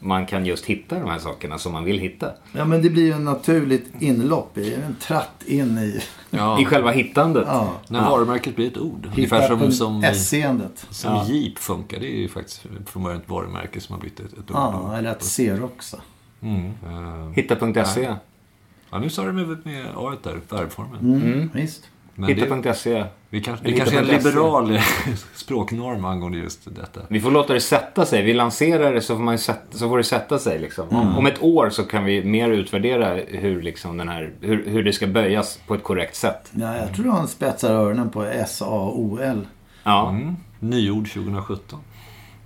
man 0.04 0.26
kan 0.26 0.46
just 0.46 0.66
hitta 0.66 1.00
de 1.00 1.10
här 1.10 1.20
sakerna 1.20 1.58
som 1.58 1.74
man 1.74 1.84
vill 1.84 2.00
hitta. 2.00 2.32
Ja, 2.52 2.66
men 2.66 2.82
det 2.82 2.90
blir 2.90 3.04
ju 3.04 3.12
en 3.12 3.24
naturligt 3.24 3.92
inlopp 4.00 4.58
i 4.58 4.74
en 4.74 4.96
tratt 5.00 5.44
in 5.46 5.78
i 5.78 6.02
ja. 6.30 6.62
I 6.62 6.66
själva 6.66 6.92
hittandet. 6.92 7.44
ja, 7.48 7.74
När 7.88 8.10
varumärket 8.10 8.56
blir 8.56 8.68
ett 8.68 8.78
ord. 8.78 9.10
Ungefär 9.16 9.48
som, 9.48 9.72
som, 9.72 9.96
hitta.se-andet. 10.04 10.88
som 10.90 11.26
Jeep 11.28 11.58
funkar. 11.58 12.00
Det 12.00 12.08
är 12.08 12.20
ju 12.20 12.28
faktiskt 12.28 12.66
från 12.86 13.04
början 13.04 13.22
ett 13.22 13.30
varumärke 13.30 13.82
som 13.82 13.94
har 13.94 14.00
blivit 14.00 14.20
ett, 14.20 14.34
ett 14.34 14.40
ord. 14.40 14.46
Ja, 14.54 14.98
eller 14.98 15.10
att 15.12 15.22
Xeroxa. 15.22 15.98
Mm. 16.42 16.72
Hitta.se. 17.34 18.16
Ja, 18.92 19.00
nu 19.00 19.10
sa 19.10 19.26
du 19.26 19.32
med, 19.32 19.66
med 19.66 19.86
A 19.96 20.14
där, 20.24 20.40
verbformen. 20.50 21.00
Mm, 21.00 21.50
Visst. 21.54 21.90
Hitta.se. 22.16 23.04
vi 23.30 23.42
kanske, 23.42 23.66
Eller 23.66 23.74
det 23.74 23.78
kanske 23.78 23.96
är 23.96 24.00
en 24.00 24.06
hitta.se. 24.06 24.28
liberal 24.30 24.80
språknorm 25.36 26.06
angående 26.06 26.38
just 26.38 26.60
detta. 26.66 27.00
Vi 27.10 27.20
får 27.22 27.32
låta 27.32 27.54
det 27.54 27.62
sätta 27.62 28.06
sig. 28.06 28.22
Vi 28.24 28.34
lanserar 28.34 28.94
det 28.94 29.02
så 29.02 29.16
får, 29.16 29.24
man 29.24 29.38
sätta, 29.38 29.78
så 29.78 29.90
får 29.90 29.98
det 29.98 30.04
sätta 30.04 30.40
sig. 30.40 30.60
Liksom. 30.60 30.90
Mm. 30.90 31.18
Om 31.18 31.26
ett 31.26 31.42
år 31.44 31.70
så 31.70 31.84
kan 31.84 32.04
vi 32.06 32.24
mer 32.24 32.50
utvärdera 32.50 33.14
hur, 33.28 33.62
liksom 33.62 33.98
den 33.98 34.10
här, 34.10 34.32
hur, 34.42 34.66
hur 34.70 34.84
det 34.84 34.94
ska 34.94 35.08
böjas 35.08 35.60
på 35.68 35.76
ett 35.76 35.84
korrekt 35.84 36.16
sätt. 36.16 36.52
Ja, 36.52 36.78
jag 36.78 36.96
tror 36.96 37.12
han 37.12 37.28
spetsar 37.28 37.74
öronen 37.74 38.10
på 38.10 38.24
S-A-O-L. 38.24 39.48
Ja, 39.84 40.10
Mm. 40.10 40.36
Nyord 40.60 41.10
2017. 41.14 41.80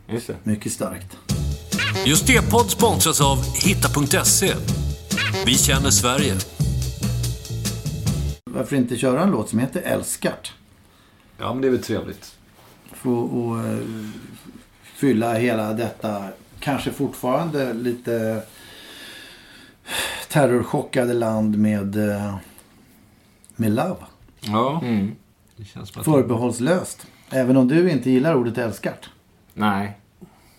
just 0.09 0.27
det. 0.27 0.35
Mycket 0.43 0.71
starkt. 0.71 1.17
Just 2.05 2.27
det 2.27 2.51
podd 2.51 2.69
sponsras 2.69 3.21
av 3.21 3.37
hitta.se. 3.63 4.53
Vi 5.45 5.53
känner 5.53 5.89
Sverige. 5.89 6.33
Varför 8.55 8.75
inte 8.75 8.97
köra 8.97 9.23
en 9.23 9.31
låt 9.31 9.49
som 9.49 9.59
heter 9.59 9.81
Älskart? 9.81 10.53
Ja, 11.37 11.53
men 11.53 11.61
det 11.61 11.67
är 11.67 11.71
väl 11.71 11.83
trevligt. 11.83 12.35
Få 12.93 13.13
och, 13.13 13.59
eh, 13.65 13.79
fylla 14.83 15.33
hela 15.33 15.73
detta, 15.73 16.29
kanske 16.59 16.91
fortfarande 16.91 17.73
lite 17.73 18.41
terrorchockade 20.29 21.13
land 21.13 21.57
med, 21.57 22.09
eh, 22.09 22.35
med 23.55 23.71
love. 23.71 23.95
Ja, 24.41 24.79
Mm. 24.83 25.15
det 25.55 25.65
känns 25.65 25.89
som 25.89 25.99
att... 25.99 26.05
Förbehållslöst. 26.05 27.07
Även 27.29 27.57
om 27.57 27.67
du 27.67 27.91
inte 27.91 28.09
gillar 28.09 28.35
ordet 28.35 28.57
älskart. 28.57 29.09
Nej. 29.53 29.99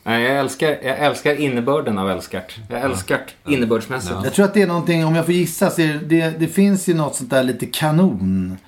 Nej, 0.07 0.23
jag 0.23 0.39
älskar, 0.39 0.69
jag 0.69 0.99
älskar 0.99 1.41
innebörden 1.41 1.99
av 1.99 2.11
älskart. 2.11 2.57
Jag 2.71 2.81
älskar 2.81 3.21
innebördsmässigt. 3.49 4.15
Jag 4.25 4.33
tror 4.33 4.45
att 4.45 4.55
det 4.55 4.63
är 4.63 4.67
någonting, 4.67 5.05
om 5.05 5.15
jag 5.15 5.25
får 5.25 5.35
gissa, 5.35 5.71
så 5.71 5.83
är 5.83 5.87
det, 5.87 5.99
det, 5.99 6.39
det 6.39 6.47
finns 6.47 6.89
ju 6.89 6.95
något 6.95 7.15
sånt 7.15 7.31
där 7.31 7.43
lite 7.43 7.67
kanon. 7.67 8.59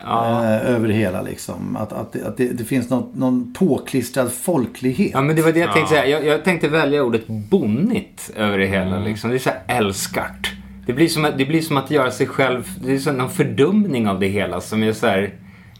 Ja. 0.00 0.44
Eh, 0.44 0.74
över 0.74 0.88
det 0.88 0.94
hela 0.94 1.22
liksom. 1.22 1.76
Att, 1.76 1.92
att, 1.92 2.12
det, 2.12 2.26
att 2.26 2.36
det, 2.36 2.48
det 2.48 2.64
finns 2.64 2.90
något, 2.90 3.14
någon 3.14 3.52
påklistrad 3.52 4.32
folklighet. 4.32 5.10
Ja, 5.12 5.20
men 5.20 5.36
det 5.36 5.42
var 5.42 5.52
det 5.52 5.60
jag 5.60 5.72
tänkte 5.72 5.94
säga. 5.94 6.06
Jag, 6.06 6.26
jag 6.26 6.44
tänkte 6.44 6.68
välja 6.68 7.02
ordet 7.02 7.26
bonnigt 7.26 8.30
över 8.36 8.58
det 8.58 8.66
hela. 8.66 8.96
Mm. 8.96 9.02
Liksom. 9.02 9.30
Det 9.30 9.36
är 9.36 9.38
så 9.38 9.50
här 9.50 9.78
älskart. 9.78 10.52
Det 10.86 10.92
blir, 10.92 11.08
som 11.08 11.24
att, 11.24 11.38
det 11.38 11.44
blir 11.44 11.62
som 11.62 11.76
att 11.76 11.90
göra 11.90 12.10
sig 12.10 12.26
själv... 12.26 12.68
Det 12.84 12.92
är 12.92 12.98
som 12.98 13.20
en 13.20 13.30
fördumning 13.30 14.08
av 14.08 14.20
det 14.20 14.28
hela 14.28 14.60
som 14.60 14.82
är 14.82 14.92
så 14.92 15.06
här... 15.06 15.30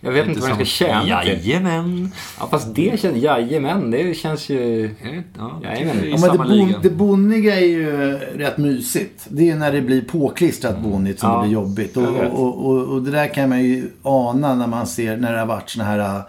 Jag 0.00 0.12
vet 0.12 0.28
inte 0.28 0.40
vad 0.40 0.50
den 0.50 0.56
ska 0.56 0.64
tjäna 0.64 1.22
till. 1.22 1.30
Jajamän. 1.30 2.10
Ja, 2.40 2.48
fast 2.50 2.74
det 2.74 3.00
känns... 3.00 3.16
Jajamän, 3.16 3.90
det 3.90 4.16
känns 4.16 4.48
ju... 4.48 4.90
Ja, 5.38 5.60
Jajamän. 5.62 6.00
det 6.00 6.08
Ja, 6.08 6.18
men 6.20 6.32
det, 6.32 6.38
bon, 6.38 6.74
det 6.82 6.90
bonniga 6.90 7.60
är 7.60 7.66
ju 7.66 8.12
rätt 8.34 8.58
mysigt. 8.58 9.26
Det 9.28 9.50
är 9.50 9.56
när 9.56 9.72
det 9.72 9.80
blir 9.80 10.02
påklistrat 10.02 10.78
bonnigt 10.80 11.20
som 11.20 11.30
Ja, 11.30 11.36
det 11.36 11.42
blir 11.42 11.54
jobbigt. 11.54 11.96
Och, 11.96 12.16
och, 12.16 12.66
och, 12.66 12.82
och 12.88 13.02
det 13.02 13.10
där 13.10 13.34
kan 13.34 13.48
man 13.48 13.64
ju 13.64 13.90
ana 14.02 14.54
när 14.54 14.66
man 14.66 14.86
ser 14.86 15.16
när 15.16 15.32
det 15.32 15.38
har 15.38 15.46
varit 15.46 15.70
såna 15.70 15.84
här... 15.84 15.98
äh, 15.98 16.20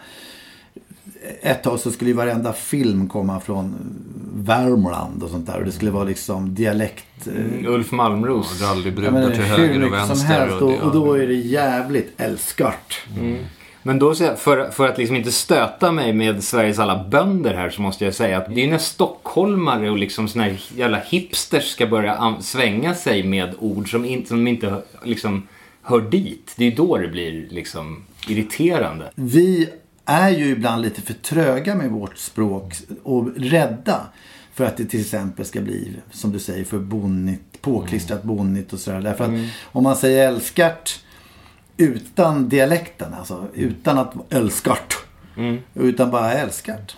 Ett 1.42 1.64
tag 1.64 1.80
så 1.80 1.92
skulle 1.92 2.10
ju 2.10 2.16
varenda 2.18 2.54
film 2.54 3.10
komma 3.10 3.40
från 3.40 3.76
Värmland 4.36 5.24
och 5.24 5.30
sånt 5.30 5.48
där. 5.48 5.60
Och 5.60 5.66
det 5.66 5.72
skulle 5.72 5.92
vara 5.92 6.04
liksom 6.04 6.56
dialekt... 6.56 7.28
äh, 7.28 7.72
Ulf 7.74 7.92
Malmros. 7.92 8.58
jag 8.62 8.70
Rallybrudar 8.70 9.32
till 9.32 9.42
hur 9.42 9.58
höger 9.58 9.76
och 9.76 9.82
mycket 9.82 10.00
som 10.00 10.08
vänster. 10.08 10.28
helst. 10.28 10.62
Och, 10.62 10.74
och 10.74 10.94
då 10.94 11.14
är 11.14 11.28
det 11.28 11.34
jävligt 11.34 12.14
älskart. 12.18 13.02
Men 13.84 14.00
då, 14.00 14.16
för, 14.16 14.72
för 14.72 14.88
att 14.88 14.98
liksom 14.98 15.16
inte 15.16 15.32
stöta 15.32 15.92
mig 15.92 16.14
med 16.14 16.44
Sveriges 16.44 16.80
alla 16.80 17.04
bönder 17.04 17.54
här 17.54 17.70
så 17.70 17.82
måste 17.82 18.06
jag 18.06 18.14
säga 18.14 18.38
att 18.38 18.56
det 18.56 18.64
är 18.64 18.68
när 18.68 18.78
stockholmare 18.78 19.90
och 19.90 19.98
liksom 19.98 20.28
såna 20.28 20.44
här 20.44 20.62
jävla 20.76 21.00
hipsters 21.00 21.72
ska 21.72 21.88
börja 21.88 22.36
svänga 22.42 22.96
sig 22.96 23.24
med 23.24 23.56
ord 23.60 23.92
som, 23.92 24.06
in, 24.06 24.26
som 24.26 24.48
inte 24.48 24.82
liksom 25.04 25.48
hör 25.82 26.02
dit. 26.02 26.54
Det 26.58 26.66
är 26.66 26.76
då 26.76 26.98
det 26.98 27.08
blir 27.08 27.48
liksom 27.50 28.04
irriterande. 28.28 29.12
Vi 29.16 29.70
är 30.06 30.30
ju 30.30 30.50
ibland 30.50 30.82
lite 30.82 31.02
för 31.02 31.14
tröga 31.14 31.76
med 31.76 31.90
vårt 31.90 32.18
språk 32.18 32.74
och 33.04 33.28
rädda 33.36 34.02
för 34.54 34.66
att 34.66 34.78
det 34.78 34.86
till 34.86 35.02
exempel 35.02 35.46
ska 35.46 35.62
bli, 35.62 35.94
som 36.12 36.32
du 36.32 36.40
säger, 36.40 36.64
för 36.64 36.80
bonnigt, 36.80 37.62
påklistrat 37.62 38.24
bonnigt 38.24 38.74
och 38.74 38.80
sådär. 38.80 39.02
Därför 39.02 39.24
att 39.24 39.50
om 39.64 39.84
man 39.84 39.96
säger 39.96 40.28
älskart 40.28 41.00
utan 41.80 42.50
dialekten, 42.50 43.14
alltså 43.14 43.48
utan 43.54 43.98
att 43.98 44.14
älskart, 44.30 44.98
utan 45.74 46.12
bara 46.12 46.34
älskart. 46.34 46.98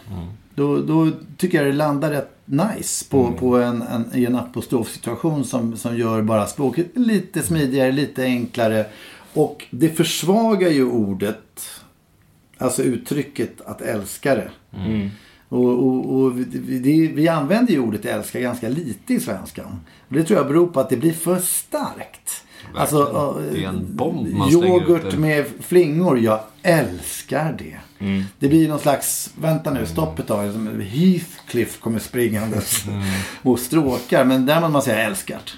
Då, 0.55 0.81
då 0.81 1.11
tycker 1.37 1.57
jag 1.57 1.67
det 1.67 1.77
landar 1.77 2.09
rätt 2.09 2.37
nice 2.45 3.05
på, 3.09 3.31
på 3.31 3.57
en, 3.57 3.81
en, 3.81 4.05
i 4.13 4.25
en 4.25 4.35
apostrofsituation 4.35 5.45
som, 5.45 5.77
som 5.77 5.97
gör 5.97 6.21
bara 6.21 6.47
språket 6.47 6.87
lite 6.93 7.41
smidigare, 7.41 7.91
lite 7.91 8.23
enklare. 8.23 8.85
Och 9.33 9.65
det 9.69 9.89
försvagar 9.89 10.69
ju 10.69 10.85
ordet 10.85 11.81
Alltså 12.61 12.83
uttrycket 12.83 13.61
att 13.61 13.81
älska 13.81 14.35
det. 14.35 14.51
Och, 15.49 15.65
och, 15.65 16.15
och 16.15 16.39
vi, 16.39 16.79
det, 16.79 17.07
vi 17.07 17.27
använder 17.27 17.73
ju 17.73 17.79
ordet 17.79 18.05
älska 18.05 18.39
ganska 18.39 18.69
lite 18.69 19.13
i 19.13 19.19
svenskan. 19.19 19.79
Och 20.07 20.15
det 20.15 20.23
tror 20.23 20.39
jag 20.39 20.47
beror 20.47 20.67
på 20.67 20.79
att 20.79 20.89
det 20.89 20.97
blir 20.97 21.13
för 21.13 21.39
starkt. 21.39 22.40
Alltså, 22.75 23.41
Det 23.51 23.63
är 23.63 23.67
en 23.69 23.95
bomb 23.95 24.27
man 24.33 24.47
ut 24.47 24.53
yoghurt 24.53 25.11
där. 25.11 25.17
med 25.17 25.45
flingor, 25.59 26.19
jag 26.19 26.39
älskar 26.63 27.55
det. 27.59 27.77
Det 28.39 28.47
blir 28.47 28.69
någon 28.69 28.79
slags, 28.79 29.33
vänta 29.41 29.71
nu, 29.71 29.85
stopp 29.85 30.19
ett 30.19 30.27
tag. 30.27 30.45
Heathcliff 30.81 31.79
kommer 31.79 31.99
springandes 31.99 32.83
och 33.41 33.59
stråkar. 33.59 34.25
Men 34.25 34.45
där 34.45 34.59
måste 34.59 34.71
man 34.73 34.81
säga 34.81 34.97
älskart. 35.03 35.57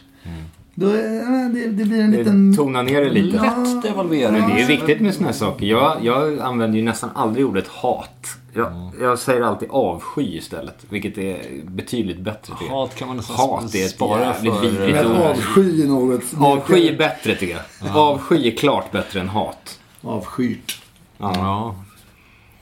Då, 0.75 0.87
är- 0.87 1.53
det, 1.53 1.67
det 1.67 1.85
blir 1.85 2.01
en 2.01 2.11
liten... 2.11 2.55
Tona 2.57 2.81
ner 2.81 3.01
det 3.01 3.09
lite. 3.09 3.37
Lätt 3.41 3.83
devalvering. 3.83 4.31
Men 4.41 4.49
det 4.55 4.61
är 4.61 4.67
viktigt 4.67 4.99
med 4.99 5.13
såna 5.15 5.25
här 5.25 5.33
saker. 5.33 5.65
Jag, 5.65 5.97
jag 6.05 6.39
använder 6.39 6.77
ju 6.79 6.83
nästan 6.85 7.09
aldrig 7.15 7.45
ordet 7.45 7.67
hat. 7.67 8.27
Jag, 8.53 8.91
jag 9.01 9.19
säger 9.19 9.41
alltid 9.41 9.69
avsky 9.71 10.37
istället. 10.37 10.75
Vilket 10.89 11.17
är 11.17 11.39
betydligt 11.63 12.19
bättre 12.19 12.53
tycker 12.53 12.65
jag. 12.65 12.71
Hat 12.79 12.95
kan 12.95 13.07
man 13.07 13.17
nästan 13.17 13.35
Hat 13.35 13.75
är 13.75 13.85
ett 13.85 13.91
spara 13.91 14.33
för, 14.33 14.61
vidrigt 14.61 14.95
Men 14.95 15.11
ord. 15.11 15.17
avsky 15.17 15.83
är 15.83 15.87
något... 15.87 16.21
Avsky 16.39 16.87
är 16.87 16.97
bättre 16.97 17.35
tycker 17.35 17.61
jag. 17.81 17.97
Avsky 17.97 18.47
är 18.47 18.57
klart 18.57 18.91
bättre 18.91 19.19
än 19.19 19.29
hat. 19.29 19.79
Avskyrt. 20.01 20.81
Ja. 21.17 21.75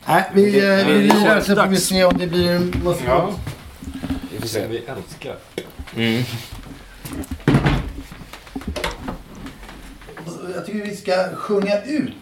Nej, 0.08 0.24
vi, 0.34 0.70
eh, 0.80 0.88
vi 0.88 0.94
vi 0.94 1.10
kör 1.10 1.20
kör 1.24 1.42
så 1.42 1.56
får 1.56 1.68
vi 1.68 1.78
se 1.78 2.04
om 2.06 2.18
det 2.18 2.28
blir 2.28 2.52
en... 2.52 2.74
Ja. 3.06 3.30
Vi 4.32 4.40
får 4.40 4.48
se. 4.48 4.68
Vi 4.68 4.78
älskar. 4.78 5.36
Mm. 5.96 6.24
Jag 10.56 10.66
tycker 10.66 10.86
vi 10.86 10.96
ska 10.96 11.36
sjunga 11.36 11.82
ut. 11.84 12.14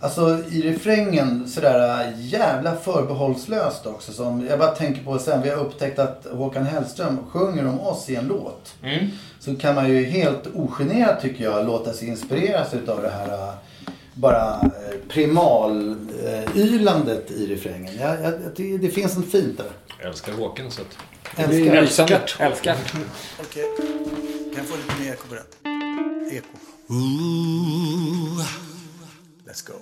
Alltså 0.00 0.38
i 0.50 0.62
refrängen 0.62 1.48
sådär 1.48 2.12
jävla 2.18 2.76
förbehållslöst 2.76 3.86
också. 3.86 4.12
Som 4.12 4.46
jag 4.50 4.58
bara 4.58 4.70
tänker 4.70 5.04
på 5.04 5.18
sen. 5.18 5.42
Vi 5.42 5.50
har 5.50 5.56
upptäckt 5.56 5.98
att 5.98 6.26
Håkan 6.30 6.66
Hellström 6.66 7.18
sjunger 7.30 7.66
om 7.66 7.80
oss 7.80 8.10
i 8.10 8.16
en 8.16 8.26
låt. 8.26 8.74
Så 9.40 9.56
kan 9.56 9.74
man 9.74 9.90
ju 9.90 10.04
helt 10.04 10.46
ogenerat 10.54 11.20
tycker 11.22 11.44
jag 11.44 11.66
låta 11.66 11.92
sig 11.92 12.08
inspireras 12.08 12.74
utav 12.74 13.02
det 13.02 13.10
här 13.10 13.52
bara 14.14 14.70
primal-ylandet 15.08 17.30
i 17.30 17.46
refrängen. 17.46 17.94
Jag, 18.00 18.22
jag, 18.22 18.32
jag, 18.56 18.80
det 18.80 18.88
finns 18.88 19.16
något 19.16 19.30
fint 19.30 19.58
där. 19.58 19.66
Jag 19.98 20.08
älskar 20.08 20.32
Håkan 20.32 20.70
så 20.70 20.82
att... 20.82 20.98
Älskar. 21.36 21.74
Älskar. 21.74 22.20
Älskar. 22.38 22.76
Okej. 23.40 23.64
Kan 23.76 23.86
jag 24.56 24.66
få 24.66 24.76
lite 24.76 24.94
mer 25.02 25.14
eko 26.30 26.58
Ooh. 26.90 28.44
Let's 29.46 29.62
go. 29.62 29.74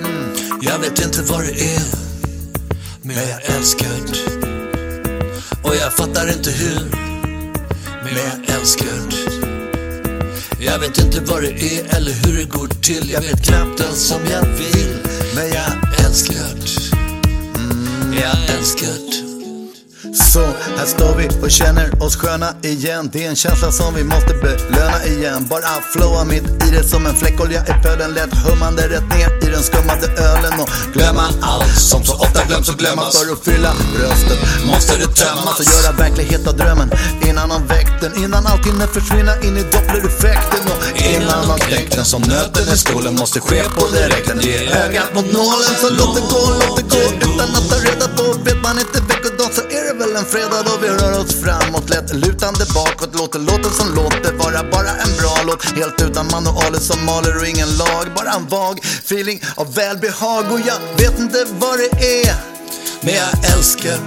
Mm. 0.00 0.34
Jag 0.60 0.78
vet 0.78 1.04
inte 1.04 1.22
vad 1.22 1.40
det 1.40 1.74
är 1.74 1.82
Men 3.02 3.16
jag 3.16 3.56
älskar 3.56 3.88
det 3.88 4.48
Och 5.68 5.76
jag 5.76 5.92
fattar 5.92 6.28
inte 6.32 6.50
hur 6.50 6.90
Men 8.04 8.14
jag 8.16 8.56
älskar 8.56 8.86
det 9.10 9.21
jag 10.64 10.78
vet 10.78 10.98
inte 10.98 11.20
vad 11.20 11.42
det 11.42 11.48
är 11.48 11.96
eller 11.96 12.12
hur 12.12 12.36
det 12.38 12.44
går 12.44 12.68
till. 12.68 13.10
Jag 13.10 13.20
vet 13.20 13.46
knappt 13.46 13.80
ens 13.80 14.08
som 14.08 14.20
jag 14.30 14.42
vill. 14.42 14.96
Men 15.34 15.48
jag 15.48 15.72
älskar 16.06 16.34
det 16.34 16.96
mm, 17.58 18.14
Jag 18.14 18.56
älskar 18.58 18.86
det 18.86 19.21
så 20.32 20.40
här 20.76 20.86
står 20.86 21.14
vi 21.16 21.28
och 21.42 21.50
känner 21.50 22.02
oss 22.02 22.16
sköna 22.16 22.54
igen. 22.62 23.10
Det 23.12 23.24
är 23.24 23.28
en 23.28 23.36
känsla 23.36 23.72
som 23.72 23.94
vi 23.94 24.04
måste 24.04 24.34
belöna 24.34 25.04
igen. 25.04 25.46
Bara 25.50 25.72
flowa 25.92 26.24
mitt 26.24 26.44
i 26.64 26.70
det 26.76 26.84
som 26.84 27.06
en 27.06 27.16
fläckolja 27.16 27.60
i 27.62 27.82
pölen 27.82 28.14
Lätt 28.14 28.34
hummande 28.34 28.82
rätt 28.88 29.08
ner 29.08 29.48
i 29.48 29.50
den 29.50 29.62
skummade 29.62 30.06
ölen. 30.06 30.60
Och 30.60 30.68
glömma 30.92 31.24
allt 31.40 31.80
som 31.80 32.04
så 32.04 32.14
ofta 32.14 32.44
glöms 32.44 32.68
och 32.68 32.78
glömmas. 32.78 33.18
För 33.18 33.32
att 33.32 33.44
fylla 33.44 33.72
bröstet 33.96 34.38
måste 34.66 34.96
det 34.96 35.06
tömmas. 35.06 35.60
Och 35.60 35.66
göra 35.74 35.92
verklighet 35.92 36.46
av 36.46 36.56
drömmen 36.56 36.90
innan 37.28 37.50
han 37.50 37.66
väckt 37.66 38.00
den. 38.00 38.24
Innan 38.24 38.46
allt 38.46 38.66
hinner 38.66 38.86
försvinna 38.86 39.34
in 39.42 39.56
i 39.56 39.62
dopplereffekten 39.62 40.64
Och 40.72 41.02
innan 41.14 41.48
man 41.48 41.58
knäckt 41.58 41.96
den 41.96 42.04
som 42.04 42.22
nöten 42.22 42.74
i 42.74 42.76
skolan 42.76 43.14
Måste 43.14 43.40
ske 43.40 43.62
på 43.76 43.86
direkten. 43.86 44.40
Ge 44.40 44.56
ögat 44.84 45.14
mot 45.14 45.32
nålen 45.32 45.74
så 45.80 45.88
låt 45.90 46.14
det 46.16 46.24
gå, 46.32 46.42
låt 46.62 46.76
det 46.78 46.86
gå. 46.94 47.02
Utan 47.26 47.48
att 47.56 47.68
ta 47.70 47.76
reda 47.76 48.08
på 48.16 48.24
vet 48.44 48.62
man 48.62 48.78
inte 48.78 49.02
så 49.54 49.60
är 49.60 49.82
det 49.88 49.94
väl 49.98 50.16
en 50.16 50.24
fredag 50.24 50.62
då 50.66 50.72
vi 50.82 50.88
rör 50.88 51.20
oss 51.20 51.34
framåt. 51.44 51.90
Lätt 51.90 52.14
lutande 52.14 52.64
bakåt 52.74 53.14
Låter 53.14 53.38
låten 53.38 53.72
som 53.80 53.94
låter 53.94 54.32
vara 54.32 54.62
bara 54.70 54.90
en 55.04 55.12
bra 55.20 55.36
låt. 55.46 55.64
Helt 55.64 56.02
utan 56.02 56.26
manualer 56.32 56.78
som 56.78 57.04
maler 57.04 57.36
och 57.40 57.46
ingen 57.46 57.68
lag 57.82 58.04
Bara 58.16 58.32
en 58.32 58.46
vag 58.46 58.78
feeling 59.04 59.42
av 59.56 59.74
välbehag. 59.74 60.44
Och 60.52 60.60
jag 60.60 60.78
vet 60.96 61.18
inte 61.18 61.46
vad 61.58 61.78
det 61.78 61.90
är 62.22 62.34
Men 63.00 63.14
jag 63.14 63.32
älskar 63.56 63.98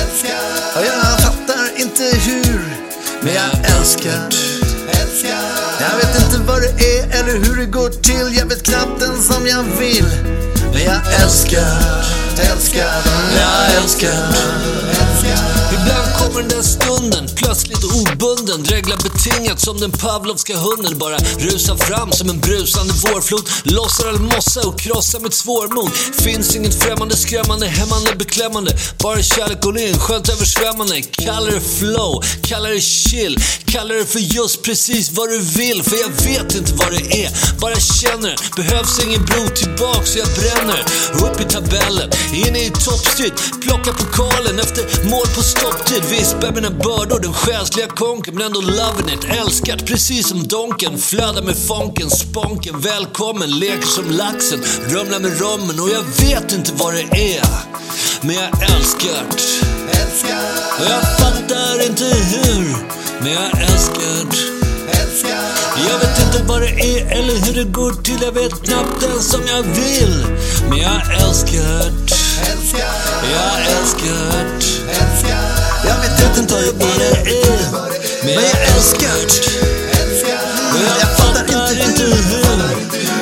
Älskar. 0.00 0.40
Och 0.76 0.84
jag 0.90 1.20
fattar 1.20 1.64
inte 1.76 2.04
hur 2.26 2.62
Men 3.22 3.34
jag 3.34 3.50
älskar. 3.76 4.26
Älskar. 5.00 5.42
Jag 5.80 5.96
vet 5.96 6.14
inte 6.24 6.38
vad 6.46 6.60
det 6.62 6.72
är 6.96 7.20
eller 7.20 7.36
hur 7.44 7.56
det 7.56 7.66
går 7.66 7.88
till. 7.88 8.38
Jag 8.38 8.46
vet 8.46 8.62
knappt 8.62 9.02
ens 9.02 9.26
som 9.26 9.46
jag 9.46 9.62
vill 9.62 10.51
jag 10.80 11.22
älskar 11.22 12.12
Älskar 12.52 13.02
Jag 13.36 13.82
älskar 13.82 14.12
Ibland 15.72 16.12
kommer 16.18 16.40
den 16.40 16.48
där 16.48 16.62
stunden, 16.62 17.26
plötsligt 17.36 17.84
obunden. 17.84 18.62
Dreglar 18.62 18.96
betingat 18.96 19.60
som 19.60 19.80
den 19.80 19.90
pavlovska 19.90 20.56
hunden. 20.56 20.98
Bara 20.98 21.16
rusar 21.38 21.76
fram 21.76 22.12
som 22.12 22.30
en 22.30 22.40
brusande 22.40 22.92
vårflod. 22.92 23.48
Lossar 23.62 24.08
all 24.08 24.20
mossa 24.20 24.68
och 24.68 24.80
krossar 24.80 25.20
mitt 25.20 25.34
svårmod. 25.34 25.90
Finns 26.24 26.56
inget 26.56 26.82
främmande, 26.82 27.16
skrämmande, 27.16 27.66
hämmande, 27.66 28.14
beklämmande. 28.18 28.72
Bara 29.02 29.22
kärlek 29.22 29.66
och 29.66 29.78
in, 29.78 29.98
skönt 29.98 30.28
översvämmande. 30.28 31.02
Kallar 31.02 31.50
det 31.50 31.60
flow, 31.78 32.22
kallar 32.42 32.70
det 32.70 32.80
chill. 32.80 33.36
Kallar 33.64 33.94
det 33.94 34.06
för 34.06 34.18
just 34.18 34.62
precis 34.62 35.10
vad 35.12 35.28
du 35.28 35.38
vill. 35.38 35.82
För 35.82 35.96
jag 35.96 36.12
vet 36.28 36.54
inte 36.54 36.72
vad 36.74 36.90
det 36.90 37.24
är, 37.24 37.30
bara 37.60 37.76
känner 37.76 38.28
det 38.28 38.36
Behövs 38.56 39.04
ingen 39.04 39.24
bro 39.24 39.48
tillbaks. 39.56 40.12
Så 40.12 40.18
jag 40.18 40.28
bränner 40.28 40.61
upp 41.24 41.40
i 41.40 41.44
tabellen, 41.44 42.10
inne 42.34 42.58
i 42.58 42.70
toppstrid 42.70 43.32
Plocka 43.62 43.92
pokalen 43.92 44.58
efter 44.58 45.10
mål 45.10 45.26
på 45.36 45.42
stopptid. 45.42 46.02
Visst 46.10 46.40
bär 46.40 46.52
mina 46.52 46.70
bördor, 46.70 47.20
den 47.20 47.32
själsliga 47.32 47.86
konken 47.86 48.34
Men 48.34 48.46
ändå 48.46 48.60
loving 48.60 49.14
it, 49.14 49.24
älskat 49.24 49.86
precis 49.86 50.28
som 50.28 50.48
donken. 50.48 50.98
Flödar 50.98 51.42
med 51.42 51.56
fonken, 51.56 52.10
sponken. 52.10 52.80
Välkommen, 52.80 53.58
leker 53.58 53.86
som 53.86 54.10
laxen. 54.10 54.64
Rumlar 54.88 55.20
med 55.20 55.40
rommen 55.40 55.80
och 55.80 55.90
jag 55.90 56.04
vet 56.26 56.52
inte 56.52 56.72
vad 56.74 56.94
det 56.94 57.36
är. 57.36 57.46
Men 58.20 58.36
jag 58.36 58.50
älskar. 58.76 59.22
Älskar. 60.02 60.42
Jag 60.88 61.02
fattar 61.18 61.86
inte 61.86 62.04
hur. 62.04 62.76
Men 63.20 63.32
jag 63.32 63.44
älskar 63.44 63.72
Älskar 63.72 64.61
jag 65.88 65.98
vet 65.98 66.18
inte 66.26 66.42
vad 66.46 66.60
det 66.60 66.68
är 66.68 67.18
eller 67.18 67.36
hur 67.46 67.54
det 67.54 67.70
går 67.70 67.92
till. 67.92 68.18
Jag 68.22 68.32
vet 68.32 68.62
knappt 68.64 69.02
ens 69.02 69.30
som 69.30 69.40
jag 69.46 69.62
vill. 69.62 70.26
Men 70.68 70.78
jag 70.78 71.00
älskar 71.22 71.92
Älskar. 72.50 72.92
Jag 73.34 73.56
älskar 73.76 74.44
Älskar. 74.88 75.42
Jag 75.88 75.96
vet 76.00 76.38
inte 76.38 76.54
vad 76.54 76.62
det 76.62 76.84
är. 76.84 77.52
Men 78.24 78.34
jag 78.34 78.76
älskar. 78.76 79.16
Älskar 80.02 80.38
Och 80.74 80.80
jag 81.00 81.16
fattar 81.16 81.72
inte 81.84 82.02
hur. 82.02 82.56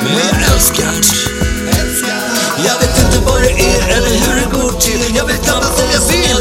Men 0.03 0.17
jag 0.17 0.53
älskar 0.53 0.93
Jag 2.65 2.79
vet 2.79 2.97
inte 3.05 3.19
vad 3.25 3.41
det 3.41 3.51
är 3.51 3.97
eller 3.97 4.15
hur 4.25 4.35
det 4.41 4.61
går 4.61 4.79
till. 4.79 5.15
Jag 5.15 5.25
vet 5.25 5.43
knappt 5.43 5.77
som 5.77 5.87
jag 5.93 6.01
vill 6.11 6.40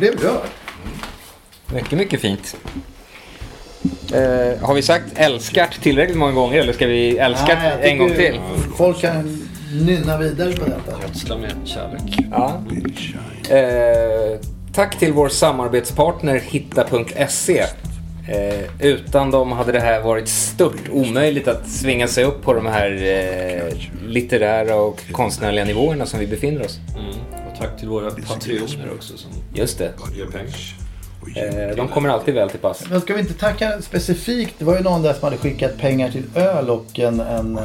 jag 0.00 0.16
blev 0.16 0.24
rörd. 0.24 0.48
mycket, 1.72 1.98
mycket 1.98 2.20
fint. 2.20 2.56
Eh, 4.12 4.66
har 4.66 4.74
vi 4.74 4.82
sagt 4.82 5.04
älskat 5.14 5.72
tillräckligt 5.82 6.18
många 6.18 6.32
gånger 6.32 6.60
eller 6.60 6.72
ska 6.72 6.86
vi 6.86 7.18
älskat 7.18 7.58
Nej, 7.62 7.76
jag 7.80 7.90
en 7.90 7.98
gång 7.98 8.14
till? 8.14 8.40
Folk 8.76 9.00
kan 9.00 9.46
nynna 9.72 10.18
vidare 10.18 10.52
på 10.52 10.64
detta. 10.64 11.02
Gödsla 11.02 11.38
med 11.38 11.52
kärlek. 11.64 12.18
Ja. 12.30 12.62
Eh, 13.56 14.40
tack 14.74 14.98
till 14.98 15.12
vår 15.12 15.28
samarbetspartner 15.28 16.38
Hitta.se. 16.38 17.64
Eh, 18.28 18.86
utan 18.86 19.30
dem 19.30 19.52
hade 19.52 19.72
det 19.72 19.80
här 19.80 20.00
varit 20.00 20.28
stört 20.28 20.88
omöjligt 20.90 21.48
att 21.48 21.68
svinga 21.68 22.08
sig 22.08 22.24
upp 22.24 22.42
på 22.42 22.54
de 22.54 22.66
här 22.66 22.90
eh, 22.90 23.76
litterära 24.08 24.76
och 24.76 25.00
konstnärliga 25.12 25.64
nivåerna 25.64 26.06
som 26.06 26.20
vi 26.20 26.26
befinner 26.26 26.64
oss. 26.64 26.78
Mm. 26.98 27.37
Tack 27.58 27.78
till 27.78 27.88
våra 27.88 28.10
patrioner 28.10 28.90
också 28.94 29.16
som 29.16 29.30
Just 29.54 29.78
det. 29.78 29.92
ger 30.16 30.26
pengar. 30.26 30.54
Eh, 31.70 31.76
de 31.76 31.88
kommer 31.88 32.08
alltid 32.08 32.34
väl 32.34 32.50
till 32.50 32.60
pass. 32.60 32.84
Men 32.90 33.00
ska 33.00 33.14
vi 33.14 33.20
inte 33.20 33.34
tacka 33.34 33.82
specifikt? 33.82 34.54
Det 34.58 34.64
var 34.64 34.76
ju 34.76 34.82
någon 34.82 35.02
där 35.02 35.12
som 35.14 35.24
hade 35.24 35.36
skickat 35.36 35.78
pengar 35.78 36.10
till 36.10 36.24
öl 36.34 36.70
och 36.70 36.98
en, 36.98 37.20
en 37.20 37.58
eh, 37.58 37.64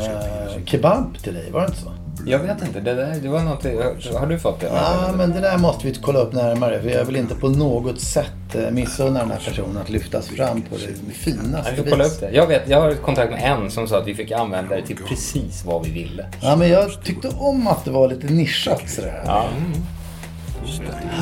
kebab 0.66 1.18
till 1.24 1.34
dig. 1.34 1.52
Var 1.52 1.62
det 1.62 1.68
inte 1.68 1.80
så? 1.82 1.92
Jag 2.26 2.40
vet 2.40 2.62
inte. 2.62 2.80
Det, 2.80 2.94
där, 2.94 3.20
det 3.22 3.30
var 3.30 3.40
någonting. 3.40 3.78
Har 4.20 4.28
du 4.28 4.40
fått 4.40 4.60
det? 4.60 4.68
Ja, 4.68 5.14
men 5.18 5.32
det 5.32 5.40
där 5.40 5.58
måste 5.58 5.88
vi 5.88 5.94
kolla 5.94 6.20
upp 6.20 6.34
närmare. 6.34 6.82
För 6.82 6.90
jag 6.90 7.06
vill 7.06 7.16
inte 7.16 7.36
på 7.36 7.50
något 7.50 8.02
sätt 8.02 8.56
eh, 8.56 8.72
missunna 8.72 9.20
den 9.20 9.32
här 9.32 9.42
personen 9.46 9.78
att 9.78 9.90
lyftas 9.90 10.28
fram 10.28 10.62
på 10.62 10.76
det 10.76 11.14
finaste 11.14 11.70
Jag 11.70 11.78
får 11.78 11.92
kolla 11.92 12.06
upp 12.06 12.20
det. 12.20 12.32
Jag, 12.32 12.48
vet, 12.48 12.70
jag 12.70 12.82
har 12.82 12.94
kontakt 12.94 13.32
med 13.32 13.52
en 13.52 13.72
som 13.72 13.88
sa 13.88 13.98
att 13.98 14.08
vi 14.08 14.16
fick 14.16 14.32
använda 14.32 14.76
det 14.76 14.82
till 14.82 14.98
precis 14.98 15.66
vad 15.66 15.86
vi 15.86 15.92
ville. 15.92 16.26
Ja, 16.42 16.56
men 16.56 16.70
jag 16.70 17.04
tyckte 17.04 17.30
om 17.30 17.68
att 17.68 17.86
det 17.86 17.92
var 17.92 18.08
lite 18.08 18.28
nischat 18.28 18.90
sådär. 18.90 19.24
Ja. 19.26 19.46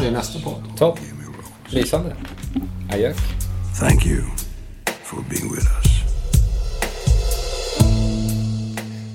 Det 0.01 0.07
är 0.07 0.11
nästa 0.11 0.39
podd. 0.39 0.77
Topp. 0.77 0.99
Lysande. 1.69 2.15
Adjö. 2.93 3.13
Thank 3.79 4.05
you 4.05 4.23
for 5.03 5.23
being 5.29 5.53
with 5.53 5.65
us. 5.65 5.90